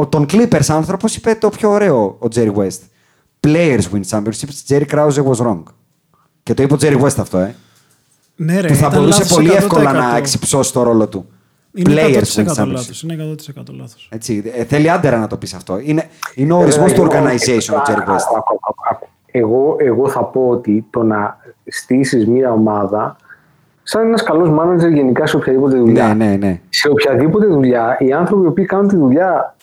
[0.00, 2.78] ο, τον Clippers άνθρωπος είπε το πιο ωραίο, ο Jerry West.
[3.46, 5.62] Players win championships, Jerry Krause was wrong.
[6.42, 7.54] Και το είπε ο Jerry West αυτό, ε.
[8.36, 9.54] ναι, ρε, που θα ήταν μπορούσε λάθος πολύ 100%.
[9.56, 11.26] εύκολα να εξυψώσει το ρόλο του.
[11.74, 12.66] Είναι Players 100% win championships.
[12.66, 13.02] λάθος.
[13.02, 14.08] Είναι 100% λάθος.
[14.12, 15.78] Έτσι, ε, θέλει άντερα να το πεις αυτό.
[15.82, 18.36] Είναι, είναι ο ορισμός του Εγώ- organization, ο Jerry Άκου, West.
[18.36, 19.06] άκου, άκου, άκου.
[19.30, 21.36] Εγώ, εγώ θα πω ότι το να
[21.66, 23.16] στήσεις μια ομάδα
[23.82, 26.14] σαν ένας καλός manager γενικά σε οποιαδήποτε δουλειά.
[26.14, 26.60] Ναι, ναι, ναι.
[26.68, 29.56] Σε οποιαδήποτε δουλειά, οι άνθρωποι που κάνουν τη δουλειά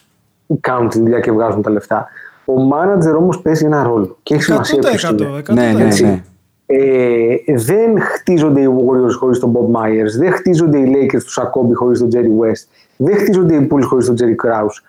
[0.60, 2.08] κάνουν τη δουλειά και βγάζουν τα λεφτά.
[2.46, 4.18] Ο manager όμως παίζει ένα ρόλο.
[4.24, 5.28] Και έχει σημασία ποιος είναι.
[5.48, 5.52] 100%.
[5.52, 5.54] 100%.
[5.54, 6.04] Ναι, ναι, Έτσι.
[6.06, 6.24] ναι.
[6.68, 11.74] Ε, δεν χτίζονται οι Warriors χωρίς τον Bob Myers, δεν χτίζονται οι Lakers τους Σακόμπι
[11.74, 12.68] χωρίς τον Jerry West,
[12.98, 14.82] δεν χτίζονται οι Bulls χωρίς τον Jerry Krause.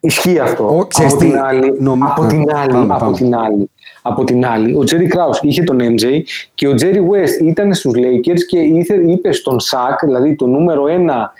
[0.00, 0.76] Ισχύει αυτό.
[0.78, 3.16] Ο, ξέρεις από, τι, την άλλη, νομι- από, Α, την άλλη, πάμε, από πάμε.
[3.16, 3.70] την άλλη,
[4.02, 6.20] από την άλλη, ο Jerry Krause είχε τον MJ
[6.54, 10.86] και ο Jerry West ήταν στους Lakers και ήθε, είπε στον Σακ, δηλαδή το νούμερο
[10.86, 11.32] ένα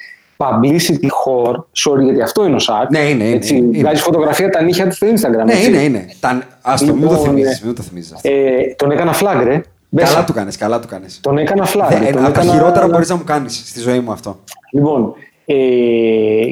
[0.42, 3.78] publicity whore, sorry γιατί αυτό είναι ο Σακ, Ναι, είναι, είναι, έτσι, είναι, είναι.
[3.78, 5.44] βγάζει φωτογραφία τα νύχια του στο Instagram.
[5.44, 5.68] Ναι, έτσι.
[5.68, 6.06] είναι, είναι.
[6.20, 8.28] Τα, ας το, μην το Λοιπόν, θυμίζεις, ε, μην το θυμίζεις αυτό.
[8.32, 9.60] Ε, τον έκανα flag, ρε.
[9.88, 10.08] Μπες.
[10.12, 11.20] Καλά του κάνεις, καλά του κάνεις.
[11.20, 11.86] Τον έκανα flag.
[11.88, 14.38] Δεν- τον από τα έκανα- χειρότερα μπορείς να μου κάνεις στη ζωή μου αυτό.
[14.72, 15.14] Λοιπόν,
[15.44, 15.54] ε,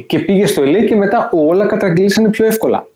[0.07, 2.87] και πήγε στο LA και μετά όλα καταγγείλησαν πιο εύκολα.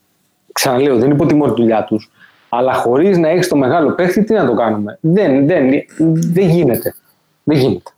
[0.52, 2.10] Ξαναλέω, δεν υποτιμώ τη δουλειά τους.
[2.50, 4.98] Αλλά χωρίς να έχεις το μεγάλο παίχτη, τι να το κάνουμε.
[5.02, 5.70] Δεν, δεν,
[6.34, 6.94] δεν γίνεται.
[7.44, 7.92] Δεν γίνεται.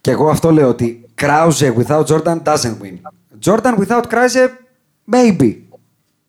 [0.00, 2.94] Και εγώ αυτό λέω ότι Krause without Jordan doesn't win.
[3.44, 4.48] Jordan without Krause,
[5.14, 5.54] maybe.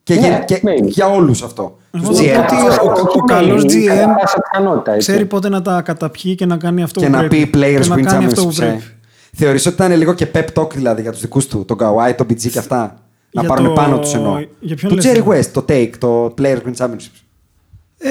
[0.04, 0.84] Και, Ναι, για, και maybe.
[0.88, 1.78] για όλους αυτό.
[1.92, 2.90] Εγώ Τους θα πω GM.
[2.90, 5.12] ότι ο- ο καλός Είναι GM κατά πάσα πιθανότητα, έτσι.
[5.12, 7.46] Ξέρει πότε να τα καταπιεί και να κάνει αυτό και που να πρέπει.
[7.48, 8.56] πει players Και να win κάνει αυτό που championships.
[8.56, 8.74] πρέπει.
[8.76, 9.36] ε.
[9.36, 12.28] Θεωρείς ότι ήταν λίγο και pep talk δηλαδή για τους δικούς του, τον Kawhi, τον
[12.30, 12.78] PG και αυτά.
[13.32, 14.40] Να Για πάρουν το- πάνω τους εννοώ.
[14.60, 17.22] για ποιον Το λες, Jerry ε; West, το take, το players win championships.
[17.98, 18.10] Ε,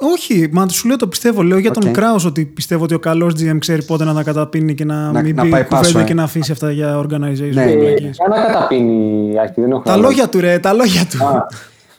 [0.00, 1.42] όχι, μα σου λέω το πιστεύω.
[1.42, 1.92] Λέω για τον Οκ.
[1.94, 5.22] Κράους ότι πιστεύω ότι ο καλός GM ξέρει πότε να τα καταπίνει και να, Να-
[5.22, 6.04] μην να πει πάει κουβέντα πάσο, ε.
[6.04, 7.50] και να αφήσει αυτά για organization.
[7.52, 7.84] Ναι, και ναι.
[7.84, 8.16] βλακίες.
[8.16, 10.02] Για να καταπίνει, Άκη, δεν έχω Τα άλλο.
[10.02, 11.24] λόγια του, ρε, τα λόγια του.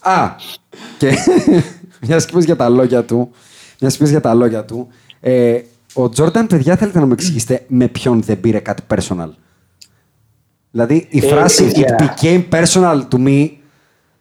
[0.09, 0.35] Α,
[0.97, 1.11] και
[2.07, 3.31] μιας και πες για τα λόγια του,
[3.81, 4.87] μιας και πες για τα λόγια του,
[5.19, 5.59] ε,
[5.93, 9.29] ο Τζόρνταν, παιδιά, θέλετε να μου εξηγήσετε με ποιον δεν πήρε κάτι personal;
[10.71, 11.95] Δηλαδή, η Ε, φράση παιδιά.
[11.99, 13.49] «It became personal to me»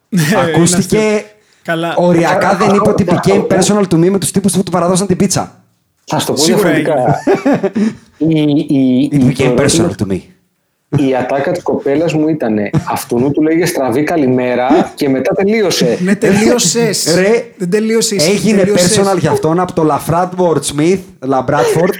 [0.48, 1.26] ακούστηκε είναι αστείο.
[1.62, 1.94] Καλά.
[1.96, 5.16] οριακά δεν είπε ότι «became personal to me» με τους τύπους που του παραδώσαν την
[5.16, 5.54] πίτσα.
[6.04, 7.20] Θα σου το πω Σίγουρα διαφορετικά.
[8.18, 10.18] η, η, «It η, became το personal ερώτημα- to me».
[10.98, 12.56] η ατάκα της κοπέλας μου ήταν
[12.90, 15.98] αυτού του 'λεγε στραβή καλημέρα και μετά τελείωσε.
[16.00, 17.14] Ναι, τελείωσες.
[17.14, 18.18] Ρε, δεν τελείωσες.
[18.18, 18.98] εσύ, Έγινε τελείωσες.
[19.00, 21.94] personal για αυτόν από το Λαμπράντφορντ Σμιθ, Λαμπράντφορντ,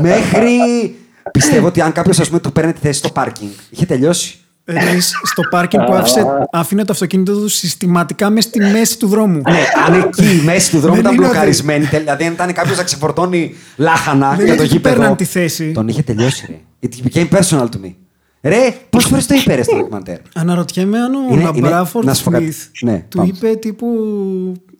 [0.00, 0.94] μέχρι.
[1.32, 4.38] Πιστεύω ότι αν κάποιος του παίρνει τη θέση στο πάρκινγκ, είχε τελειώσει.
[4.66, 9.42] Εννοείς στο πάρκινγκ που άφησε, άφηνε το αυτοκίνητο του συστηματικά μέσα στη μέση του δρόμου.
[9.50, 12.32] Ναι, αν εκεί η μέση του δρόμου Δεν ήταν είναι ότι- μπλοκαρισμένη, τε- δηλαδή αν
[12.32, 14.96] ήταν κάποιος να ξεφορτώνει λάχανα Δεν για είναι το ότι του γήπεδο.
[14.96, 15.72] παίρναν τη θέση.
[15.72, 16.88] Τον είχε τελειώσει, ρε.
[16.88, 17.94] It became personal to me.
[18.42, 22.14] Ρε, πόσες φορές το είπε ρε, στο ντοκιμαντέρ; Αναρωτιέμαι αν ο Είναι- είναι- Λαμπράφορντ να
[22.14, 22.44] σου πω κάτι.
[22.52, 23.32] Σμιθ Ναι, του πάμε.
[23.36, 23.86] είπε τύπου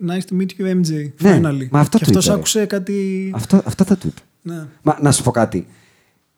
[0.09, 1.13] Nice to meet you, MJ.
[1.19, 1.69] Ναι, Finally.
[1.71, 2.39] μα αυτό και του αυτός είπε, ρε.
[2.39, 3.31] άκουσε κάτι.
[3.35, 4.21] Αυτό, αυτό θα του είπε.
[4.55, 4.67] Ναι.
[4.83, 5.67] Μα να σου πω κάτι.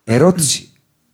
[0.05, 0.68] Ερώτηση.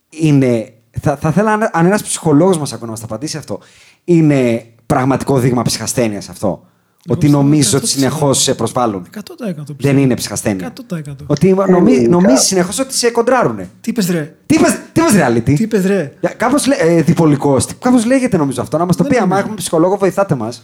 [0.08, 0.72] Είναι.
[1.00, 3.58] Θα, θα ήθελα αν, αν ένας ψυχολόγος μας ακούει να μας τα απαντήσει αυτό.
[4.04, 6.66] Είναι πραγματικό δείγμα ψυχασθένειας αυτό;
[7.08, 7.88] ότι πιστεύω νομίζω ότι 100%.
[7.88, 9.98] συνεχώς σε προσβάλλουν; 100% Δεν πιστεύω.
[9.98, 10.72] είναι ψυχασθένεια.
[10.90, 11.00] 100%.
[11.26, 15.42] Ότι νομι, νομίζεις συνεχώς ότι σε κοντράρουνε; Τι είπες ρε; Τι είπες, τι είπες reality.
[15.56, 17.66] Τι είπες ρε; Κάπως ε, διπολικός.
[17.78, 18.78] Κάπως λέγεται νομίζω αυτό.
[18.78, 19.16] Να μας το πει.
[19.16, 20.62] Άμα έχουμε ψυχολόγο, βοηθάτε μας.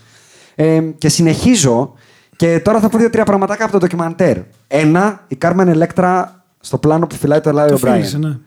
[0.54, 1.92] Ε, και συνεχίζω.
[2.36, 4.36] Και τώρα θα πω δύο-τρία πραγματάκια από το ντοκιμαντέρ.
[4.66, 8.40] Ένα, η Κάρμεν Ελέκτρα στο πλάνο που φυλάει το Λάριο Το Μπράιν.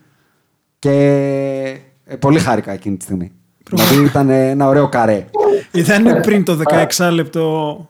[0.82, 1.72] Φίλησε, ναι.
[1.72, 3.32] Και ε, πολύ χάρηκα εκείνη τη στιγμή.
[3.70, 5.24] δηλαδή ήταν ε, ένα ωραίο καρέ.
[5.72, 6.58] Ήταν πριν το
[6.98, 7.86] 16 λεπτό.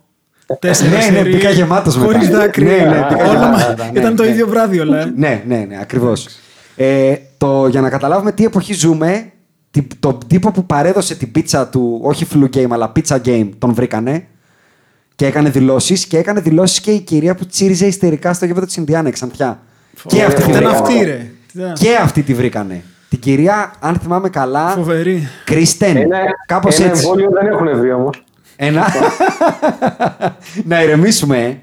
[0.59, 2.13] Τέσσερα Ναι, ναι, σερί, μπήκα γεμάτος μετά.
[2.13, 2.65] Χωρίς δάκρυ.
[2.65, 4.29] Ναι, ναι, μπήκα Όλα γεμάτος μα- μετά, ναι, Ήταν το ναι.
[4.31, 5.01] ίδιο βράδυ όλα.
[5.01, 5.13] ε.
[5.17, 6.27] ναι, ναι, ναι, ακριβώς.
[6.77, 9.31] Ε, το, για να καταλάβουμε τι εποχή ζούμε,
[9.71, 13.75] τι- τον τύπο που παρέδωσε την πίτσα του, όχι flu game, αλλά pizza game, τον
[13.75, 14.27] βρήκανε
[15.15, 16.07] και έκανε δηλώσεις.
[16.07, 19.61] Και έκανε δηλώσεις και η κυρία που τσίριζε ιστερικά στο γήπεδο της Ινδιάνα, η Ξανθιά.
[20.07, 20.77] Και αυτή, τη Ήταν βρήκανε.
[20.79, 21.31] αυτή, ρε.
[21.53, 21.73] Τι ήταν.
[21.73, 22.83] και αυτή τη βρήκανε.
[23.09, 25.29] Την κυρία, αν θυμάμαι καλά, Φοβερή.
[25.45, 25.97] Κρίστεν.
[25.97, 27.03] Ένα, Κάπως ένα έτσι.
[27.03, 28.25] εμβόλιο δεν έχουν βρει όμως.
[28.57, 28.87] Ένα.
[30.65, 31.57] να ηρεμήσουμε, ε.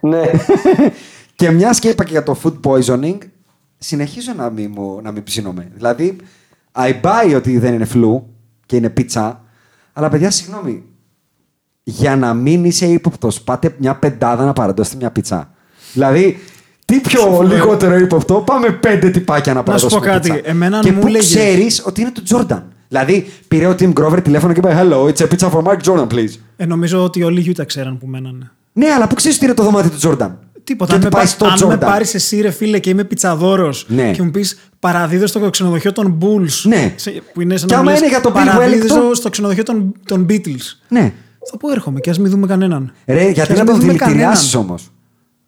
[0.00, 0.22] ναι.
[1.36, 3.18] Και μιας και είπα και για το food poisoning,
[3.78, 5.68] συνεχίζω να μην, μου, να μην ψήνομαι.
[5.74, 6.16] Δηλαδή,
[6.72, 8.34] I buy ότι δεν είναι φλου
[8.66, 9.44] και είναι πίτσα,
[9.92, 10.84] αλλά παιδιά, συγγνώμη.
[11.82, 15.54] Για να μην είσαι ύποπτος, πάτε μια πεντάδα να παραδώσετε μια πίτσα.
[15.92, 16.38] Δηλαδή,
[17.00, 20.50] τι πιο λιγότερο ύποπτο, πάμε πέντε τυπάκια να Να σου πω παραδώσουμε κάτι, πίτσα.
[20.50, 22.62] εμένα και μου που έλεγες- ξέρεις ότι είναι του Jordan.
[22.88, 26.06] Δηλαδή, πήρε ο Tim Grover τηλέφωνο και είπε Hello, it's a pizza for Mark Jordan,
[26.14, 26.34] please.
[26.56, 28.50] Ε, νομίζω ότι όλοι οι Utah ξέραν που μένανε.
[28.72, 30.30] Ναι, αλλά που ξέρεις ότι είναι το δωμάτιο του Jordan.
[30.64, 30.90] Τίποτα.
[30.90, 31.78] Και Αν, ότι με, πάει πα- στο αν με Jordan.
[31.90, 34.10] πάρεις εσύ, ρε φίλε, και είμαι πιτσαδόρος Ναι.
[34.10, 36.62] και μου πεις παραδίδω στο ξενοδοχείο των Bulls.
[36.62, 36.92] Ναι.
[36.96, 39.14] σε- Που είναι σαν Και να άμα μου λες, είναι για τον Bill παραδίδω Wellington-
[39.16, 40.76] στο ξενοδοχείο των, των Beatles.
[40.88, 41.12] Ναι.
[41.50, 42.92] Θα πού έρχομαι και ας μην δούμε κανέναν.
[43.06, 44.90] Ρε, γιατί Και ας να μην τον δούμε δηλητηριάσεις όμως.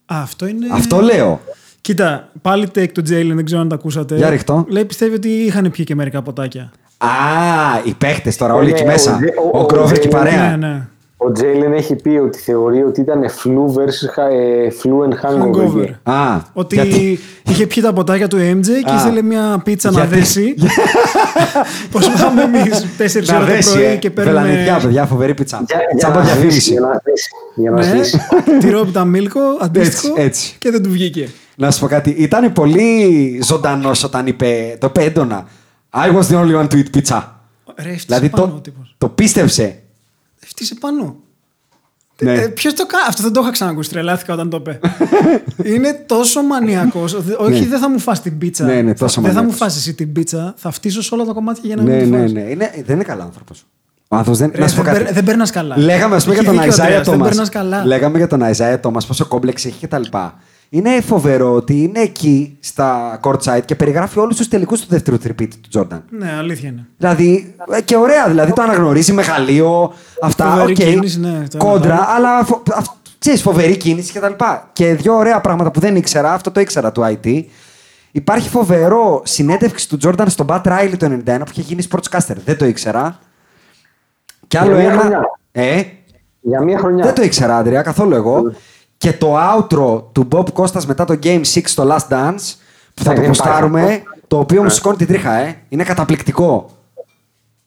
[0.07, 0.67] Α, αυτό είναι.
[0.73, 1.41] Αυτό λέω.
[1.81, 4.17] Κοίτα, πάλι take του Jalen, δεν ξέρω αν τα ακούσατε.
[4.17, 4.65] Για ρίχτω.
[4.69, 6.71] Λέει πιστεύει ότι είχαν πιει και μερικά ποτάκια.
[6.99, 7.09] Α,
[7.85, 9.17] οι παίχτες τώρα, όλοι Ναι, εκεί ο μέσα.
[9.17, 10.57] Τζε- ο- Ο ο Γκρόβερ και η Τζέιλεν- παρέα.
[10.57, 10.87] Ναι, ναι.
[11.17, 15.61] Ο Τζέιλεν έχει πει ότι θεωρεί ότι ήταν flu versus ha- ε, flu and hangover.
[15.61, 15.85] Hangover.
[15.85, 16.13] year.
[16.13, 18.95] Α, Ότι γιατί- είχε πιει τα ποτάκια του MJ και Α.
[18.95, 20.55] ήθελε μια πίτσα να Γιατί- δέσει.
[21.93, 23.97] Πώς πάμε εμείς 4 Να ώρα το δέσει, πρωί ε.
[23.97, 24.41] και παίρνουμε.
[24.41, 25.65] Βελανιδιά, παιδιά, φοβερή πίτσα.
[25.67, 26.73] Για, για Τσάμπα να σβήσει, διαφήμιση.
[26.73, 28.19] για να σβήσει, Για να Ναι, σβήσει.
[28.59, 30.07] τυρόπιτα μίλκο, αντίστοιχο.
[30.17, 30.55] Έτσι, έτσι.
[30.59, 31.29] Και δεν του βγήκε.
[31.57, 32.11] Να σου πω κάτι.
[32.11, 34.77] Ήταν πολύ ζωντανός όταν είπε.
[34.81, 35.47] Το είπε έντονα.
[35.91, 37.23] I was the only one to eat pizza.
[37.77, 38.95] Ρε, έφτιασε Δηλαδή πάνω το, ο τύπος.
[38.99, 39.79] το πίστευσε.
[40.55, 41.17] Έφτιασε πάνω.
[42.21, 42.33] Ναι.
[42.33, 43.05] Ε, Ποιος το κάνει.
[43.09, 43.91] Αυτό δεν το είχα ξανακούσει.
[43.91, 44.81] Τρελάθηκα όταν το είπε.
[45.75, 47.15] είναι τόσο μανιακός.
[47.39, 47.67] Όχι, Ναι.
[47.67, 48.65] δεν θα μου φας την πίτσα.
[48.65, 49.57] Ναι, ναι, τόσο δεν θα μου μανιακός.
[49.57, 50.55] φας εσύ την πίτσα.
[50.57, 52.33] Θα φτύσω σε όλα τα κομμάτια για να Ναι, μην τη ναι, φας.
[52.33, 52.41] ναι.
[52.41, 53.67] Είναι, δεν είναι καλά άνθρωπος.
[54.09, 54.51] Ο άνθρωπος δεν.
[54.55, 55.05] Ρε, να σου πω δεν, κάτι.
[55.05, 55.79] περ- δεν περνάς καλά.
[55.79, 57.29] Λέγαμε, ας πούμε, για Έχει τον δίκιο ο Αϊζάια Αντρέας, Δεν Τόμα.
[57.29, 57.85] περνάς καλά.
[57.87, 60.03] Λέγαμε για τον Αϊζάια Τόμα, πόσο κόμπλεξ έχει κτλ.
[60.69, 65.57] Είναι φοβερό ότι είναι εκεί στα courtside και περιγράφει όλους τους τελικούς του δεύτερου τριπίτη
[65.57, 66.05] του Τζόρνταν.
[66.11, 66.87] Ναι, αλήθεια είναι.
[66.97, 69.93] Δηλαδή, ε, και ωραία, δηλαδή το αναγνωρίζει μεγαλείο,
[70.23, 72.13] αυτά, Φοβερή οκ, κίνηση, ναι, το ένα κόντρα, το άλλο.
[72.29, 72.87] αλλά φο, αυ,
[73.19, 74.33] ξέρεις, φοβερή κίνηση κτλ.
[74.73, 77.43] Και δύο ωραία πράγματα που δεν ήξερα, αυτό το ήξερα του IT.
[78.13, 82.35] Υπάρχει φοβερό συνέντευξη του Τζόρνταν στον Pat Riley το 91 που είχε γίνει sportscaster.
[82.45, 83.19] Δεν το ήξερα.
[84.49, 85.01] Και άλλο Για μία ένα.
[85.01, 85.21] χρονιά.
[85.53, 85.83] Ε,
[86.41, 87.05] Για μία χρονιά.
[87.05, 88.53] δεν το ήξερα, Άντρια, καθόλου εγώ.
[89.05, 92.53] Και το outro του Bob Costas μετά το Game 6 στο Last Dance,
[92.95, 94.27] που θα Ναι, το δεν ποστάρουμε, υπάρχει αυτό.
[94.29, 95.57] το οποίο μου σηκώνει την τρίχα, ε.
[95.69, 96.71] Είναι καταπληκτικό.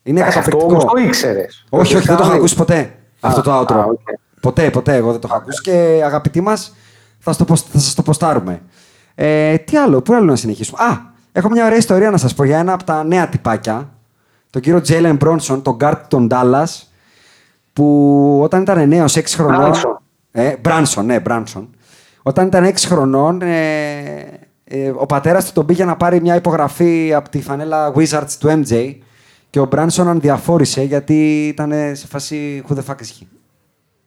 [0.04, 0.72] Είναι Αυτό καταπληκτικό.
[0.72, 1.66] όμως το ήξερες.
[1.70, 2.96] Όχι, όχι, δεν το είχα ακούσει ποτέ.
[3.20, 3.74] Αυτό το outro.
[3.76, 4.00] α, οκ.
[4.42, 6.76] Ποτέ, ποτέ εγώ δεν το είχα ακούσει και αγαπητοί μας,
[7.20, 8.62] θα, στο ποσ- θα σας το ποστάρουμε.
[9.16, 10.98] Ε, τι άλλο, πού άλλο να συνεχίσουμε; Α,
[11.32, 13.90] έχω μια ωραία ιστορία να σας πω για ένα από τα νέα τυπάκια.
[14.50, 16.68] Τον κύριο Τζέιλεν Μπρόνσον, τον γκαρντ των Ντάλας,
[17.74, 19.72] που όταν ήταν νέος 6 χρονών.
[19.74, 19.98] Brunson.
[20.40, 21.70] Ε, Μπράνσον, ναι, Μπράνσον.
[22.22, 27.14] Όταν ήταν 6 χρονών, ε, ε, ο πατέρας του τον πήγε να πάρει μια υπογραφή
[27.14, 28.96] από τη φανέλα Wizards του MJ
[29.50, 33.26] και ο Μπράνσον ανδιαφόρησε γιατί ήταν σε φάση who the fuck is he.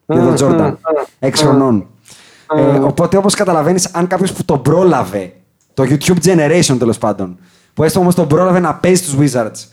[0.07, 0.79] Για τον Τζόρνταν.
[1.19, 1.87] 6 χρονών.
[2.57, 5.33] Ε, οπότε όπως καταλαβαίνεις, αν κάποιος που τον πρόλαβε,
[5.75, 7.39] το YouTube Generation τέλος πάντων,
[7.75, 9.69] που έστω όμως τον πρόλαβε να παίζει στους Wizards,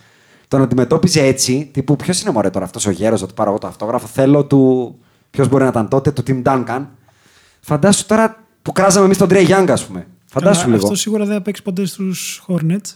[0.47, 3.67] τον αντιμετώπιζε έτσι, τύπου ποιος είναι μωρέ τώρα αυτός ο γέρος, ότι πάρω εγώ το
[3.67, 4.95] αυτόγραφο, θέλω του.
[5.37, 6.85] Ποιος μπορεί να ήταν τότε, του Tim Duncan.
[7.59, 10.07] Φαντάσου τώρα που κράζαμε εμείς τον Trey Young, ας πούμε.
[10.25, 10.83] Φαντάσου Αλλά λίγο.
[10.83, 12.95] Αυτό σίγουρα δεν θα παίξει ποτέ στους Hornets.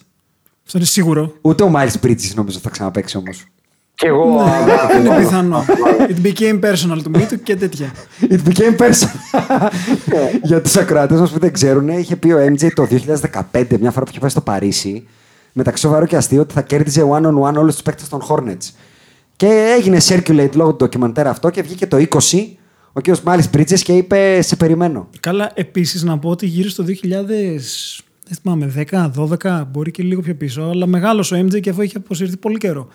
[0.65, 1.33] Αυτό είναι σίγουρο.
[1.41, 3.45] Ούτε ο Miles Bridges νομίζω θα ξαναπέξει όμως.
[3.93, 4.43] Και εγώ.
[4.43, 5.65] Ναι, είναι πιθανό.
[6.09, 7.91] It became personal to me και τέτοια.
[8.35, 9.69] It became personal.
[10.43, 12.87] Για τους ακροατές μας που δεν ξέρουν, είχε πει ο MJ το
[13.51, 15.07] 2015, μια φορά που είχε πάει στο Παρίσι,
[15.53, 18.73] μεταξύ σοβαρό και αστείο, ότι θα κέρδιζε one-on-one όλους τους παίκτες των Hornets.
[19.41, 22.19] Και έγινε circulate λόγω του ντοκιμαντέρ αυτό και βγήκε το 20
[22.93, 23.05] ο κ.
[23.23, 25.09] Μάλις Bridges και είπε Σε περιμένω.
[25.19, 26.87] Καλά, επίσης να πω ότι γύρω στο 2000.
[28.27, 29.11] Δεν θυμάμαι, 10,
[29.41, 30.61] 12, μπορεί και λίγο πιο πίσω.
[30.61, 32.87] Αλλά μεγάλος ο MJ και αφού είχε αποσυρθεί πολύ καιρό.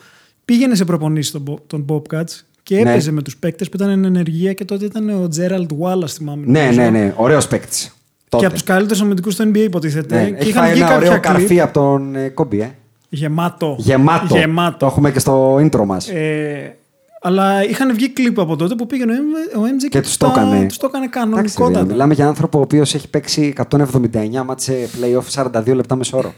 [0.45, 2.81] Πήγαινε σε προπονήσεις των, Bo- των Bobcats και Ναι.
[2.91, 6.43] έπαιζε με τους παίκτες που ήταν εν ενεργεία και τότε ήταν ο Gerald Wallace, θυμάμαι.
[6.45, 6.79] Ναι, νομίζω.
[6.81, 7.13] ναι, ναι.
[7.17, 7.95] Ωραίος παίκτης.
[8.37, 10.15] Και από τους καλύτερους αμυντικού στο NBA, υποτίθεται.
[10.21, 11.33] Ναι, και έχει είχαν φάει βγει ένα κάποια ωραίο κλιπ.
[11.33, 12.71] καρφί από τον ε, Κόμπι, ε.
[13.09, 13.75] Γεμάτο.
[13.79, 14.37] Γεμάτο.
[14.37, 14.77] Γεμάτο.
[14.77, 16.07] Το έχουμε και στο intro μας.
[16.09, 16.77] Ε,
[17.21, 20.17] αλλά είχαν βγει κλιπ από τότε που πήγαινε ο M- ο MJ και, Και τους
[20.17, 20.65] το έκανε.
[20.65, 21.85] Τους το έκανε Εντάξει, ρε, κανονικότατα.
[21.85, 26.33] μιλάμε για άνθρωπο ο οποίος έχει παίξει 179 μάτσε playoff 42 λεπτά μεσόωρο.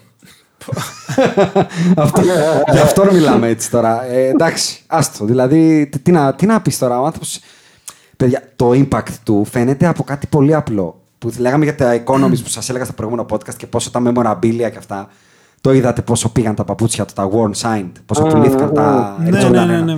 [1.95, 2.22] αυτό,
[2.72, 4.05] γι' αυτό μιλάμε έτσι τώρα.
[4.11, 5.26] Ε, εντάξει, άστο.
[5.26, 6.99] Δηλαδή, τι, τι να, τι να πεις τώρα.
[6.99, 7.28] Ο άνθρωπο.
[8.17, 11.01] Παιδιά, το impact του φαίνεται από κάτι πολύ απλό.
[11.17, 14.70] Που λέγαμε για τα economies που σας έλεγα στο προηγούμενο podcast και πόσο τα memorabilia
[14.72, 15.09] και αυτά.
[15.62, 19.30] Το είδατε πόσο πήγαν τα παπούτσια του, τα worn signed, πόσο Α, πουλήθηκαν τα ναι,
[19.30, 19.84] Air Jordan ναι, ναι, 1.
[19.84, 19.97] ναι.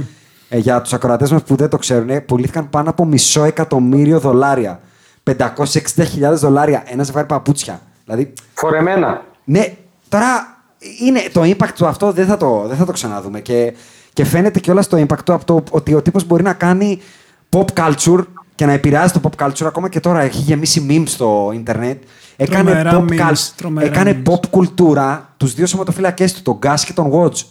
[0.49, 4.19] Ε, για τους ακροατές μας που δεν το ξέρουν, ε, πουλήθηκαν πάνω από μισό εκατομμύριο
[4.19, 4.79] δολάρια.
[5.23, 7.81] 560.000 δολάρια ένας ζευγάρι παπούτσια.
[8.05, 9.21] Δηλαδή, Φορεμένα.
[9.43, 9.73] ναι,
[10.09, 10.57] τώρα
[10.99, 13.39] είναι το impact του αυτό δεν θα το, δεν θα το ξαναδούμε.
[13.39, 13.73] Και,
[14.13, 17.01] και φαίνεται κιόλας το impact του από το ότι ο τύπος μπορεί να κάνει
[17.49, 18.23] pop culture
[18.55, 20.21] και να επηρεάζει το pop culture ακόμα και τώρα.
[20.21, 22.03] Έχει γεμίσει memes στο ίντερνετ.
[22.43, 24.31] Έκανε, Τρομερά pop, memes, cul- τρομερά έκανε memes.
[24.31, 27.43] pop κουλτούρα τους δύο σωματοφύλακέ του, τον Gas και τον Watch.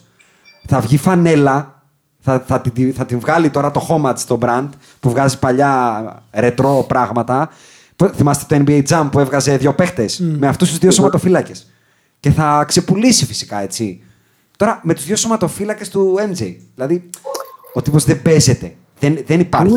[0.66, 1.82] Θα βγει φανέλα,
[2.20, 4.68] θα, θα, την, θα την βγάλει τώρα το Homage το brand
[5.00, 7.48] που βγάζει παλιά ρετρό πράγματα.
[7.96, 11.70] Που- Θυμάστε το NBA Jam που έβγαζε δύο παίχτες με αυτούς τους δύο σωματοφύλακες.
[12.20, 14.02] Και θα ξεπουλήσει φυσικά έτσι.
[14.56, 16.54] Τώρα με τους δύο σωματοφύλακες του MJ.
[16.74, 17.10] Δηλαδή
[17.74, 18.74] ο τύπος δεν παίζεται.
[18.98, 19.72] Δεν, δεν υπάρχει.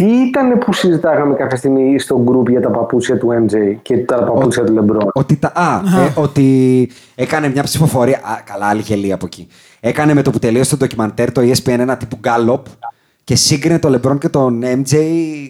[0.00, 3.96] Τι, τι ήταν που συζητάγαμε κάποια στιγμή στο group για τα παπούτσια του MJ και
[3.98, 8.16] τα παπούτσια του LeBron; Ότι, τα, α, ε, ότι έκανε μια ψηφοφορία.
[8.16, 9.48] Α, καλά, άλλη γελία από εκεί.
[9.80, 12.62] Έκανε με το που τελείωσε το ντοκιμαντέρ το ESPN ένα τύπου Gallup
[13.24, 14.94] και σύγκρινε τον LeBron και τον MJ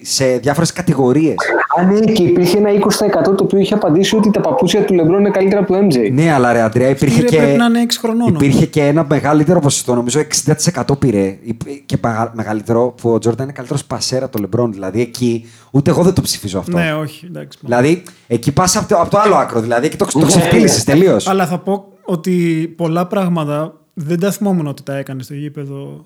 [0.01, 1.35] σε διάφορες κατηγορίες.
[1.79, 5.19] Α, ναι, και υπήρχε ένα 20% το οποίο είχε απαντήσει ότι τα παπούτσια του LeBron
[5.19, 6.11] είναι καλύτερα από του MJ.
[6.11, 9.05] Ναι, αλλά ρε Αντρέα, υπήρχε ρε, και, πρέπει να είναι έξι χρονών, υπήρχε και ένα
[9.09, 11.37] μεγαλύτερο ποσοστό, νομίζω 60% πήρε.
[11.41, 14.71] Υπ- Και παγα- μεγαλύτερο που ο Τζόρνταν είναι καλύτερος πασέρα από τον Λεμπρόν.
[14.73, 16.77] Δηλαδή εκεί ούτε εγώ δεν το ψηφίζω αυτό.
[16.77, 17.57] Ναι, όχι, εντάξει.
[17.61, 19.59] Δηλαδή εκεί πας από, το- από το άλλο άκρο.
[19.61, 21.27] Δηλαδή εκεί το, το ξεφτύλισε τελείως.
[21.27, 26.05] Αλλά θα πω ότι πολλά πράγματα δεν τα θυμόμουν ότι τα έκανε στο γήπεδο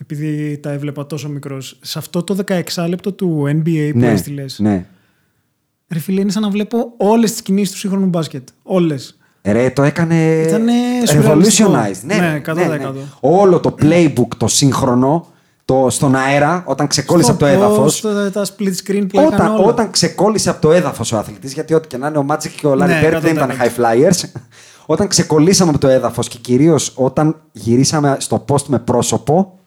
[0.00, 1.78] επειδή τα έβλεπα τόσο μικρός.
[1.82, 4.58] Σε αυτό το 16 λεπτό του NBA που Ναι, έστειλες.
[4.58, 4.86] ναι.
[5.92, 8.48] Ρε φίλε, είναι σαν να βλέπω όλες τις κινήσεις του σύγχρονου μπάσκετ.
[8.62, 9.18] Όλες.
[9.42, 10.72] Ρε, το έκανε Ήτανε
[11.06, 11.70] σουρεαλιστικό.
[11.72, 12.00] revolutionized.
[12.02, 12.40] Ναι, Ναι, ναι,
[12.92, 12.94] 100%.
[13.20, 15.26] Όλο το playbook, το σύγχρονο,
[15.64, 18.00] το, στον αέρα, όταν ξεκόλλησε από το έδαφος.
[18.00, 19.64] Τα, τα split screen που έκανε Όταν, όλα.
[19.64, 22.66] όταν ξεκόλλησε από το έδαφος ο αθλητής, γιατί ό,τι και να είναι ο Magic και
[22.66, 23.52] ο Larry Ναι, Bird δεν ήταν 100%.
[23.54, 24.28] high flyers.
[24.86, 29.57] όταν ξεκολλήσαμε από το έδαφος και κυρίως όταν γυρίσαμε στο post με πρόσωπο,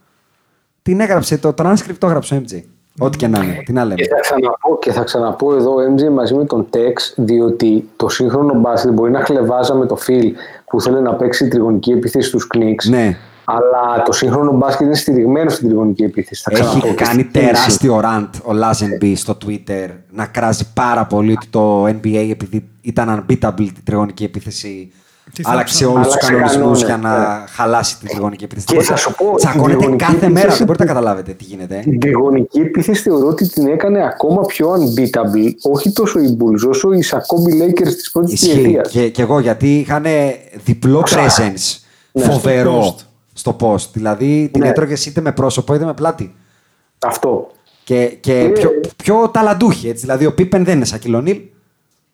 [0.81, 2.61] την έγραψε, το transcript το έγραψε ο MJ.
[2.99, 3.61] Ό,τι και να είναι.
[3.65, 3.95] Τι να λέμε.
[3.95, 8.53] Και θα, ξαναπώ, και θα ξαναπώ εδώ MJ μαζί με τον Tex, διότι το σύγχρονο
[8.59, 10.23] μπάσκετ μπορεί να χλεβάζαμε το Phil
[10.65, 12.89] που θέλει να παίξει τριγωνική επίθεση στους Knicks.
[12.89, 13.17] Ναι.
[13.45, 16.41] Αλλά το σύγχρονο μπάσκετ είναι στηριγμένο στην τριγωνική επίθεση.
[16.43, 17.51] Θα ξαναπώ Έχει και κάνει στην κίνηση.
[17.51, 23.25] τεράστιο rant ο Lazenby στο Twitter να κράζει πάρα πολύ ότι το NBA επειδή ήταν
[23.29, 25.10] unbeatable την τριγωνική επίθεση Τι θα
[25.43, 25.93] άλλαξε ψάχνει.
[25.95, 27.45] όλους τους Άλλαξε κανονισμούς κανόνες, για να ναι.
[27.47, 28.65] χαλάσει την τριγωνική επίθεση.
[28.65, 31.43] Και θα σου πω, η Τσακώνεται τριγωνική κάθε μέρα, επίθεση- δεν μπορείτε να καταλάβετε τι
[31.43, 31.77] γίνεται.
[31.77, 31.79] ε.
[31.81, 35.51] Την τριγωνική επίθεση θεωρώ ότι την έκανε ακόμα πιο unbeatable.
[35.71, 38.57] Όχι τόσο οι Bulls, όσο οι Sakobi Lakers της πρώτης Ισχύει.
[38.59, 38.81] διετία.
[38.81, 40.05] Και, και εγώ γιατί είχαν
[40.63, 41.79] διπλό presence
[42.11, 43.05] Ναι, φοβερό στο post.
[43.33, 43.89] στο post.
[43.93, 44.67] Δηλαδή την Ναι.
[44.69, 46.35] έτρωγες είτε με πρόσωπο είτε με πλάτη.
[46.99, 47.51] Αυτό.
[47.83, 48.47] Και, και Ε.
[48.47, 49.87] πιο, πιο ταλαντούχοι.
[49.89, 50.01] Έτσι.
[50.01, 51.41] Δηλαδή ο Πίπεν δεν είναι σαν Κιλονίλ.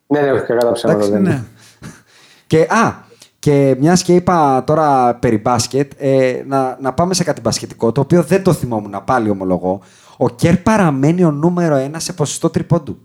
[0.07, 0.99] Ναι, ναι, όχι κακά τα ψέματα.
[0.99, 1.29] Εντάξει, δεν είναι.
[1.29, 1.43] Ναι.
[2.47, 2.93] Και, α,
[3.47, 8.01] και μιας και είπα τώρα περί μπάσκετ, ε, να, να πάμε σε κάτι μπασκετικό, το
[8.01, 9.79] οποίο δεν το θυμόμουν πάλι ομολογώ.
[10.17, 12.97] Ο Κέρ παραμένει ο νούμερο ένα σε ποσοστό τριπόντου.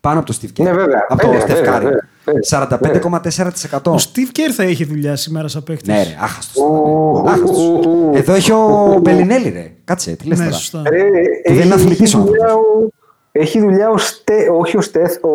[0.00, 0.64] Πάνω από το Steve Kerr.
[0.64, 1.06] Ναι, βέβαια.
[1.08, 1.82] Από το Βέβαια, Steph βέβαια, Curry.
[2.24, 2.40] βέβαια.
[2.48, 3.90] 45,4%.
[3.90, 5.90] Ο Steve Kerr θα έχει δουλειά σήμερα σαν παίχτη.
[5.90, 6.62] Ναι, ρε, άχαστος.
[6.64, 7.56] Ου, Άχαστος.
[7.58, 8.10] ου, ου.
[8.14, 9.72] Εδώ έχει ο Μπελινέλη, ρε.
[9.84, 10.56] Κάτσε, τι λες Ναι, τώρα.
[10.56, 10.82] σωστά.
[10.90, 10.98] Ρε,
[11.46, 12.82] δεν είναι έχει- αθλητής έχει ο δουλειά άνθρωπος.
[12.84, 12.88] ο-
[13.32, 15.28] Έχει δουλειά ο Στε, όχι ο Στεφ, ο,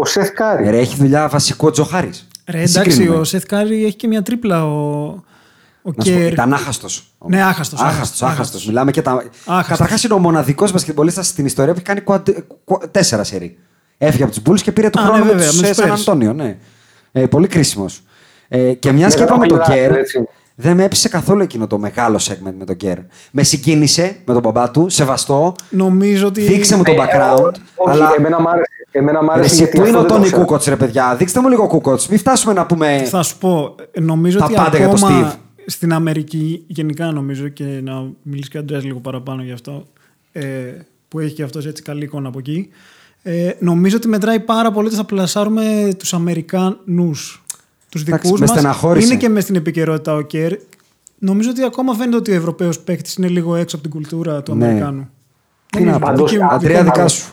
[0.00, 0.70] ο Σεθ Κάρι.
[0.70, 2.28] Ρε, έχει δουλειά βασικό Joe Harris.
[2.46, 3.18] Ρε, Τι εντάξει, συγκρίνουμε.
[3.20, 4.66] ο Σεθ Κάρι έχει και μια τρίπλα.
[4.66, 4.70] Ο,
[5.82, 6.32] ο Να σου πω, Kerr.
[6.32, 7.14] Ήταν άχαστος.
[7.26, 8.22] Ναι, άχαστος, Άχαστος, άχαστος, άχαστος.
[8.38, 8.66] άχαστος.
[8.66, 9.12] Μιλάμε και τα.
[9.12, 9.66] Άχαστος.
[9.66, 13.58] Καταρχάς είναι ο μοναδικός μπασκετμπολίστας στην ιστορία που έχει κάνει quad- qu- τέσσερα σερί.
[13.98, 15.76] Έφυγε από τους Bulls και πήρε το Α, χρόνο ναι, με βέβαια, τους με τους
[15.76, 16.00] Σαν Spurs.
[16.00, 16.32] Αντώνιο.
[16.32, 16.56] Ναι.
[17.12, 18.02] Ε, πολύ κρίσιμος.
[18.48, 20.28] Ε, και μιας και Μεγάλο είπαμε τον μιλάτε, Κέρ, έτσι.
[20.60, 22.98] Δεν με έπεισε καθόλου εκείνο το μεγάλο segment με τον Κέρ.
[23.30, 25.54] Με συγκίνησε με τον μπαμπά του, σεβαστό.
[25.70, 26.40] Νομίζω ότι.
[26.40, 27.52] Δείξε μου τον background.
[27.74, 28.68] Όχι, αλλά εμένα μ' άρεσε.
[28.90, 30.40] Εμένα μ' Ρε, άρεσε εσύ, γιατί πού αυτό είναι ο δεν το Τόνι ξέρω.
[30.40, 32.00] Κούκοτ, ρε παιδιά; Δείξτε μου λίγο Κούκοτ.
[32.10, 33.02] Μην φτάσουμε να πούμε.
[33.06, 35.34] Θα σου πω, ε, νομίζω Τα ότι πάντα για το ακόμα Steve.
[35.66, 39.86] στην Αμερική, γενικά νομίζω και να μιλήσει και ο Αντρέας λίγο παραπάνω γι' αυτό,
[40.32, 40.42] ε,
[41.08, 42.68] που έχει και αυτός έτσι καλή εικόνα από εκεί,
[43.22, 47.44] ε, νομίζω ότι μετράει πάρα πολύ ότι θα πλασάρουμε τους Αμερικάνους,
[47.90, 48.58] τους Εντάξει, δικούς με μας.
[48.58, 49.06] στεναχώρησε.
[49.06, 50.52] Είναι και μες στην επικαιρότητα ο Κέρ.
[51.18, 54.54] Νομίζω ότι ακόμα φαίνεται ότι ο Ευρωπαίος παίκτης είναι λίγο έξω από την κουλτούρα του
[54.54, 54.64] Ναι.
[54.66, 55.08] Αμερικάνου.
[55.70, 56.24] Τι Δεν να είναι πω.
[56.26, 57.16] δική μου- Αντρέα, δική μου δικά άποψη.
[57.16, 57.32] σου.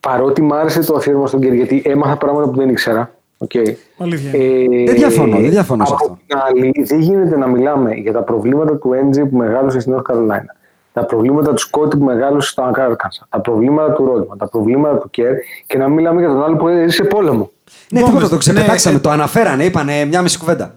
[0.00, 3.14] Παρότι μ' άρεσε το αφιέρωμα στον Κέρ, γιατί έμαθα πράγματα που δεν ήξερα.
[3.38, 3.72] Okay.
[3.98, 4.76] Αλήθεια είναι.
[4.80, 6.18] Ε, Δεν διαφωνώ, δεν διαφωνώ σε από αυτό.
[6.26, 10.12] την άλλη, δεν γίνεται να μιλάμε για τα προβλήματα του NJ που μεγάλωσε στην North
[10.12, 10.54] Carolina,
[10.92, 15.10] τα προβλήματα του Σκότι που μεγάλωσε στο Arkansas, τα προβλήματα του Ρόντμαν, τα προβλήματα του
[15.10, 15.32] Κέρ
[15.66, 17.50] και να μην μιλάμε για τον άλλο που έζησε πόλεμο.
[17.90, 18.94] Ναι, Μπόμπες, τίποτα, το ξεπετάξαμε.
[18.94, 20.74] ναι, Το αναφέρανε, είπανε μια μισή κουβέντα.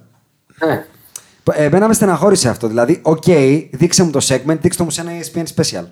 [1.53, 2.67] Ε, Εμένα με στεναχώρησε αυτό.
[2.67, 3.23] Δηλαδή, οκ,
[3.71, 5.83] δείξε μου το segment, δείξτε μου σε ένα E ESPN special.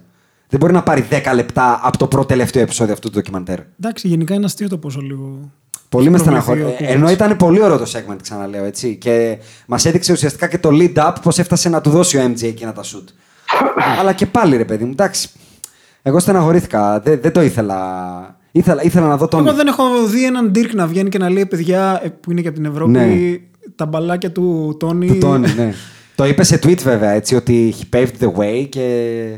[0.50, 3.60] Δεν μπορεί να πάρει 10 λεπτά από το πρώτο τελευταίο επεισόδιο αυτού του ντοκιμαντέρ.
[3.80, 5.52] Εντάξει, γενικά είναι αστείο το πόσο λίγο.
[5.90, 6.62] Πολύ με προβληθεί στεναχωρεί.
[6.62, 6.94] ο Ε, Kukoc.
[6.94, 8.96] Ενώ ήταν πολύ ωραίο το segment, ξαναλέω έτσι.
[8.96, 12.44] Και μας έδειξε ουσιαστικά και το lead up πώς έφτασε να του δώσει ο MJ
[12.44, 13.04] εκείνα τα shoot.
[14.00, 15.30] Αλλά και πάλι ρε παιδί μου, εντάξει.
[16.02, 17.00] Εγώ στεναχωρήθηκα.
[17.00, 17.80] Δεν, δεν το ήθελα.
[18.58, 19.48] Ήθελα, ήθελα να δω τον.
[19.48, 22.42] Εγώ δεν έχω δει έναν Dirk να βγαίνει και να λέει παιδιά ε, που είναι
[22.42, 23.10] και από την Ευρώπη Ναι.
[23.76, 25.08] τα μπαλάκια του Τόνι.
[25.08, 25.74] Του Τόνι, ναι.
[26.16, 28.82] το είπε σε tweet βέβαια έτσι ότι he paved the way και.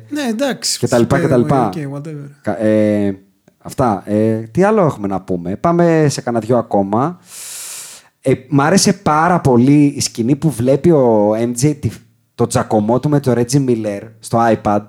[0.10, 0.78] Ναι, εντάξει.
[0.80, 1.70] Και τα λοιπά και τα λοιπά.
[1.74, 2.30] Okay, whatever.
[2.42, 3.18] Κα- Ε,
[3.58, 4.04] αυτά.
[4.06, 7.20] Ε, τι άλλο έχουμε να πούμε; Πάμε σε κανένα δυο ακόμα.
[8.22, 11.90] Ε, μ' άρεσε πάρα πολύ η σκηνή που βλέπει ο MJ τη-
[12.36, 14.84] το τζακωμό του με το Reggie Miller στο iPad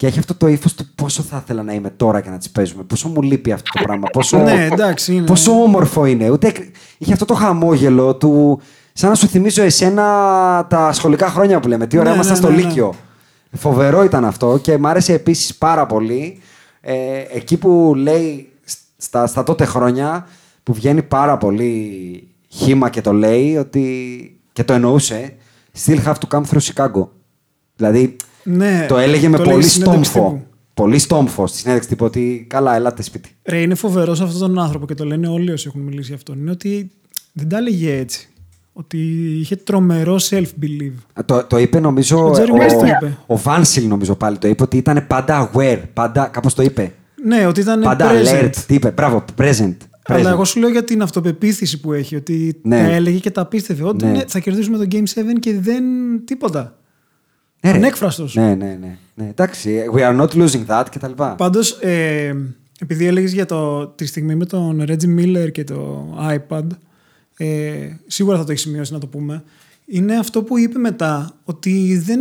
[0.00, 2.50] και έχει αυτό το ύφος του πόσο θα ήθελα να είμαι τώρα και να τις
[2.50, 2.82] παίζουμε.
[2.82, 4.08] Πόσο μου λείπει αυτό το πράγμα.
[4.12, 5.26] Πόσο, Ναι, εντάξει, είναι.
[5.26, 6.30] πόσο όμορφο είναι.
[6.30, 6.52] Ούτε,
[6.98, 8.60] είχε αυτό το χαμόγελο του.
[8.92, 10.02] Σαν να σου θυμίζω εσένα
[10.68, 11.86] τα σχολικά χρόνια που λέμε.
[11.86, 12.68] Τι ωραία Ναι, ήμασταν ναι, στο ναι, ναι.
[12.68, 12.94] Λύκειο.
[13.52, 16.40] Φοβερό ήταν αυτό και μ' άρεσε επίσης πάρα πολύ
[16.80, 16.94] ε,
[17.32, 18.52] εκεί που λέει
[18.96, 20.26] στα, στα τότε χρόνια
[20.62, 23.94] που βγαίνει πάρα πολύ χήμα και το λέει ότι
[24.52, 25.34] και το εννοούσε
[25.84, 27.06] still have to come through Chicago.
[27.76, 30.30] Δηλαδή Ναι, το έλεγε με το λέει πολύ στη συνέντευξη στόμφο.
[30.30, 30.44] τύπου.
[30.74, 33.30] Πολύ στόμφο στη συνέντευξη τύπου ότι καλά, ελάτε σπίτι.
[33.44, 36.16] Ρε, είναι φοβερό σε αυτόν τον άνθρωπο και το λένε όλοι όσοι έχουν μιλήσει για
[36.16, 36.38] αυτόν.
[36.38, 36.90] Είναι ότι
[37.32, 38.28] δεν τα έλεγε έτσι.
[38.72, 38.98] Ότι
[39.40, 41.22] είχε τρομερό self-belief.
[41.24, 42.26] Το, το είπε νομίζω.
[42.28, 43.18] Ο Jerry West το είπε.
[43.26, 45.80] ο Βάνσιλ νομίζω πάλι το είπε ότι ήταν πάντα aware.
[45.92, 46.92] Πάντα, κάπως το είπε.
[47.24, 48.44] Ναι, ότι ήταν Πάντα present.
[48.44, 48.54] alert.
[48.66, 49.74] Τι είπε, μπράβο, present.
[50.02, 50.32] Αλλά present.
[50.32, 52.16] εγώ σου λέω για την αυτοπεποίθηση που έχει.
[52.16, 52.76] Ότι Ναι.
[52.76, 53.84] τα έλεγε και τα πίστευε.
[53.84, 54.10] Ότι Ναι.
[54.10, 55.84] ναι, θα κερδίσουμε το Game 7 και δεν
[56.24, 56.78] τίποτα.
[57.60, 57.76] Ναι, ρε.
[57.76, 58.34] Ανέκφραστος.
[58.34, 59.28] Ναι, ναι, ναι, ναι.
[59.28, 61.12] Εντάξει, we are not losing that κτλ.
[61.36, 62.34] Πάντως, ε,
[62.80, 66.66] επειδή έλεγες για το, τη στιγμή με τον Reggie Miller και το iPad,
[67.36, 67.46] ε,
[68.06, 69.42] σίγουρα θα το έχεις σημειώσει να το πούμε.
[69.86, 72.20] Είναι αυτό που είπε μετά, ότι δεν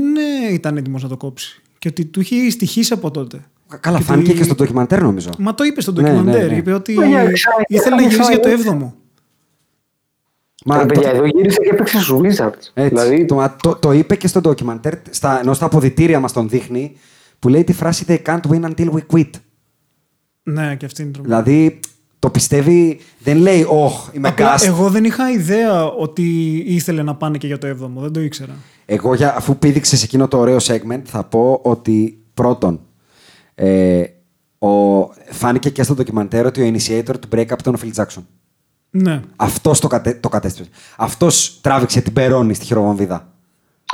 [0.49, 1.61] ε, ήταν έτοιμος να το κόψει.
[1.79, 3.37] Και ότι του είχε στοιχήσει από τότε.
[3.79, 5.29] Καλά, Και φάνηκε ότι- και στο ντοκιμαντέρ νομίζω.
[5.37, 6.49] Μα το είπε στο Ναι, ναι, ντοκιμαντέρ.
[6.51, 6.55] ναι.
[6.57, 8.93] Είπε ότι Μα για εξά- ήθελε να εξά- γυρίσει για το εξά- 7ο.
[10.65, 12.71] Μα Μα, το, παιδιά, εδώ γύρισε και έπαιξε στους Wizards.
[12.73, 16.33] έτσι, δηλαδή, το, μα το, το είπε και στο ντοκιμαντέρ, στα, ενώ στα αποδητήρια μας
[16.33, 16.95] τον δείχνει,
[17.39, 19.29] που λέει τη φράση They can't win until we quit.
[20.43, 21.33] Ναι, και αυτή είναι τρομερή.
[21.43, 21.79] Δηλαδή,
[22.19, 24.65] το πιστεύει, δεν λέει, Ωχ, είμαι Απλά cast.
[24.65, 28.01] εγώ δεν είχα ιδέα ότι ήθελε να πάνε και για το 7ο.
[28.01, 28.55] Δεν το ήξερα.
[28.85, 32.79] Εγώ, για, αφού πήδηξες σε εκείνο το ωραίο segment, θα πω ότι πρώτον,
[33.55, 34.03] ε,
[34.59, 34.67] ο,
[35.29, 38.23] φάνηκε και στο ντοκιμαντέρ ότι ο initiator του breakup ήταν ο Phil Jackson.
[38.89, 39.21] Ναι.
[39.35, 40.71] Αυτός το, κατε, το κατέστρεψε.
[40.97, 43.27] Αυτός τράβηξε την Περόνη στη χειροβομβίδα.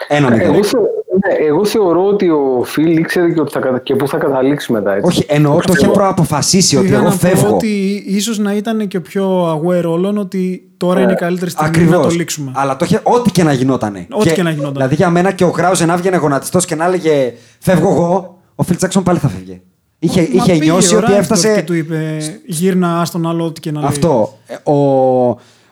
[0.08, 0.54] Ένα μηδέν.
[0.54, 0.80] εγώ, θε-
[1.28, 4.72] ναι, εγώ θεωρώ ότι ο Φιλ ήξερε και, ότι θα, κατα- και πού θα καταλήξει
[4.72, 4.94] μετά.
[4.94, 5.08] Έτσι.
[5.08, 7.54] Όχι, εννοώ το είχε προαποφασίσει ότι Πήγα εγώ να πω φεύγω.
[7.56, 11.70] ότι ίσως να ήταν και ο πιο aware όλων ότι τώρα είναι η καλύτερη στιγμή
[11.70, 11.96] Ακριβώς.
[11.98, 12.52] να το λήξουμε.
[12.56, 14.08] Αλλά το είχε ό,τι και να γινότανε.
[14.12, 14.74] Ό,τι και να γινόταν.
[14.74, 18.64] Δηλαδή για μένα και ο Γκράουζε να έβγαινε γονατιστός και να έλεγε Φεύγω εγώ, ο
[18.64, 19.62] Φιλ Τζάξον πάλι θα φεύγε.
[20.00, 21.54] Είχε, Μα είχε πήγε νιώσει ο ότι Ράιντορφ έφτασε.
[21.56, 23.90] Και του είπε γύρνα άστον άλλο ό,τι και να λέει.
[23.90, 24.38] Αυτό.
[24.48, 24.74] Ε, Ο,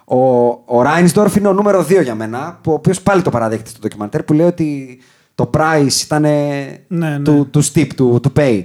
[0.06, 3.70] ο, ο Ράινσντορφ είναι ο νούμερο 2 για μένα, που, ο οποίος πάλι το παραδέχεται
[3.70, 5.00] στο ντοκιμαντέρ, που λέει ότι
[5.36, 7.20] το price ήταν Ναι, ναι.
[7.20, 8.64] του, του steep, του, του pay.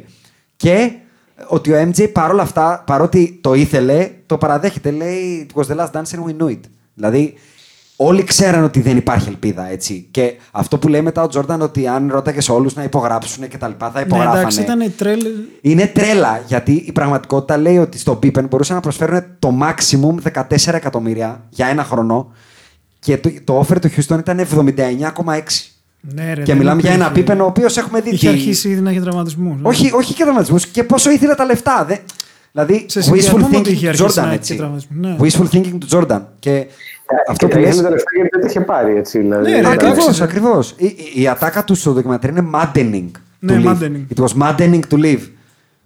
[0.57, 0.91] Και
[1.47, 4.91] ότι ο MJ παρόλα αυτά, παρότι το ήθελε, το παραδέχεται.
[4.91, 6.61] Λέει, it was the last dance and we knew it.
[6.95, 7.35] Δηλαδή,
[8.01, 10.09] όλοι ξέραν ότι δεν υπάρχει ελπίδα, έτσι.
[10.11, 13.69] Και αυτό που λέει μετά ο Τζόρνταν, ότι αν ρώταγες όλους να υπογράψουν και τα
[13.69, 14.39] λοιπά, θα Ναι, υπογράφανε.
[14.39, 15.21] εντάξει, ήταν τρέλ.
[15.61, 20.73] Είναι τρέλα, γιατί η πραγματικότητα λέει ότι στο Pippen μπορούσαν να προσφέρουν το maximum 14
[20.75, 22.33] εκατομμύρια για ένα χρόνο
[22.99, 25.71] και το, το offer του Houston ήταν 79,6.
[26.01, 27.33] Ναι, ρε, και δεν μιλάμε για ένα υπήρχε.
[27.33, 28.11] Pippen ο οποίος έχουμε δει.
[28.11, 29.59] Είχε τι- αρχίσει ήδη να έχει τραυματισμούς.
[29.63, 31.85] Όχι, όχι και τραυματισμούς και πόσο ήθελε τα λεφτά.
[31.89, 31.97] Δε...
[32.53, 34.53] Δηλαδή, Σε wishful συνδυασμό με ότι thinking είχε του αρχίσει να Jordan, έχει έτσι.
[34.53, 35.17] και τραυματισμούς, ναι.
[35.21, 36.21] Wishful thinking του Jordan.
[36.39, 36.67] Και
[37.29, 37.69] αυτό και που τα λες...
[37.75, 38.97] ήθελε τα λεφτά γιατί δεν τα είχε πάρει.
[38.97, 40.23] Έτσι, δηλαδή, Ναι, ρε, ήταν- Ακριβώς, εντάξει.
[40.23, 40.75] ακριβώς.
[40.77, 43.11] Η, η, η ατάκα του στο ντοκιμαντέρ είναι maddening.
[43.39, 43.77] Ναι, to live.
[43.77, 44.07] maddening.
[44.17, 45.21] It was maddening to live.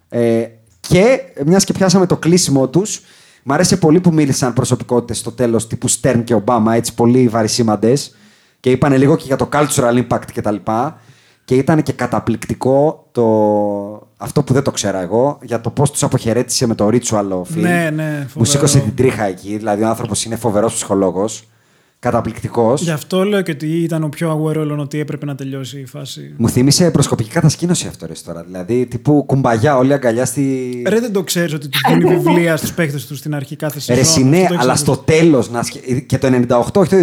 [0.08, 0.44] Ε,
[0.80, 3.00] και μιας και πιάσαμε το κλείσιμο τους,
[3.42, 7.92] μ' άρεσε πολύ που μίλησαν προσωπικότητες στο τέλος τύπου Stern και Ομπάμα, έτσι πολύ βαρισίμαντε.
[8.60, 10.54] Και είπαν λίγο και για το cultural impact κτλ.
[11.44, 14.01] Και ήταν και καταπληκτικό το...
[14.22, 17.40] αυτό που δεν το ξέρα εγώ, για το πώς τους αποχαιρέτησε με το ritual ο
[17.40, 17.61] Phil.
[17.61, 18.44] Ναι, ναι, Μου φοβερό.
[18.50, 19.57] σήκωσε την τρίχα εκεί.
[19.57, 21.46] Δηλαδή ο άνθρωπος είναι φοβερός ψυχολόγος.
[21.99, 22.82] Καταπληκτικός.
[22.82, 25.86] Γι' αυτό λέω και ότι ήταν ο πιο aware όλων ότι έπρεπε να τελειώσει η
[25.86, 26.34] φάση.
[26.36, 28.42] Μου θύμισε προσκοπική κατασκήνωση αυτό ρε τώρα.
[28.42, 30.82] Δηλαδή τύπου κουμπαγιά όλη αγκαλιά στη.
[30.88, 34.03] Ρε, δεν το ξέρεις ότι του δίνει βιβλία στους παίχτες τους στην αρχή κάθε σεζόν.
[34.03, 34.78] Ρε Αυτό ναι, το αλλά ήξερες.
[34.80, 35.50] στο τέλος.
[36.07, 36.96] Και το 98, όχι το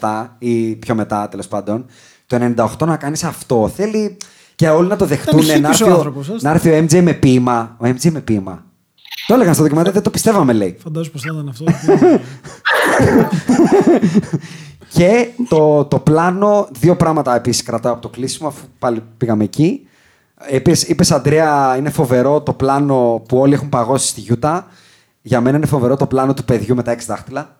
[0.00, 1.86] 2017 ή πιο μετά τέλος πάντων.
[2.26, 4.16] Το 98 να κάνεις αυτό θέλει
[4.54, 5.40] και όλοι να το δεχτούν.
[5.40, 6.48] hippies Να έρθει, ο ο, άνθρωπος, άστα.
[6.48, 7.76] να έρθει ο MJ με ποίημα.
[7.78, 8.64] Ο MJ με ποίημα.
[9.26, 10.76] Το έλεγαν στο ντοκιμαντέρ, δεν το πιστεύαμε λέει.
[10.82, 11.64] Φαντάζομαι πως θα ήταν αυτό.
[14.94, 19.86] Και το, το πλάνο, δύο πράγματα επίσης κρατάω από το κλείσιμο, αφού πάλι πήγαμε εκεί.
[20.50, 24.66] Είπες, είπες, Αντρέα, είναι φοβερό το πλάνο που όλοι έχουν παγώσει στη Γιούτα.
[25.22, 27.56] Για μένα είναι φοβερό το πλάνο του παιδιού με τα έξι δάχτυλα.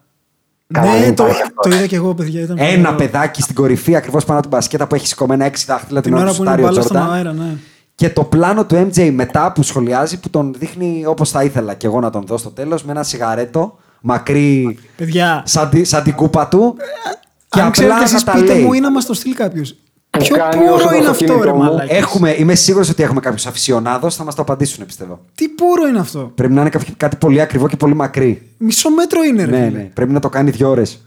[0.73, 1.69] Καλά, ναι, δεν το, υπάρχει αυτό.
[1.69, 2.41] το είδα και εγώ, παιδιά.
[2.41, 2.95] Ήταν Ένα φοβερό.
[2.95, 6.21] παιδάκι στην κορυφή, ακριβώς πάνω από την μπασκέτα που έχει σηκωμένα έξι δάχτυλα την, Την
[6.21, 7.15] ώρα ώρα που που είναι σουτάρει ο μπάλα στον Τζόρνταν.
[7.15, 7.57] αέρα, ναι.
[7.95, 11.87] Και το πλάνο του MJ μετά που σχολιάζει που τον δείχνει όπως θα ήθελα και
[11.87, 16.13] εγώ να τον δω στο τέλος με ένα σιγαρέτο μακρύ Παιδιά, σαν, τη- σαν την
[16.13, 16.75] κούπα του.
[17.49, 18.63] και αν απλά ξέρετε να εσείς τα πείτε λέει.
[18.63, 19.75] μου ή να μας το στείλει κάποιος.
[20.17, 21.57] Ποιο κάνει όσο πούρο το είναι αυτό αυτοκίνητο ρε μου.
[21.57, 25.19] μαλάκες; Έχουμε, είμαι σίγουρος ότι έχουμε κάποιους αφισιονάδο, θα μας το απαντήσουν πιστεύω.
[25.35, 28.49] Τι πούρο είναι αυτό; Πρέπει να είναι κάποιο- κάτι πολύ ακριβό και πολύ μακρύ.
[28.57, 29.51] Μισό μέτρο είναι ρε.
[29.51, 29.77] Ναι, φίλε.
[29.77, 29.83] ναι.
[29.93, 31.05] Πρέπει να το κάνει δύο ώρες.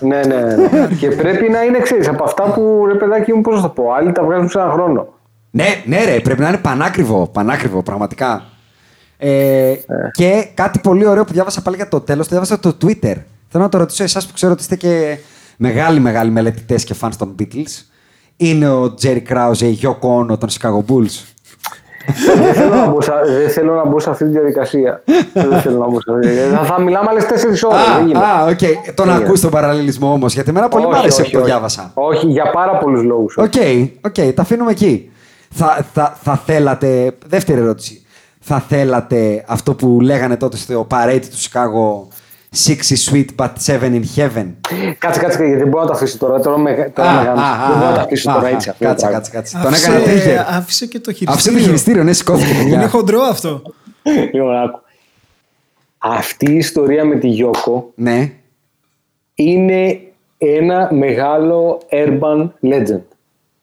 [0.00, 0.88] Ναι, ναι, ναι.
[0.98, 1.94] και πρέπει να είναι εξή.
[2.08, 4.70] Από αυτά που ρε παιδάκι μου, πώς θα το πω, άλλοι τα βγάζουν σε ένα
[4.72, 5.06] χρόνο.
[5.50, 7.26] Ναι, ναι, ρε, πρέπει να είναι πανάκριβο.
[7.32, 8.44] Πανάκριβο, πραγματικά.
[9.18, 9.74] Ε,
[10.12, 13.14] Και κάτι πολύ ωραίο που διάβασα πάλι για το τέλος, το διάβασα το Twitter.
[13.48, 15.16] Θέλω να το ρωτήσω εσάς που ξέρω ότι είστε και
[15.56, 17.84] μεγάλοι, μεγάλοι μελετητές και fans των Beatles.
[18.40, 21.24] Είναι ο Jerry Krause, η Yoko Ono των Chicago Bulls.
[22.42, 25.02] δεν, θέλω να μπω, σε- δεν θέλω να μπω σε αυτή τη διαδικασία.
[25.32, 26.58] δεν θέλω να μπω σε αυτή τη διαδικασία.
[26.58, 27.78] Θα, θα μιλάμε άλλες τέσσερις ώρες.
[28.16, 28.94] Α, α, οκ.
[28.94, 31.90] Τον ακούς τον παραλληλισμό όμως, γιατί εμένα πολύ μου άρεσε που το διάβασα.
[31.94, 33.36] Όχι, για πάρα πολλούς λόγους.
[33.36, 33.52] Οκ,
[34.00, 35.10] οκ, τα αφήνουμε εκεί.
[35.50, 37.12] Θα, θα, θα θέλατε.
[37.26, 38.02] Δεύτερη ερώτηση.
[38.40, 42.14] Θα θέλατε αυτό που λέγανε τότε στο parade του Chicago
[42.54, 44.46] Six is sweet but seven in heaven.
[44.98, 46.40] Κάτσε, κάτσε, γιατί δεν μπορώ να το αφήσω τώρα.
[46.40, 47.44] Τώρα με, τώρα με γάμισε.
[47.68, 48.68] δεν μπορώ να το αφήσω τώρα έτσι.
[48.70, 49.18] αυτό το Κάτσε, πράγμα.
[49.18, 49.58] κάτσε, κάτσε.
[49.62, 50.44] Τον έκανε Άφησε, trigger.
[50.56, 51.32] άφησε και το χειριστήριο.
[51.34, 52.54] Άφησε το χειριστήριο, ναι, σηκώθηκε.
[52.54, 52.74] παιδιά.
[52.74, 53.62] Είναι χοντρό αυτό.
[54.32, 54.80] Λοιπόν, άκου.
[55.98, 58.32] Αυτή η ιστορία με τη Γιώκο Ναι.
[59.34, 60.00] είναι
[60.38, 63.00] ένα μεγάλο urban legend.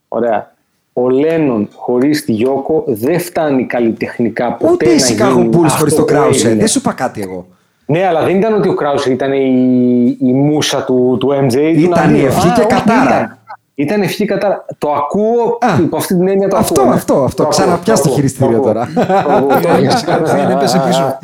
[0.08, 0.54] Ωραία.
[0.94, 5.64] Ο Λένον χωρίς τη Γιώκο δεν φτάνει καλλιτεχνικά ποτέ Ούτε οι να Chicago γίνει Bulls
[5.66, 6.28] αυτό χωρίς το που Krause.
[6.28, 6.56] έγινε.
[6.56, 7.48] Δεν σου είπα κάτι εγώ.
[7.86, 11.58] Ναι, αλλά δεν ήταν ότι ο Κράους ήταν η, η μουσα του, του MJ.
[11.78, 13.16] Ήταν η ευχή και κατάρα.
[13.16, 13.38] Ήταν,
[13.76, 14.66] ήταν ευχή και κατάρα.
[14.78, 16.90] Το ακούω, Α, υπό αυτή την έννοια το αυτό, ακούω.
[16.92, 16.96] ναι.
[16.98, 17.36] αυτό, αυτό.
[17.44, 18.68] Το ακούω, Ξαναπιάσ' το ακούω, χειριστήριο ακούω.
[18.74, 18.90] τώρα.
[18.96, 19.88] Το ακούω, το ακούω.
[20.06, 21.20] Κατευθείαν έπεσε πίσω.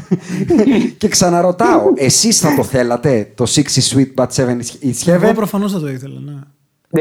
[0.98, 4.58] και ξαναρωτάω, εσείς θα το θέλατε το Six is sweet but seven
[4.90, 6.20] is Εγώ heaven; προφανώς θα το ήθελα.
[6.26, 6.32] Ναι,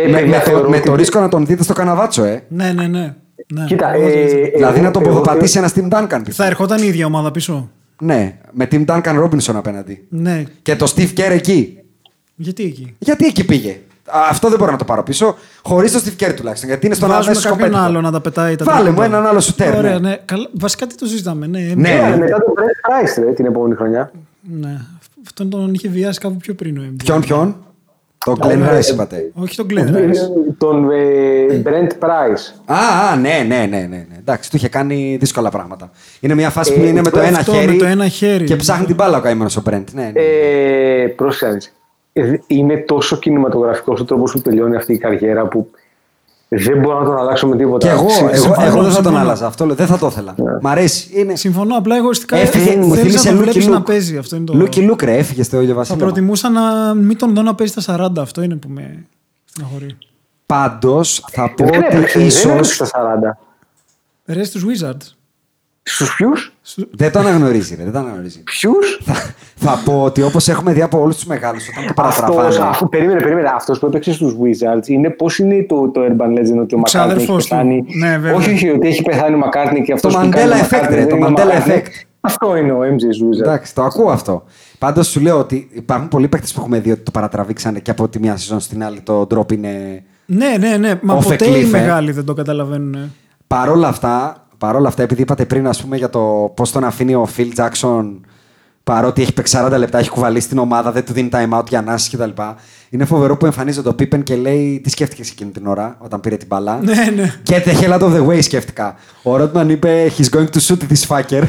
[0.02, 2.24] Ναι, Με, παιδιά, με, το, θεωρώ με ότι- το ρίσκο να τον δείτε στο καναβάτσο,
[2.24, 2.42] ε.
[2.48, 2.86] ναι, ναι.
[2.86, 3.14] ναι.
[3.54, 3.64] ναι.
[3.66, 4.46] Κοίτα, Εγώ θα το ε, ήθελα.
[4.56, 6.08] Δηλαδή εγώ- να τον εγώ- ποδοπατήσει ένα Tim Duncan.
[6.08, 6.32] πιστεύω.
[6.32, 7.70] Θα ερχόταν η ίδια ομάδα πίσω.
[8.00, 10.06] Ναι, με Tim Duncan Robinson απέναντι.
[10.08, 10.44] Ναι.
[10.62, 11.78] Και το Steve Kerr εκεί.
[12.34, 13.70] Γιατί εκεί; Γιατί εκεί πήγε;
[14.04, 15.36] Α, Αυτό δεν μπορώ να το πάρω πίσω.
[15.62, 16.68] Χωρίς το Steve Kerr τουλάχιστον.
[16.68, 17.88] Γιατί είναι στον Βάζουμε αμέσω κάποιον κομπέτικο.
[17.88, 19.04] άλλο να τα πετάει τα Βάλε μου τρίποτα.
[19.06, 19.74] έναν άλλο σουτέρ.
[19.76, 20.08] Ωραία, ναι.
[20.08, 20.18] ναι.
[20.24, 21.46] Καλά, βασικά τι το συζητάμε.
[21.46, 21.74] Ναι, Ναι.
[21.74, 22.18] Ναι, MJ.
[22.18, 24.10] μετά τον Brent Price ρε, την επόμενη χρονιά.
[24.42, 24.76] ναι.
[25.26, 26.94] Αυτόν τον είχε βιάσει κάπου πιο πριν ο MJ.
[27.04, 27.56] Ποιον, ποιον;
[28.24, 29.30] Τον Glenn Rice είπατε.
[29.34, 30.54] Όχι τον Glenn Rice.
[30.58, 32.54] τον ε, Brent Price.
[32.64, 32.76] Α,
[33.12, 34.16] α, ναι, ναι, ναι, ναι, ναι.
[34.18, 35.90] Εντάξει, του είχε κάνει δύσκολα πράγματα.
[36.20, 37.76] Είναι μια φάση που Ε, είναι με το αυτό, ένα με χέρι.
[37.78, 38.44] το ένα χέρι.
[38.44, 39.84] Και ψάχνει την μπάλα ο καημένος ο Brent.
[39.92, 40.12] Ναι, ναι.
[40.14, 41.72] Ε, πρόσεχε να δεις.
[42.12, 45.70] Ε, Είναι τόσο κινηματογραφικός ο τρόπος που τελειώνει αυτή η καριέρα που
[46.52, 47.86] δεν μπορώ να τον αλλάξω με τίποτα.
[47.86, 49.18] Και εγώ, Συμ- εγώ, συμφωνώ, εγώ δεν θα τον συμφωνώ.
[49.18, 49.46] άλλαζα.
[49.46, 50.34] Αυτό λέω, δεν θα το ήθελα.
[50.60, 51.10] Μ' αρέσει.
[51.20, 51.36] Είναι...
[51.36, 53.86] Συμφωνώ, απλά εγωιστικά Έφυγε, μου θέλεις θύμισε να τον Λούκι βλέπεις να Λουκ.
[53.86, 54.16] παίζει.
[54.16, 54.54] Αυτό είναι το...
[54.54, 56.04] Λούκι Λούκ, ρε, έφυγες στο ίδιο Θα βασίλειο.
[56.04, 58.18] προτιμούσα να μην τον δω να παίζει στα 40.
[58.18, 59.04] Αυτό είναι που με
[59.44, 59.96] στεναχωρεί.
[60.46, 62.50] Πάντως θα πω Δεν έπαιξε, ότι δεν ίσω.
[62.50, 63.38] έπαιξε στα
[64.26, 64.34] 40.
[64.34, 65.14] Ρε στους Wizards.
[65.94, 66.52] Στους ποιους,
[66.90, 68.42] Δεν το αναγνωρίζει, ρε, δεν το αναγνωρίζει.
[68.42, 69.14] ποιους; θα,
[69.56, 72.70] θα πω ότι όπως έχουμε δει από όλους τους μεγάλους, όταν το Αυτός, παρατραβάνε.
[72.70, 73.48] αφού, περίμενε, περίμενε.
[73.54, 76.78] Αυτός που έπαιξε στους Wizards είναι πώς είναι το, το Urban Legend ότι ο Μακάρτνι
[76.78, 77.48] έχει ξάδερφός του.
[77.48, 78.34] πεθάνει; Ναι, βέβαια.
[78.34, 80.84] όχι, όχι, ότι έχει πεθάνει ο Μακάρτνι και αυτός Το που Mandela κάνει ο effect,
[80.84, 81.70] McCartney ρε, δεν το είναι ο Mandela McCartney.
[81.72, 81.86] effect.
[82.20, 83.02] Αυτό είναι ο MJ
[83.36, 83.40] Wizard.
[83.40, 84.44] Εντάξει, το ακούω αυτό.
[84.78, 88.08] Πάντως σου λέω ότι υπάρχουν πολλοί παίκτες που έχουμε δει ότι το παρατραβήξανε και από
[88.08, 90.02] τη μία σεζόν στην άλλη το drop είναι.
[90.26, 90.98] Ναι, ναι, ναι.
[91.02, 91.66] Μα Off a ποτέ cliff, οι ε.
[91.70, 92.94] μεγάλοι δεν το καταλαβαίνουν.
[92.94, 93.08] ε.
[93.46, 97.28] Παρόλα αυτά, παρόλα αυτά, επειδή είπατε πριν ας πούμε, για το πώς τον αφήνει ο
[97.36, 98.20] Phil Jackson
[98.84, 101.78] παρότι έχει παίξει 40 λεπτά, έχει κουβαλήσει την ομάδα, δεν του δίνει time out για
[101.78, 102.42] ανάσει κτλ.
[102.92, 106.36] Είναι φοβερό που εμφανίζεται ο Pippen και λέει τι σκέφτηκες εκείνη την ώρα όταν πήρε
[106.36, 106.80] την μπαλά.
[106.82, 107.34] Ναι, ναι.
[107.50, 108.96] Get the hell out of the way σκέφτηκα.
[109.22, 111.42] Ο Rodman είπε He's going to shoot this fucker.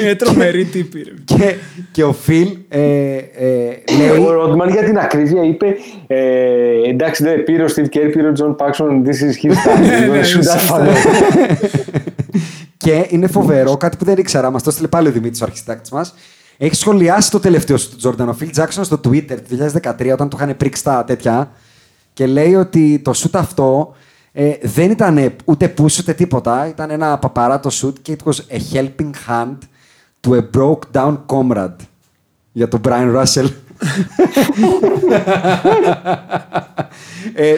[0.00, 1.02] Είναι τρομερή τύπη.
[1.02, 1.12] ρε.
[1.24, 1.54] και,
[1.90, 5.76] και ο Phil ε, ε, λέει Ο Ρόντμαν για την ακρίβεια είπε
[6.06, 9.80] ε, εντάξει δεν πήρε ο Steve Kerr, πήρε ο John Paxson, this is his time.
[9.80, 10.86] Ναι, We're gonna ναι, shoot that σωστά.
[10.86, 10.92] fucker.
[12.76, 15.94] Και είναι φοβερό, κάτι που δεν ήξερα, μας το έστειλε πάλι ο Δημήτρης, ο αρχιστάκτη
[15.94, 16.14] μας.
[16.60, 18.28] Έχει σχολιάσει το τελευταίο σου του Τζόρνταν.
[18.28, 21.50] Ο Φιλ Τζάξον στο Twitter του 2013, όταν του είχαν πρίξει τα τέτοια,
[22.12, 23.94] και λέει ότι το σουτ αυτό
[24.32, 26.68] ε, δεν ήταν ούτε push ούτε τίποτα.
[26.68, 29.56] Ήταν ένα παπαράτο σουτ και it was a helping hand
[30.20, 31.76] to a broke down comrade.
[32.52, 33.48] Για τον Brian Russell.
[37.34, 37.54] ε,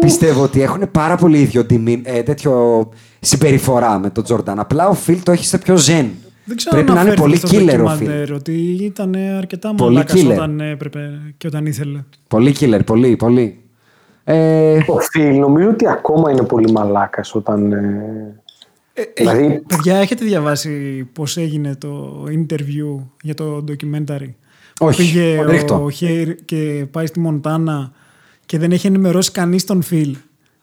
[0.00, 2.88] πιστεύω ότι έχουν πάρα πολύ ίδιο τιμή, ε, τέτοιο
[3.20, 4.58] συμπεριφορά με τον Τζόρνταν.
[4.58, 6.10] Απλά ο Φιλ το έχει σε πιο ζεν.
[6.44, 8.34] Δεν ξέρω Πρέπει αν να είναι πολύ αναφέρθηκε στο killer ο ντοκιμαντέρ, Φιλ.
[8.34, 10.30] Ότι ήταν αρκετά Πολύ μαλάκας killer.
[10.32, 12.04] όταν έπρεπε και όταν ήθελε.
[12.28, 13.58] Πολύ killer, πολύ, πολύ.
[14.24, 18.34] Ε, Ο Φιλ νομίζω ότι ακόμα είναι πολύ μαλάκας όταν, ε,
[19.16, 24.28] Δηλαδή, Παιδιά, έχετε διαβάσει πώς έγινε το interview για το documentary;
[24.80, 25.82] Όχι, Πήγε ρίχτω.
[25.84, 27.92] ο Χέιρ και πάει στη Μοντάνα
[28.46, 30.16] και δεν έχει ενημερώσει κανείς τον Φιλ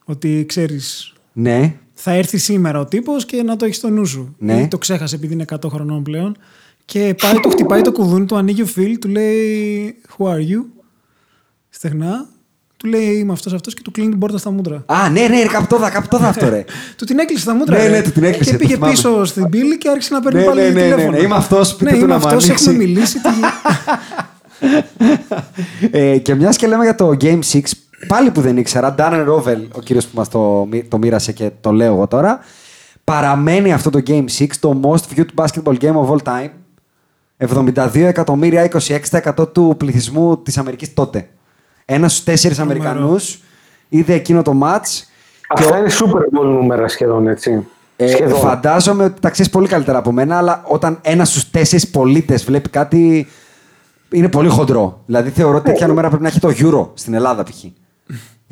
[0.05, 1.75] ότι ξέρεις Ναι.
[2.03, 4.35] Θα έρθει σήμερα ο τύπος και να το έχει στο νου σου.
[4.39, 4.61] Ναι.
[4.61, 6.37] Ή το ξέχασε επειδή είναι 100 χρονών πλέον.
[6.85, 10.63] Και πάει, το χτυπάει το κουδούνι, του ανοίγει ο Φιλ, του λέει Who are you?
[11.69, 12.25] Στεγνά.
[12.77, 14.83] Του λέει Είμαι αυτός αυτός και του κλείνει την πόρτα στα μούτρα.
[14.85, 16.63] Α, ναι, ναι, κάπου το είδα, κάπου το είδα αυτό, ρε.
[16.97, 17.77] Του την έκλεισε στα μούτρα.
[17.77, 17.89] Ναι, ρε.
[17.89, 18.91] ναι, του την έκλεισε, Και το πήγε θυμάμαι.
[18.93, 21.11] πίσω στην πύλη και άρχισε να παίρνει Ναι, πάλι ναι, ναι, ναι, τηλέφωνο.
[21.17, 22.63] ναι, είμαι αυτός, πείτε ναι, του είμαι να μου αυτός, ανοίξει.
[22.69, 23.19] έχουμε μιλήσει.
[23.21, 23.29] τι-
[25.97, 27.59] ε, και μιας και λέμε για το Game 6,
[28.07, 31.51] πάλι που δεν ήξερα, Darren Rovel, ο κύριος που μας το, μοι- το μοίρασε και
[31.61, 32.39] το λέω εγώ τώρα,
[33.03, 36.49] παραμένει αυτό το Game 6 το most viewed basketball game of all time.
[37.37, 38.69] 72 εκατομμύρια,
[39.37, 41.29] 26% του πληθυσμού της Αμερικής τότε.
[41.85, 43.41] Ένας στους τέσσερις Αμερικανούς
[43.89, 45.01] είδε εκείνο το match
[45.55, 47.67] και αυτά είναι super bowl νούμερα σχεδόν, έτσι.
[47.95, 48.39] ε, σχεδόν.
[48.39, 52.69] φαντάζομαι ότι τα ξέρεις πολύ καλύτερα από μένα, αλλά όταν ένας στους τέσσερις πολίτες βλέπει
[52.69, 53.27] κάτι.
[54.11, 55.01] είναι πολύ χοντρό.
[55.05, 57.63] Δηλαδή θεωρώ ότι τέτοια νούμερα πρέπει να έχει το Euro στην Ελλάδα π.χ.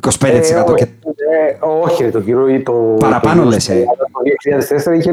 [0.02, 0.24] 25%.
[0.24, 0.50] Ε, και...
[0.70, 2.72] όχι, ε, όχι, ρε, το γύρο ή το.
[2.98, 3.84] Παραπάνω το, λες, ε.
[3.84, 5.10] Το 2004 είχε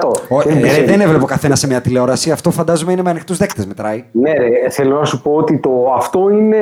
[0.00, 0.10] 90%.
[0.28, 0.84] Ο, Δεν ε, ρε, υπήρχε.
[0.84, 2.30] δεν έβλεπε ο καθένα σε μια τηλεόραση.
[2.30, 4.04] Αυτό φαντάζομαι είναι με ανοιχτούς δέκτες, μετράει.
[4.12, 6.56] Ναι, ρε, θέλω να σου πω ότι το, αυτό είναι,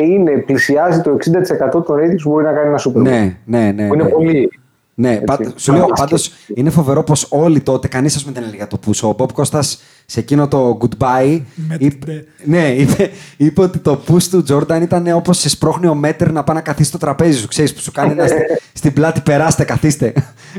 [0.00, 3.02] είναι, πλησιάζει το 60% των ratings που μπορεί να κάνει ένα Super Bowl.
[3.02, 3.86] Ναι, ναι, ναι.
[3.86, 4.08] Που είναι ναι.
[4.08, 4.50] πολύ.
[4.94, 5.24] Ναι, Έτσι.
[5.24, 8.56] πάντως- σου λέω Άμα πάντως είναι φοβερό πως όλοι τότε, κανείς ας πούμε δεν έλεγε
[8.56, 9.08] για το πούσο.
[9.08, 9.60] Ο Μπομπ Κώστα
[10.06, 11.40] σε εκείνο το goodbye.
[11.54, 15.86] Με είπε, την ναι, είπε, είπε ότι το push του Τζόρνταν ήταν όπως σε σπρώχνει
[15.86, 17.48] ο Μέτερ να πάει να καθίσει στο τραπέζι σου.
[17.48, 18.36] Ξέρεις που σου κάνει ένα στη-
[18.78, 20.12] στην πλάτη, περάστε, καθίστε.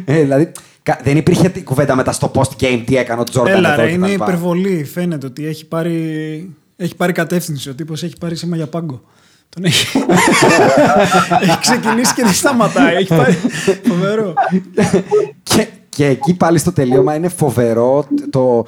[0.06, 0.52] Ε, δηλαδή
[0.84, 3.56] κα- δεν υπήρχε η κουβέντα μετά στο post game τι έκανε ο Τζόρνταν.
[3.58, 4.26] Έλα, εδώ ρε, και τα είναι λοιπά.
[4.26, 4.84] υπερβολή.
[4.84, 7.70] Φαίνεται ότι έχει πάρει, έχει πάρει κατεύθυνση.
[7.70, 9.02] Ο τύπος έχει πάρει σήμα για πάγκο.
[9.50, 9.98] Τον έχει...
[11.44, 12.96] έχει ξεκινήσει και δεν σταματάει.
[12.96, 13.38] Έχει πάρει...
[13.88, 14.34] Φοβερό.
[15.44, 18.66] και, και εκεί πάλι στο τελείωμα είναι φοβερό το,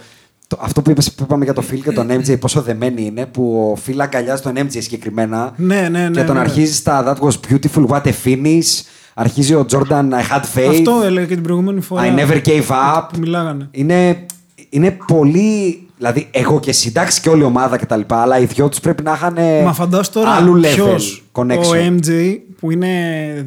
[0.48, 3.26] το, αυτό που, είπες, που είπαμε για το Phil και τον MJ, πόσο δεμένοι είναι,
[3.26, 6.20] που ο Phil αγκαλιάζει τον MJ συγκεκριμένα Ναι, ναι, ναι.
[6.20, 6.42] και τον ναι.
[6.42, 8.84] αρχίζει στα That was beautiful, what a finish.
[9.14, 12.04] Αρχίζει ο Jordan, I had faith, Αυτό έλεγε και την προηγούμενη φορά.
[12.04, 13.08] I never gave up.
[13.14, 13.68] Που μιλάγανε.
[13.72, 14.26] Είναι,
[14.70, 15.80] είναι πολύ.
[15.98, 18.02] Δηλαδή, εγώ και εσύ, εντάξει και όλη η ομάδα κτλ.
[18.08, 21.66] Αλλά οι δυο τους πρέπει να είχαν Μα φαντάσου τώρα άλλου level ποιος, connection.
[21.66, 22.90] ο MJ που είναι,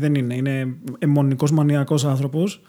[0.00, 0.66] δεν είναι, είναι
[0.98, 2.60] εμμονικός μανιακός άνθρωπος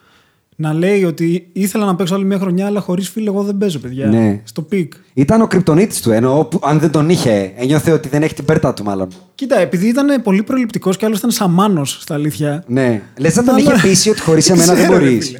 [0.61, 3.80] να λέει ότι ήθελα να παίξω άλλη μια χρονιά αλλά χωρίς Φιλ εγώ δεν παίζω
[3.80, 4.06] παιδιά.
[4.06, 4.41] Ναι.
[4.44, 4.94] Στο peak.
[5.14, 8.45] Ήταν ο κρυπτονίτης του, ενώ που- αν δεν τον είχε, ένιωθε ότι δεν έχει την
[8.45, 9.07] μπέρτα του μάλλον.
[9.36, 12.64] Κοίτα, επειδή ήταν πολύ προληπτικός και άλλος ήταν σαμάνος στα αλήθεια.
[12.68, 13.02] Ναι.
[13.18, 15.26] Λες να τον Αλλά- είχε πείσει ότι χωρίς εμένα δεν ξέρω, ρε μπορείς.
[15.27, 15.40] φίλε.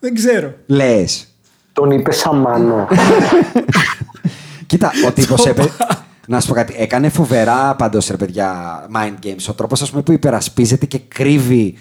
[0.00, 0.54] Δεν ξέρω.
[0.66, 1.26] Λες.
[1.72, 2.86] Τον είπε σαμάνο.
[4.66, 5.68] Κοίτα, ο τύπος έπε...
[6.26, 6.74] Να σου πω κάτι.
[6.76, 8.54] Έκανε φοβερά πάντως ρε παιδιά
[8.96, 9.44] mind games.
[9.48, 11.74] Ο τρόπος που υπερασπίζεται και κρύβει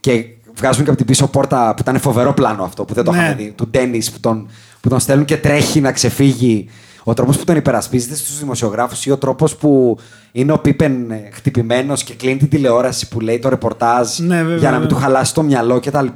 [0.00, 0.24] και
[0.56, 3.18] βγάζουν και από την πίσω πόρτα που ήταν φοβερό πλάνο αυτό που δεν το Ναι.
[3.18, 3.52] είχαμε δει.
[3.56, 4.48] Του Ντένι που τον,
[4.80, 6.68] που τον στέλνουν και τρέχει να ξεφύγει.
[7.04, 9.98] Ο τρόπος που τον υπερασπίζεται στους δημοσιογράφους ή ο τρόπος που
[10.32, 10.94] είναι ο Πίπεν
[11.32, 14.96] χτυπημένος και κλείνει την τηλεόραση που λέει το ρεπορτάζ Ναι, βέβαια, για να μην βέβαια.
[14.98, 16.06] του χαλάσει το μυαλό κτλ.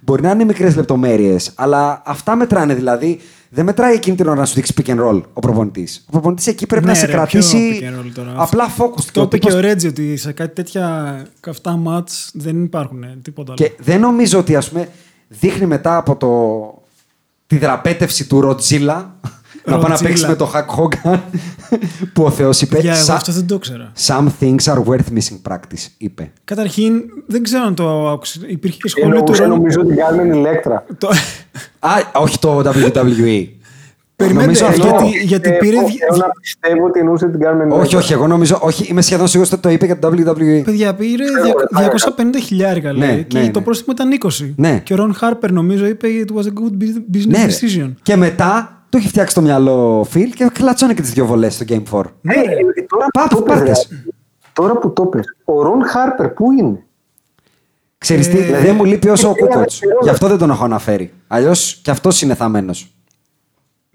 [0.00, 2.74] Μπορεί να είναι μικρές λεπτομέρειες, αλλά αυτά μετράνε.
[2.74, 3.20] Δηλαδή,
[3.50, 6.04] δεν μετράει εκείνη την ώρα να σου δείξει pick and roll ο προπονητής.
[6.06, 8.74] Ο προπονητής εκεί πρέπει Ναι, να σε ρε, κρατήσει ποιο pick and roll τώρα; απλά
[8.78, 9.02] focus.
[9.12, 13.02] Το ο είπε και τύπος- ο Ρέτζι ότι σε κάτι τέτοια καυτά μάτς δεν υπάρχουν
[13.02, 13.68] ε, τίποτα άλλο.
[13.68, 14.88] Και δεν νομίζω ότι ας πούμε
[15.28, 16.28] δείχνει μετά από το...
[17.46, 19.16] τη δραπέτευση του Ροτζίλα
[19.70, 20.08] να πάει να Ροτζίλα.
[20.08, 21.22] παίξει με το Χακ Χόγκαν
[22.12, 23.92] που ο Θεός είπε Για εγώ «Sa- αυτό δεν το ήξερα.
[24.06, 26.32] Some things are worth missing practice, είπε.
[26.44, 26.92] Καταρχήν,
[27.26, 28.42] δεν ξέρω αν το άκουσες.
[28.46, 29.50] Υπήρχε και σχόλιο του Εννοούσε Ρον.
[29.52, 30.84] νομίζω την Κάρμεν Ηλέκτρα.
[30.98, 31.08] Το-
[31.78, 33.46] Α, όχι το WWE.
[34.16, 35.76] Περιμένετε, Νομίζω αυτό- γιατί, γιατί Ε, πήρε.
[35.76, 39.02] εγώ δι- Θέλω να πιστεύω ότι εννοούσε την Κάρμεν όχι, όχι, εγώ νομίζω, όχι, είμαι
[39.02, 40.62] σχεδόν σίγουρος ότι το είπε για το WWE.
[40.64, 43.08] Παιδιά, πήρε Ξέρω, δια- ρε, 250 χιλιάρικα λέει.
[43.16, 43.64] Ναι, και ναι, το ναι.
[43.64, 44.52] πρόστιμο ήταν 20.
[44.56, 44.80] Ναι.
[44.84, 47.52] Και ο Ρον Χάρπερ νομίζω είπε it was a good bus- business Ναι, ρε.
[47.52, 47.92] decision.
[48.02, 51.54] Και μετά το έχει φτιάξει το μυαλό ο Φιλ και κλατσώνει και τις δύο βολές
[51.54, 52.02] στο Game 4.
[52.22, 53.86] Ε, ε, τώρα, που Πάπ, το πες, πάρτες.
[53.88, 54.10] δηλαδή,
[54.52, 56.82] τώρα που το πες, ο Ρον Χάρπερ πού είναι;
[57.98, 59.82] Ξέρεις τι, Ε, δεν μου λείπει όσο ο ε, Κούκοτς.
[59.82, 61.12] ε, Γι' αυτό δεν τον έχω αναφέρει.
[61.26, 62.92] Αλλιώς και αυτός είναι θαμένος.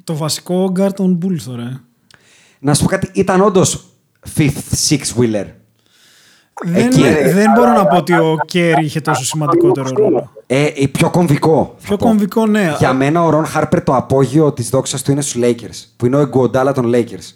[0.03, 1.61] Το βασικό guard των Bulls τώρα.
[1.64, 1.82] ε.
[2.60, 3.86] Να σου πω κάτι, ήταν όντως
[4.38, 5.45] fifth, six wheeler.
[6.65, 7.02] Δεν, Εκεί.
[7.34, 10.31] δεν μπορώ να πω ότι ο Κέρι είχε τόσο σημαντικότερο ρόλο.
[10.48, 11.73] Ε, ε, πιο κομβικό.
[11.77, 12.06] θα Πιο πω.
[12.06, 12.76] κομβικό, ναι.
[12.80, 15.85] Για μένα ο Ρον Χάρπερ το απόγειο της δόξας του είναι στους Lakers.
[15.98, 17.31] Που είναι ο Εγκουοντάλα των Lakers.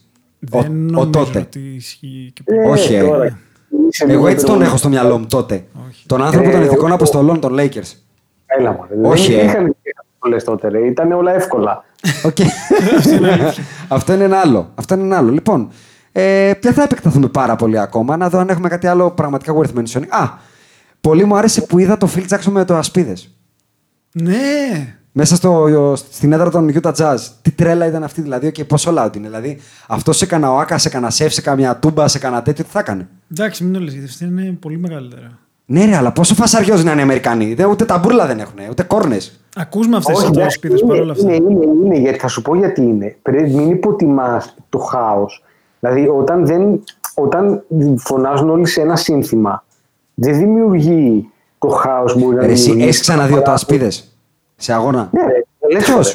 [0.52, 1.40] Ο, Δεν ο νομίζω τότε.
[1.40, 3.04] ότι ισχύει και Ε, Όχι, ε.
[3.04, 3.40] τώρα,
[3.90, 5.64] είσαι Εγώ λίγο έτσι τον περίπου- έχω στο μυαλό μου τότε.
[6.06, 7.92] Τον άνθρωπο των Ε, ηθικών ο- αποστολών των Lakers.
[8.46, 9.44] Έλα μωρέ, Όχι, δεν ε.
[9.44, 9.76] είχαν
[10.20, 11.84] πολλές τότε ρε, ήταν όλα εύκολα.
[12.24, 12.38] Οκ.
[13.88, 14.72] Αυτό είναι ένα άλλο.
[14.76, 15.32] Αυτό είναι ένα άλλο.
[15.32, 15.70] Λοιπόν,
[16.20, 18.18] ε, πια θα επεκταθούμε πάρα πολύ ακόμα.
[18.18, 20.08] Να δω αν έχουμε κάτι άλλο πραγματικά worth mentioning.
[20.10, 20.30] Α,
[21.02, 23.36] πολύ μου άρεσε που είδα το Phil Jackson με ωτοασπίδες.
[24.12, 24.36] Ναι.
[25.12, 27.18] Μέσα στο, στην έδρα των Utah Jazz.
[27.42, 29.28] Τι τρέλα ήταν αυτή, δηλαδή, και πόσο loud είναι.
[29.28, 32.70] Δηλαδή, αυτός σε κανένα ΟΑΚΑ, σε κανένα ΣΕΦ, σε καμιά Τούμπα, σε κανένα τέτοιο, τι
[32.70, 33.08] θα έκανε.
[33.32, 35.40] Εντάξει, μην το λες, γιατί αυτή είναι πολύ μεγαλύτερα.
[35.66, 37.54] Ναι, ρε, αλλά πόσο φασαριόζοι να είναι οι Αμερικανοί.
[37.54, 39.40] Δεν, ούτε ταμπούρλα δεν έχουν, ούτε κόρνες.
[39.56, 41.34] Ακούς με αυτές τις Όχι, ωτοασπίδες είναι, παρόλα αυτά.
[41.34, 43.18] είναι, είναι, είναι, γιατί θα σου πω γιατί είναι.
[43.22, 45.42] Πρέπει μην υποτιμάς το χάος.
[45.80, 46.84] Δηλαδή όταν, δεν,
[47.16, 47.64] όταν
[47.98, 49.64] φωνάζουν όλοι σε ένα σύνθημα,
[50.14, 51.30] δεν δημιουργεί
[51.60, 52.88] το χάος που μπορεί να Ρε, εσύ δημιουργήσει.
[52.90, 53.92] έχεις ξαναδεί ωτοασπίδες
[54.56, 56.12] σε αγώνα; Ναι, ρε, πολλές Ποιος;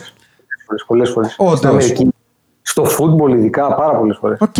[0.66, 0.84] φορές.
[0.86, 1.34] Πολλές φορές.
[1.38, 1.56] Όντως.
[1.58, 2.08] Στην Αμερική.
[2.62, 4.38] Στο φούτμπολ ειδικά πάρα πολλές φορές.
[4.40, 4.54] Οκ,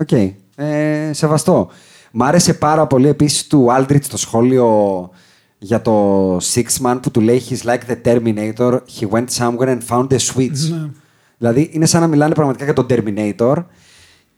[0.00, 0.12] οκ.
[0.56, 1.68] Ε, σεβαστό.
[2.12, 5.10] Μ' άρεσε πάρα πολύ επίσης του Aldrich το σχόλιο
[5.58, 8.72] για το Sixth Man που του λέει He's like the Terminator.
[9.00, 10.70] He went somewhere and found the switch.
[10.70, 10.90] Ναι.
[11.38, 13.54] Δηλαδή είναι σαν να μιλάνε πραγματικά για τον Terminator.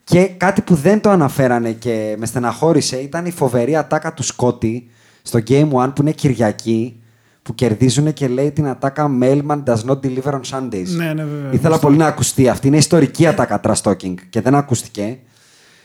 [0.09, 4.91] Και κάτι που δεν το αναφέρανε και με στεναχώρησε ήταν η φοβερή ατάκα του Scottie
[5.23, 7.01] στο Game One που είναι Κυριακή
[7.43, 10.87] που κερδίζουν και λέει την ατάκα Mailman does not deliver on Sundays.
[10.97, 11.53] Ναι, ναι, βέβαια.
[11.53, 12.49] Ήθελα πολύ να ακουστεί.
[12.49, 15.19] Αυτή είναι ιστορική ατάκα trash talking και δεν ακούστηκε.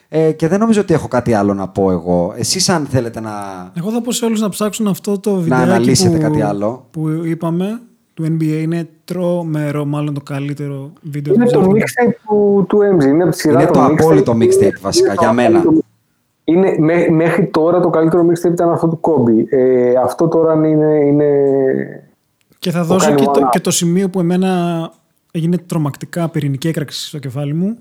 [0.10, 2.34] Ε, και δεν νομίζω ότι έχω κάτι άλλο να πω εγώ.
[2.38, 3.32] Εσείς αν θέλετε να...
[3.74, 6.88] Εγώ θα πω σε όλους να ψάξουν αυτό το βιντεάκι αναλύσετε που, κάτι άλλο.
[6.92, 7.82] που είπαμε
[8.14, 8.44] του NBA.
[8.62, 11.34] Είναι τρομερό, μάλλον το καλύτερο βίντεο.
[11.34, 11.74] Είναι του το Jordan.
[11.74, 13.04] mixtape του, του MG.
[13.06, 13.98] Είναι από τη σειρά Είναι των το mixtape.
[14.00, 15.60] απόλυτο mixtape βασικά Είναι για το μένα.
[15.60, 15.86] απόλυτο-
[16.44, 19.44] Είναι, μέ- μέχρι τώρα το καλύτερο mixtape ήταν αυτό του Kobe.
[19.50, 21.28] Ε, αυτό τώρα είναι, είναι
[22.60, 23.50] Και θα Το δώσω κάνει και το, one-up.
[23.52, 24.50] και το σημείο που εμένα
[25.32, 27.78] έγινε τρομακτικά πυρηνική έκραξη στο κεφάλι μου.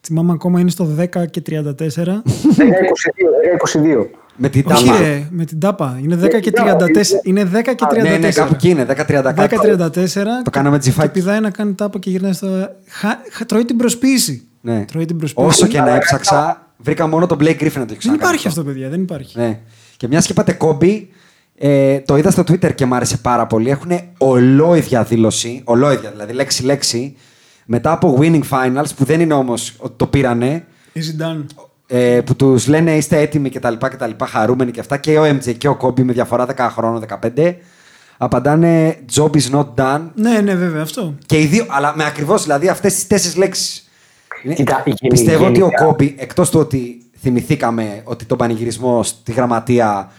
[0.00, 2.22] Θυμάμαι ακόμα είναι στο 10 και 34.
[2.56, 4.06] 10-22.
[4.36, 4.40] 10-22.
[4.40, 4.98] Με την Όχι τάμα.
[4.98, 5.98] ρε, με την τάπα.
[6.02, 6.90] Είναι 10 και την τάπα, 34.
[7.22, 8.02] Είναι 10 και 34.
[8.02, 8.84] Ναι, ναι, κάπου εκεί είναι.
[8.84, 9.56] 10-30 κάτι.
[9.62, 10.42] 10-34.
[10.44, 11.06] Το κάναμε και, τζιφάκι.
[11.08, 12.46] και πηδάει να κάνει τάπα και γυρνάει στο.
[12.88, 14.46] Χα, χα- τρώει την προσποίηση.
[14.60, 14.84] Ναι.
[14.84, 15.48] Τρώει την προσποίηση.
[15.48, 18.48] Όσο και να έψαξα, βρήκα μόνο τον Blake Griffin να το έχει Δεν ξανακάνει υπάρχει
[18.48, 18.88] αυτό, παιδιά.
[18.88, 19.38] Δεν υπάρχει.
[19.38, 19.58] Ναι.
[19.96, 21.08] Και μιας και είπατε κόμπι,
[21.58, 23.70] ε, το είδα στο Twitter και μου άρεσε πάρα πολύ.
[23.70, 27.16] Έχουν ολόιδια δήλωση, ολόιδια δηλαδή λέξη-λέξη,
[27.66, 30.64] μετά από winning finals που δεν είναι όμως ότι το πήρανε.
[30.94, 31.44] Easy done;
[31.88, 33.74] Ε, που τους λένε είστε έτοιμοι κτλ.
[33.78, 34.96] κτλ χαρούμενοι και αυτά.
[34.96, 37.04] Και ο MJ και ο Kobe με διαφορά 10 χρόνων,
[37.36, 37.54] 15.
[38.18, 40.00] Απαντάνε job is not done.
[40.14, 41.14] Ναι, ναι, βέβαια αυτό.
[41.26, 43.88] Και οι δύο, αλλά με ακριβώς δηλαδή αυτές τις τέσσερις λέξεις.
[44.54, 49.32] Κοίτα, γενι- Πιστεύω ότι ο γενικά- Κόμπι, εκτός του ότι θυμηθήκαμε ότι τον πανηγυρισμό στη
[49.32, 50.10] γραμματεία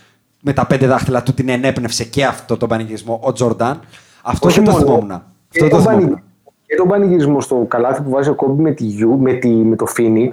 [0.41, 3.80] με τα πέντε δάχτυλα του την ενέπνευσε και αυτό τον πανηγυρισμό ο Τζορντάν,
[4.22, 4.85] αυτό Όχι δεν το μόνο.
[4.85, 5.11] θυμόμουν.
[5.11, 6.22] Αυτό Και δεν το τον πανη- θυμόμουν.
[6.68, 9.76] Και τον πανηγυρισμό στο καλάθι που βάζει ο Kobe με, τη U, με, τη, με
[9.76, 10.30] το Phoenix,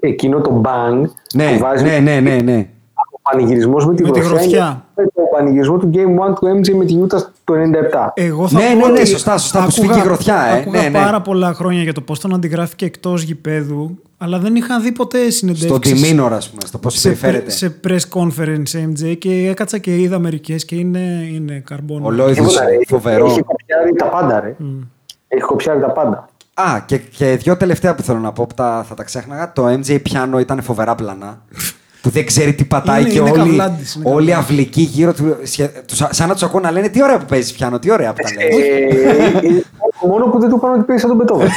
[0.00, 1.02] εκείνο το bang
[1.34, 2.66] Ναι, που βάζει ναι, ναι, ναι, ναι.
[3.10, 4.84] ο πανηγυρισμός με τη Με τη γροθιά, γροθιά.
[4.98, 8.08] είναι το πανηγυρισμό του Game 1 του MJ με τη Utah το 97.
[8.14, 10.58] Εγώ θα Ναι, πω ναι, ναι, ότι σωστά, σωστά, που άκουγα- σφίγγει η γροθιά, ε.
[10.60, 10.98] Άκουγα Ναι, ναι.
[10.98, 15.30] πάρα πολλά χρόνια για το πώς τον αντιγράφηκε εκτός γηπέδου, αλλά δεν είχα δει ποτέ
[15.30, 15.68] συνεντεύξεις.
[15.68, 17.50] Στον Τιμίνορ, ας πούμε, στο πώς σε, συμπεριφέρεται.
[17.50, 22.06] σε press conference MJ και έκατσα και είδα μερικές και είναι, είναι καρμπόνο.
[22.06, 22.78] Ολόιδιο, Τίποτα, ρε.
[22.88, 23.26] φοβερό.
[23.26, 24.56] Έχει κοπιάρει τα πάντα, ρε.
[25.28, 26.28] Έχει κοπιάρει τα πάντα.
[26.54, 29.52] Α, και, και δύο τελευταία που θέλω να πω που τα, θα τα ξέχναγα.
[29.52, 31.42] Το MJ πιάνο ήταν φοβερά πλανά.
[32.02, 34.50] που δεν ξέρει τι πατάει Είναι- και είναι όλοι, καβλάντης, είναι όλοι καβλάντης.
[34.50, 35.36] αυλικοί γύρω του.
[35.42, 38.12] σχε- τους- σαν να τους ακούω να λένε τι ωραία που παίζεις πιάνο, τι ωραία
[38.12, 38.60] που τα λέει.
[38.60, 39.62] Ε, ε,
[40.08, 41.48] μόνο που δεν του είπαν ότι παίζει σαν τον Πετόβεν.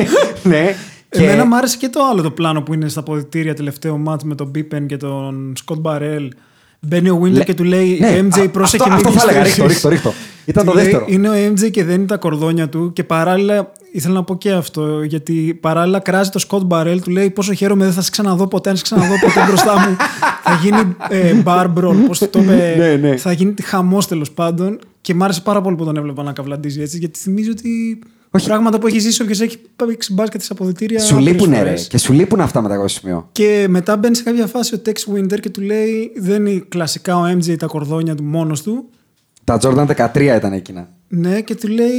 [0.42, 0.74] ναι.
[1.08, 4.24] Και Εμένα μου άρεσε και το άλλο το πλάνο που είναι στα ποδητήρια τελευταίο μάτς
[4.24, 6.32] με τον Μπίπεν και τον Σκοτ Μπαρέλ.
[6.80, 9.22] Μπαίνει ο Winter Λε- και του λέει Ναι, MJ α- πρόσεχε αυτό- μην αυτό θα
[9.30, 9.72] έλεγα, γλιστρήσεις».
[9.72, 10.12] ρίχτω, ρίχτω, ρίχτω.
[10.44, 11.04] Ήταν Του το λέει, δεύτερο.
[11.08, 14.50] Είναι ο MJ και δεν είναι τα κορδόνια του και παράλληλα ήθελα να πω και
[14.52, 18.46] αυτό γιατί παράλληλα κράζει το Σκοτ Μπαρέλ του λέει πόσο χαίρομαι δεν θα σε ξαναδώ
[18.46, 19.96] ποτέ αν σε ξαναδώ ποτέ μπροστά μου
[20.44, 23.16] θα γίνει ε, bar brawl, πώς το είπε Ναι, ναι.
[23.16, 26.80] θα γίνει χαμός τέλος πάντων και μ' άρεσε πάρα πολύ που τον έβλεπα να καβλαντίζει
[26.80, 27.98] έτσι γιατί θυμίζει ότι
[28.32, 28.46] Όχι.
[28.46, 31.62] πράγματα που έχει ζήσει όποιος έχει παίξει μπάσκετ σε αποδητήρια Σου άπειρες λείπουνε, ρε.
[31.64, 31.86] φορές.
[31.86, 33.28] Και σου λείπουν αυτά μετά εγώ στο σημείο.
[33.32, 37.16] Και μετά μπαίνει σε κάποια φάση ο Tex Winter και του λέει δεν είναι κλασικά
[37.16, 38.88] ο MJ τα κορδόνια του μόνος του
[39.44, 40.88] Τα Jordan 13 ήταν εκείνα.
[41.08, 41.90] ναι, και του λέει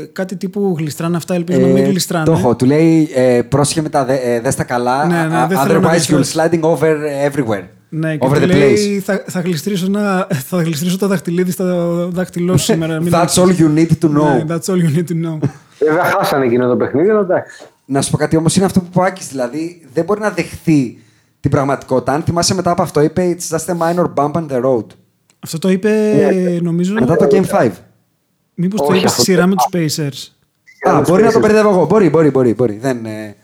[0.00, 2.24] ε, κάτι τύπου γλιστράνε αυτά, ελπίζω να μην Ε, γλιστράνε.
[2.24, 2.56] το έχω.
[2.56, 5.06] Του λέει ε, πρόσχε με τα δε, ε, δες τα καλά.
[5.06, 6.34] Ναι, ναι, α- δεν θέλω να otherwise you're γλιστρώσεις.
[6.38, 6.96] sliding over
[7.30, 7.64] everywhere.
[7.88, 8.56] Ναι, και over του the place.
[8.56, 11.64] λέει θα, θα, γλιστρήσω ένα, θα γλιστρήσω το δαχτυλίδι στο
[12.10, 13.00] δάχτυλό σου σήμερα.
[13.00, 14.22] μην That's all you need to know.
[14.22, 15.38] Ναι, that's all you need to know.
[15.86, 17.64] Βέβαια χάσανε εκείνο το παιχνίδι, αλλά εντάξει.
[17.84, 20.30] Να σου πω κάτι όμως, είναι αυτό που είπε ο Άκης, Δηλαδή δεν μπορεί να
[20.30, 20.98] δεχθεί
[21.40, 22.12] την πραγματικότητα.
[22.12, 24.84] Αν θυμάσαι μετά από αυτό, είπε It's just a minor bump on the road.
[25.40, 25.90] Αυτό το είπε,
[26.62, 27.70] νομίζω, Μετά το Game 5.
[28.54, 30.30] μήπως το Όχι, είπε στη αυτό σειρά το- με τους Pacers.
[30.90, 31.86] Α, μπορεί να το μπερδεύω εγώ.
[31.86, 32.54] Μπορεί, μπορεί, μπορεί.
[32.54, 32.78] μπορεί.
[32.78, 33.36] Δεν, ε,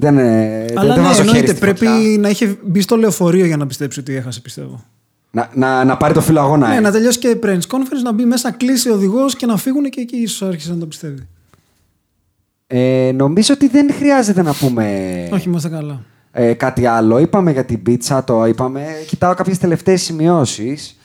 [0.00, 2.18] δεν, ε, δεν, Αλλά δεν ναι, βάζω χέρι εννοείται, στη πρέπει φωτιά.
[2.18, 4.84] να είχε μπει στο λεωφορείο για να πιστέψει ότι έχασε, πιστεύω.
[5.30, 6.68] Να, να, να πάρει το φύλλο αγώνα.
[6.68, 6.80] Ναι, ε.
[6.80, 9.84] να τελειώσει και press conference, να μπει μέσα, να κλείσει ο οδηγός και να φύγουν
[9.90, 11.28] και εκεί ίσως άρχισε να το πιστεύει.
[12.66, 14.84] Ε, νομίζω ότι δεν χρειάζεται να πούμε
[15.32, 16.00] Όχι, είμαστε καλά.
[16.32, 17.18] ε, κάτι άλλο.
[17.18, 18.86] Είπαμε για την πίτσα, το είπαμε.
[19.06, 20.98] Κοιτάω κάποιες τελευταίες σημειώσεις.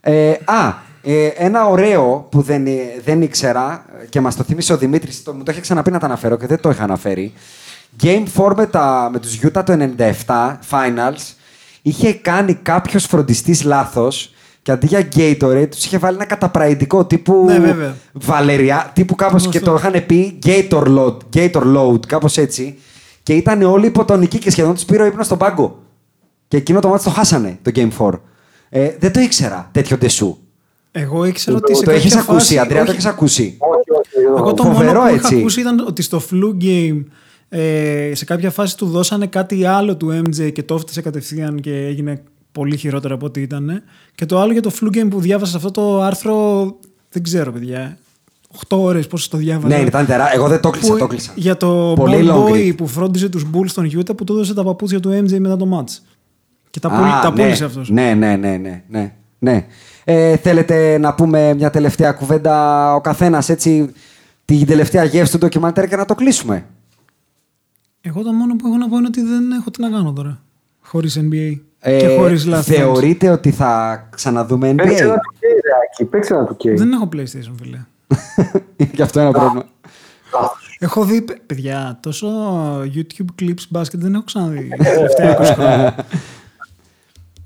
[0.00, 2.72] Ε, α, Ε, ένα ωραίο που δεν, ε,
[3.04, 6.06] δεν ήξερα και μας το θύμισε ο Δημήτρης, το, μου το είχε ξαναπεί να τα
[6.06, 7.32] αναφέρω και δεν το είχα αναφέρει.
[8.02, 9.88] Game 4 με, τα, με τους Utah το
[10.26, 11.34] 97, Finals,
[11.82, 17.44] είχε κάνει κάποιος φροντιστής λάθος και αντί για Gatorade τους είχε βάλει ένα καταπραϊντικό τύπου
[17.46, 17.94] Ναι, βέβαια.
[18.12, 19.70] Βαλεριά, τύπου κάπως και Γνωστό.
[19.70, 22.78] το είχαν πει Gator Load, Gator Load, κάπως έτσι.
[23.22, 25.78] Και ήταν όλοι υποτονικοί και σχεδόν τους πήρε ο ύπνος στον πάγκο.
[26.48, 28.10] Και εκείνο το μάτι το χάσανε, το Game 4.
[28.68, 30.36] Ε, δεν το ήξερα τέτοιο ντεσού.
[30.92, 33.56] Εγώ ήξερα ότι σε Το έχεις κάποια ακούσει, φάση- Αντρέα, το όχι, έχεις ακούσει.
[33.58, 34.26] Όχι, όχι.
[34.28, 34.38] όχι.
[34.40, 35.26] Εγώ το Φοβερό, μόνο που έτσι.
[35.34, 37.04] είχα ακούσει ήταν ότι στο flu game
[37.52, 41.86] ε, σε κάποια φάση του δώσανε κάτι άλλο του MJ και το έφτασε κατευθείαν και
[41.86, 42.22] έγινε
[42.52, 43.82] πολύ χειρότερο από ό,τι ήταν.
[44.14, 46.64] Και το άλλο για το flu game που διάβασα σε αυτό το άρθρο,
[47.10, 47.98] δεν ξέρω παιδιά,
[48.68, 49.76] 8 ώρες πώς το διάβαζα.
[49.76, 50.40] Ναι, ήταν τεράστιο.
[50.40, 51.32] Εγώ δεν το κλείσα, Που- το κλείσα.
[51.34, 52.76] Για το Πολύ ball long boy read.
[52.76, 55.78] που φρόντιζε τους Bulls στον Utah που του έδωσε τα παπούτσια του MJ μετά το
[55.78, 55.98] match.
[56.70, 57.42] Και τα, Α, πούλη, τα ναι.
[57.42, 57.90] πούλησε αυτός.
[57.90, 58.82] Ναι, ναι, ναι, ναι.
[58.88, 59.66] ναι, ναι.
[60.04, 63.90] Ε, θέλετε να πούμε μια τελευταία κουβέντα ο καθένας έτσι
[64.44, 66.64] την τελευταία γεύση του ντοκιμαντέρ και να το κλείσουμε;
[68.00, 70.40] Εγώ το μόνο που έχω να πω είναι ότι δεν έχω τι να κάνω τώρα.
[70.80, 72.62] Χωρίς NBA Ε, και χωρίς Last Dance.
[72.62, 75.06] θεωρείτε ότι θα ξαναδούμε Παίξε NBA.
[75.06, 76.04] ένα του Κέι, ρε, Άκη.
[76.04, 76.74] Παίξε ένα του Κέι.
[76.74, 77.78] Δεν έχω PlayStation, φίλε.
[78.94, 79.64] Γι' αυτό ένα πρόβλημα.
[80.78, 82.28] Έχω δει, παι- παιδιά, τόσο
[82.80, 85.94] YouTube clips μπάσκετ δεν έχω ξαναδεί τα τελευταία 20 χρόνια.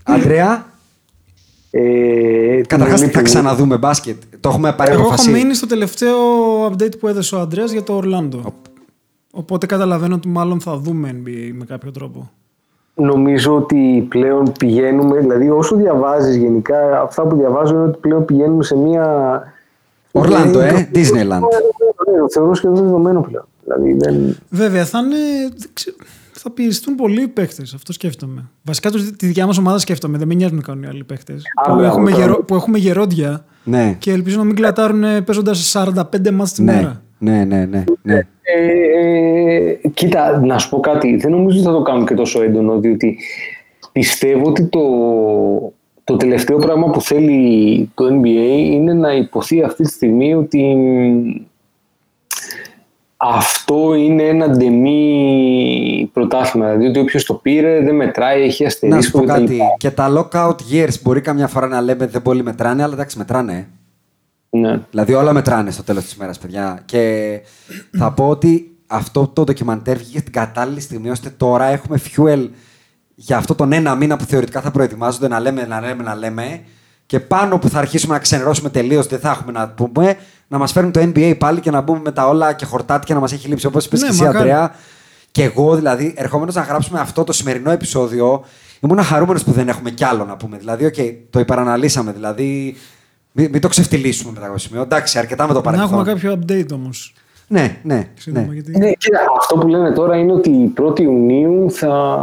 [0.04, 0.66] Αντρέα,
[1.70, 5.30] Ε, καταρχάς την θα Ολύμπη- ξαναδούμε μπάσκετ; Το έχουμε πάρει Εγώ έχω απόφαση.
[5.30, 6.16] μείνει στο τελευταίο
[6.66, 8.40] update που έδωσε ο Αντρέας για το Orlando.
[9.36, 12.30] Οπότε καταλαβαίνω ότι μάλλον θα δούμε NBA με κάποιο τρόπο.
[12.94, 18.62] Νομίζω ότι πλέον πηγαίνουμε, δηλαδή όσο διαβάζεις γενικά, αυτά που διαβάζω είναι ότι πλέον πηγαίνουμε
[18.64, 19.42] σε μια...
[20.12, 21.40] Ορλάντο, Είναι- ε, Disneyland.
[22.10, 23.44] Ναι, το θεωρώ σχεδόν δεδομένο πλέον.
[23.64, 24.36] Δηλαδή δεν...
[24.48, 25.16] Βέβαια, θα είναι.
[25.56, 25.96] δεν ξέρω,
[26.32, 27.62] θα πιεστούν πολλοί οι παίχτε.
[27.74, 28.44] Αυτό σκέφτομαι.
[28.62, 30.18] Βασικά τους, τη δικιά μας ομάδα σκέφτομαι.
[30.18, 31.32] Δεν με νοιάζουν καν οι άλλοι παίχτε.
[31.32, 32.22] Α, Που, μπράβο, έχουμε τώρα.
[32.24, 36.72] γερο, που έχουμε γερόντια Ναι, και ελπίζω να μην κλατάρουν παίζοντας 45 μάτς τη ναι,
[36.74, 37.02] μέρα.
[37.24, 38.14] Ναι, ναι, ναι, ναι.
[38.14, 38.22] Ε,
[38.52, 41.16] ε, κοίτα, να σου πω κάτι.
[41.16, 43.18] Δεν νομίζω ότι θα το κάνουμε και τόσο έντονο, διότι
[43.92, 44.80] πιστεύω ότι το,
[46.04, 50.76] το τελευταίο πράγμα που θέλει το NBA είναι να υποθεί αυτή τη στιγμή ότι
[53.16, 56.66] αυτό είναι ένα ντεμή πρωτάθλημα.
[56.66, 59.32] Δηλαδή ότι όποιος το πήρε δεν μετράει, έχει Να σου αστερίσκο πω κτλ.
[59.32, 59.58] κάτι.
[59.76, 63.68] Και τα lockout years μπορεί καμιά φορά να λέμε δεν πολύ μετράνε, αλλά εντάξει, μετράνε.
[64.54, 64.58] Ε.
[64.58, 64.80] Ναι.
[64.90, 66.82] Δηλαδή όλα μετράνε στο τέλος της μέρα, παιδιά.
[66.84, 67.40] Και
[67.98, 72.48] θα πω ότι αυτό το ντοκιμαντέρ βγήκε την κατάλληλη στιγμή ώστε τώρα έχουμε fuel
[73.14, 76.60] για αυτό τον ένα μήνα που θεωρητικά θα προετοιμάζονται να λέμε, να λέμε, να λέμε.
[77.06, 80.16] Και πάνω που θα αρχίσουμε να ξενερώσουμε τελείως, δεν θα έχουμε να πούμε,
[80.48, 83.20] να μας φέρουν το NBA πάλι και να μπούμε με τα όλα και χορτάτοι να
[83.20, 84.38] μας έχει λείψει όπως είπες Ναι, και εσύ, μακάρι.
[84.38, 84.74] Αντρέα.
[85.30, 88.44] Και εγώ, δηλαδή, ερχόμενος να γράψουμε αυτό το σημερινό επεισόδιο,
[88.80, 90.56] ήμουν χαρούμενος που δεν έχουμε κι άλλο να πούμε.
[90.56, 90.94] Δηλαδή, οκ,
[91.30, 92.12] το υπεραναλύσαμε.
[92.12, 92.76] Δηλαδή,
[93.36, 94.82] μην, μην το ξεφτυλίσουμε μετά από σημείο.
[94.82, 95.88] Εντάξει, αρκετά με το Να παρελθόν.
[95.88, 97.14] έχουμε κάποιο update όμως.
[97.48, 98.08] Ναι, ναι.
[98.14, 98.52] Σύντομα, ναι.
[98.54, 98.78] γιατί...
[98.78, 102.18] Ναι, κοίτα, αυτό που λένε τώρα είναι ότι η 1η Ιουνίου θα,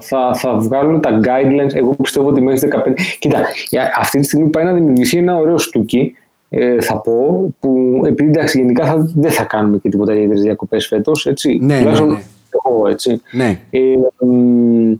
[0.00, 1.74] θα, θα βγάλουν τα guidelines.
[1.74, 2.92] Εγώ πιστεύω ότι μέχρι 15.
[3.18, 6.16] Κοίτα, για- αυτή τη στιγμή πάει να δημιουργηθεί ένα ωραίο στούκι,
[6.48, 10.86] ε, θα πω, που επειδή εντάξει, γενικά θα, δεν θα κάνουμε και τίποτα ιδιαίτερε διακοπές
[10.86, 11.26] φέτος.
[11.26, 11.58] Έτσι.
[11.60, 12.22] Ναι, ναι, Τουλάχιστον ναι.
[12.64, 13.20] Εγώ, έτσι.
[13.32, 13.60] Ναι.
[13.70, 13.80] Ε,
[14.26, 14.92] μ,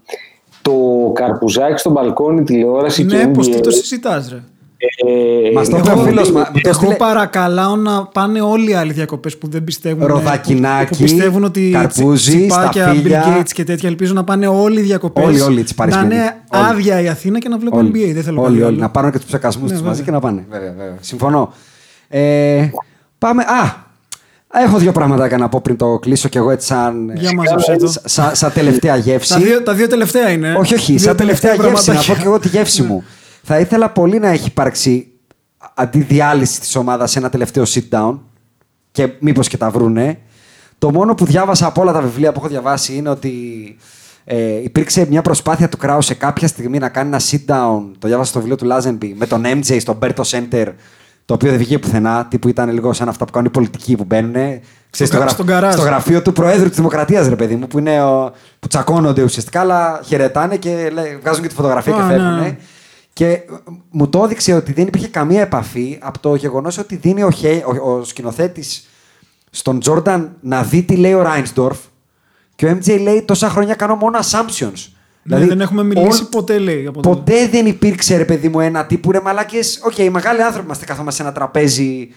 [0.63, 0.73] το
[1.15, 4.39] καρπουζάκι στο μπαλκόνι τηλεόραση Ναι, και πω NBA, τι το συζητάς, ρε.
[5.49, 6.49] Ε, Μας το εγώ- είπε ο φίλος μας.
[6.55, 10.07] Μου το Εγώ στείλε- παρακαλάω να πάνε όλοι οι άλλοι διακοπές που δεν πιστεύουν.
[10.07, 13.25] Ροδακινάκι, που, που πιστεύουν ότι καρπούζι, τσιπάκια, σταφύλια.
[13.25, 13.89] Bill Gates και τέτοια.
[13.89, 15.25] Ελπίζω να πάνε όλοι οι διακοπές.
[15.25, 16.09] Όλοι, όλοι, τσιπαρισμένοι.
[16.09, 16.65] Να είναι Όλοι.
[16.71, 18.15] άδεια η Αθήνα και να βλέπουν Όλοι, NBA.
[18.15, 18.65] Δεν θέλω όλοι, κάτι όλοι.
[18.75, 18.77] άλλο.
[18.83, 20.05] Να πάρουν και τους ψεκασμούς Ναι, τους μαζί βέβαια.
[20.05, 20.45] και να πάνε.
[20.51, 20.97] Βέβαια, βέβαια.
[21.01, 21.53] Συμφωνώ.
[22.09, 22.71] Ε,
[23.19, 23.43] πάμε.
[23.43, 23.91] Α!
[24.65, 27.13] Έχω δύο πράγματα να πω πριν το κλείσω κι εγώ έτσι σαν.
[27.15, 27.93] Για μαζέψε το.
[28.05, 29.33] Σαν, σαν τελευταία γεύση.
[29.33, 30.55] Τα δύο, τα δύο τελευταία είναι.
[30.59, 31.69] Όχι, όχι, Δύο σαν τελευταία γεύση.
[31.69, 32.15] Να πω πραγματάκια.
[32.15, 33.05] και εγώ τη γεύση μου.
[33.43, 35.07] Θα ήθελα πολύ να έχει υπάρξει
[35.75, 38.19] αντιδιάλυση της ομάδας σε ένα τελευταίο sit down
[38.91, 40.19] και μήπως και τα βρούνε.
[40.79, 43.33] Το μόνο που διάβασα από όλα τα βιβλία που έχω διαβάσει είναι ότι
[44.25, 47.83] ε, υπήρξε μια προσπάθεια του Κράου σε κάποια στιγμή να κάνει ένα sit down.
[47.99, 50.67] Το διάβασα στο βιβλίο του Λάζενμπι με τον MJ στο Μπέρτο Center.
[51.25, 52.27] Το οποίο δεν βγήκε πουθενά.
[52.31, 54.61] Τύπου ήταν λίγο σαν αυτά που κάνουν οι πολιτικοί που μπαίνουν.
[54.91, 55.73] Ξέρεις, κα- γρα- στον καράζ.
[55.75, 59.61] στο γραφείο του Προέδρου της Δημοκρατίας, ρε παιδί μου, που, είναι ο, που τσακώνονται ουσιαστικά,
[59.61, 62.35] αλλά χαιρετάνε και λέει- βγάζουν και τη φωτογραφία Α, και ναι, φεύγουν.
[62.41, 62.57] ναι.
[63.13, 63.43] Και ε,
[63.91, 67.67] μου το έδειξε ότι δεν υπήρχε καμία επαφή από το γεγονός ότι δίνει ο, Χέ-
[67.67, 68.89] ο, ο σκηνοθέτης
[69.51, 71.79] στον Τζόρνταν να δει τι λέει ο Ράινσντορφ
[72.55, 74.89] και ο MJ λέει τόσα χρόνια κάνω μόνο assumptions.
[75.23, 76.87] Ναι, δεν έχουμε μιλήσει ό- ποτέ, λέει.
[76.87, 77.17] Από τότε.
[77.17, 79.81] Ποτέ δεν υπήρξε ρε παιδί μου ένα τύπου ρε μαλάκες.
[79.85, 82.09] Οκ, οι μεγάλοι άνθρωποι είμαστε καθόμαστε σε ένα τραπέζι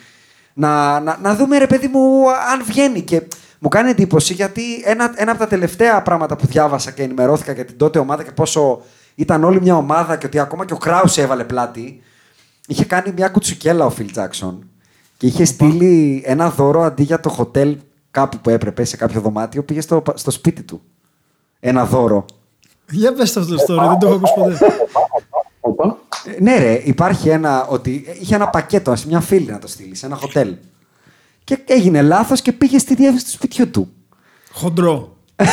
[0.54, 3.02] να, να, να δούμε ρε παιδί μου αν βγαίνει.
[3.02, 3.22] Και
[3.60, 7.66] μου κάνει εντύπωση γιατί ένα, ένα από τα τελευταία πράγματα που διάβασα και ενημερώθηκα για
[7.66, 8.82] την τότε ομάδα και πόσο
[9.16, 12.02] ήταν όλη μια ομάδα και ότι ακόμα και ο Κράους έβαλε πλάτη.
[12.68, 14.70] είχε κάνει μια κουτσουκέλα ο Φιλ Τζάκσον
[15.18, 17.78] και είχε στείλει ένα δώρο αντί για το hotel
[18.12, 20.82] κάπου που έπρεπε, σε κάποιο δωμάτιο, πήγε στο, στο σπίτι του.
[21.60, 22.26] Ένα δώρο.
[22.90, 24.58] Για πες το αυτό το story, δεν το έχω ακούσει ποτέ.
[25.60, 25.98] Όπα.
[26.26, 27.66] Ε, ναι, ρε, υπάρχει ένα.
[27.66, 30.56] ότι είχε ένα πακέτο σε μια φίλη να το στείλει, σε ένα χοτέλ.
[31.44, 33.92] Και έγινε λάθος και πήγε στη διεύθυνση του σπιτιού του.
[34.52, 35.18] Χοντρό.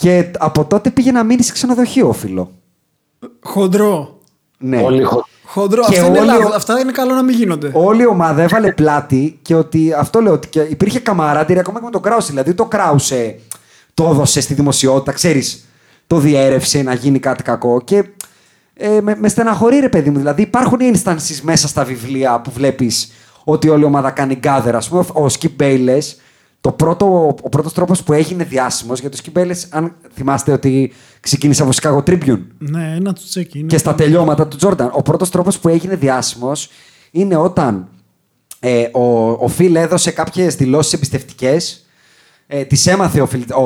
[0.00, 2.52] Και από τότε πήγε να μείνει σε ξενοδοχείο, φίλο.
[3.42, 4.18] Χοντρό.
[4.58, 4.82] Ναι.
[4.82, 5.82] Όλοι χω- Χοντρό.
[5.88, 6.54] Και Αυτά είναι, όλοι- λάθος.
[6.54, 7.70] Αυτά είναι καλό να μην γίνονται.
[7.74, 11.84] Όλη η ομάδα έβαλε πλάτη και ότι αυτό λέω ότι και υπήρχε καμαράντηρη ακόμα και
[11.84, 12.28] με τον Κράουσε.
[12.30, 13.38] Δηλαδή το Κράουσε
[13.94, 15.64] το έδωσε στη δημοσιότητα, ξέρεις,
[16.06, 17.80] το διέρευσε να γίνει κάτι κακό.
[17.84, 18.04] Και
[18.74, 20.18] ε, με, με στεναχωρεί, ρε παιδί μου.
[20.18, 23.12] Δηλαδή υπάρχουν instances μέσα στα βιβλία που βλέπεις
[23.44, 24.72] ότι όλη η ομάδα κάνει gather.
[24.84, 26.02] Α πούμε, ο Skip Bayless,
[26.68, 30.92] το πρώτο, ο πρώτος τρόπος που έγινε διάσημος για το Skip Bayless, αν θυμάστε ότι
[31.20, 33.58] ξεκίνησε από Chicago Tribune Ναι, ένα του τσέκι.
[33.58, 33.68] είναι.
[33.68, 34.90] και στα τελειώματα του Τζόρνταν.
[34.94, 36.70] Ο πρώτος τρόπος που έγινε διάσημος
[37.10, 37.88] είναι όταν
[38.60, 41.86] ε, ο, ο Φιλ έδωσε κάποιες δηλώσεις εμπιστευτικές.
[42.46, 43.42] Ε, τις έμαθε ο Φιλ.
[43.52, 43.62] Ο,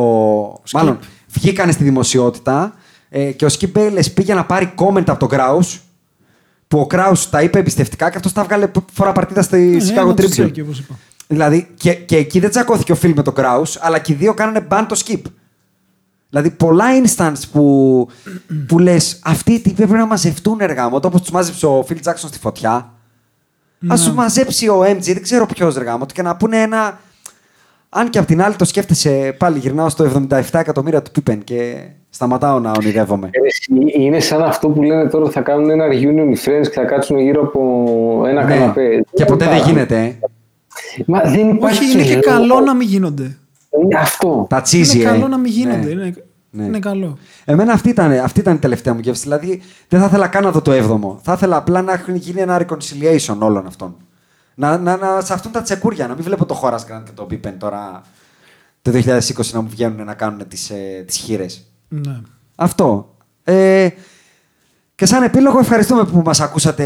[0.73, 0.99] μάλλον
[1.29, 2.75] βγήκανε στη δημοσιότητα
[3.09, 5.81] ε, και ο Σκι Μπέιλε πήγε να πάρει comment από τον Κράους.
[6.69, 9.97] Που ο Κράους τα είπε εμπιστευτικά και αυτός τα έβγαλε φορά παρτίδα στη Ναι, Chicago
[9.97, 10.51] ένα του Tribune.
[11.37, 11.69] Τσέκι, όπως είπα.
[11.69, 14.35] Δηλαδή, και, και εκεί δεν τσακώθηκε ο Φιλ με τον Κράου, αλλά και οι δύο
[14.35, 15.23] κάνανε ban το skip.
[16.31, 18.09] Δηλαδή, πολλά instance που,
[18.69, 20.97] που λες, αυτοί οι τύποι πρέπει να μαζευτούν εργάμο.
[20.97, 22.93] Όπως τους μάζεψε ο Φιλ Τζάξον στη φωτιά.
[23.89, 27.01] Α τους μαζέψει ο MG, δεν ξέρω ποιος εργάμο, και να πούνε ένα.
[27.89, 31.77] Αν και απ' την άλλη το σκέφτεσαι, πάλι γυρνάω στο 77 εκατομμύρια του Πίπεν και
[32.11, 33.31] σταματάω να ονειρεύομαι.
[33.33, 36.71] Ε, εσύ, Είναι σαν αυτό που λένε τώρα θα κάνουν ένα reunion οι friends και
[36.75, 38.55] θα κάτσουν γύρω από ένα Ναι.
[38.57, 39.05] καναπέ.
[39.15, 39.73] Και ποτέ δεν υπάρχει.
[39.73, 40.19] γίνεται.
[40.99, 41.03] Ε.
[41.07, 41.85] Μα δεν υπάρχει.
[41.85, 42.21] Όχι, είναι και λόγο.
[42.27, 43.39] καλό να μην γίνονται.
[43.83, 44.47] Είναι αυτό.
[44.51, 45.13] Τα τσίζι, Είναι ε.
[45.13, 45.95] καλό να μην γίνονται.
[45.95, 46.03] Ναι.
[46.03, 46.15] Είναι,
[46.51, 46.65] Ναι.
[46.65, 47.19] είναι καλό.
[47.45, 49.23] Εμένα αυτή ήταν, αυτή ήταν η τελευταία μου γεύση.
[49.23, 51.19] Δηλαδή, δεν θα ήθελα καν να δω το 7ο.
[51.23, 53.97] Θα ήθελα απλά να έχουν γίνει ένα reconciliation όλων αυτών.
[54.55, 56.07] Να, να, να σαφτούν τα τσεκούρια.
[56.07, 58.03] Να μην βλέπω το Horace Grant και το Pippen τώρα
[58.83, 61.67] το 2020 να μου βγαίνουν να κάνουν τις, ε, τις χείρες.
[61.89, 62.21] Ναι.
[62.55, 63.15] Αυτό.
[63.45, 63.89] Ε,
[64.95, 66.85] και σαν επίλογο ευχαριστούμε που μας ακούσατε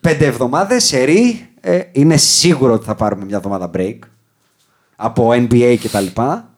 [0.00, 1.48] πέντε εβδομάδες σε ρί.
[1.68, 3.98] Ε, είναι σίγουρο ότι θα πάρουμε μια εβδομάδα break
[4.96, 6.48] από NBA και τα λοιπά.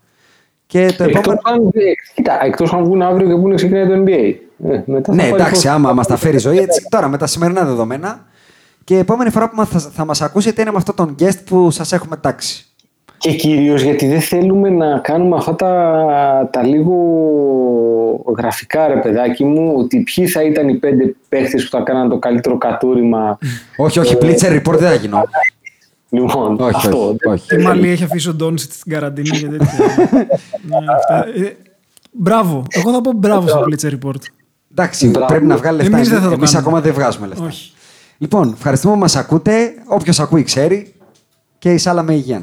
[0.67, 1.41] Και το Εκτός επόμενο...
[1.45, 1.81] αν, ε,
[2.15, 4.35] κοίτα, εκτός αν βγουν αύριο και πούνε ξεκινάει το NBA.
[4.73, 5.65] Ε, μετά Ναι, θα πάρει εντάξει, φως.
[5.75, 6.87] άμα μας τα φέρει η ζωή έτσι.
[6.89, 8.27] Τώρα με τα σημερινά δεδομένα.
[8.85, 11.45] Και η επόμενη φορά που μα- θα, θα μας ακούσετε είναι με αυτόν τον guest
[11.45, 12.68] που σας έχουμε τάξει.
[13.19, 16.95] Και κυρίως γιατί δεν θέλουμε να κάνουμε αυτά τα, τα λίγο
[18.39, 22.19] γραφικά, ρε παιδάκι μου, ότι ποιοι θα ήταν οι πέντε παίχτες που θα κάναν το
[22.19, 23.39] καλύτερο κατούριμα.
[23.77, 25.23] όχι, όχι, Blitzer Report δεν θα γινώ.
[26.11, 27.09] Λοιπόν, όχι, αυτό.
[27.09, 27.47] όχι, όχι.
[27.49, 29.85] Τι μαλλί έχει αφήσει ο Ντόνσιτ στην καραντίνα και τέτοια.
[30.69, 31.27] ναι, αυτά.
[31.27, 31.57] Ε,
[32.12, 32.62] μπράβο.
[32.69, 34.20] Εγώ θα πω μπράβο στο Blitzer Report.
[34.70, 35.27] Εντάξει, Μπράβο.
[35.27, 35.97] πρέπει να βγάλει λεφτά.
[35.97, 36.69] Εμείς δεν θα το Εμείς κάνουμε.
[36.69, 37.45] ακόμα δεν βγάζουμε λεφτά.
[37.45, 37.73] Όχι.
[38.19, 39.74] Λοιπόν, ευχαριστούμε που μας ακούτε.
[39.86, 40.93] Όποιος ακούει ξέρει.
[41.59, 42.43] Και η σάλα με υγεία.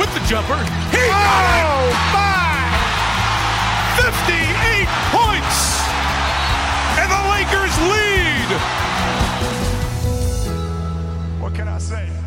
[0.00, 0.56] with the jumper.
[0.56, 1.68] He oh, got it!
[1.68, 2.64] Oh, my!
[4.00, 5.84] 58 points!
[6.96, 8.48] And the Lakers lead!
[11.42, 12.19] What can I say?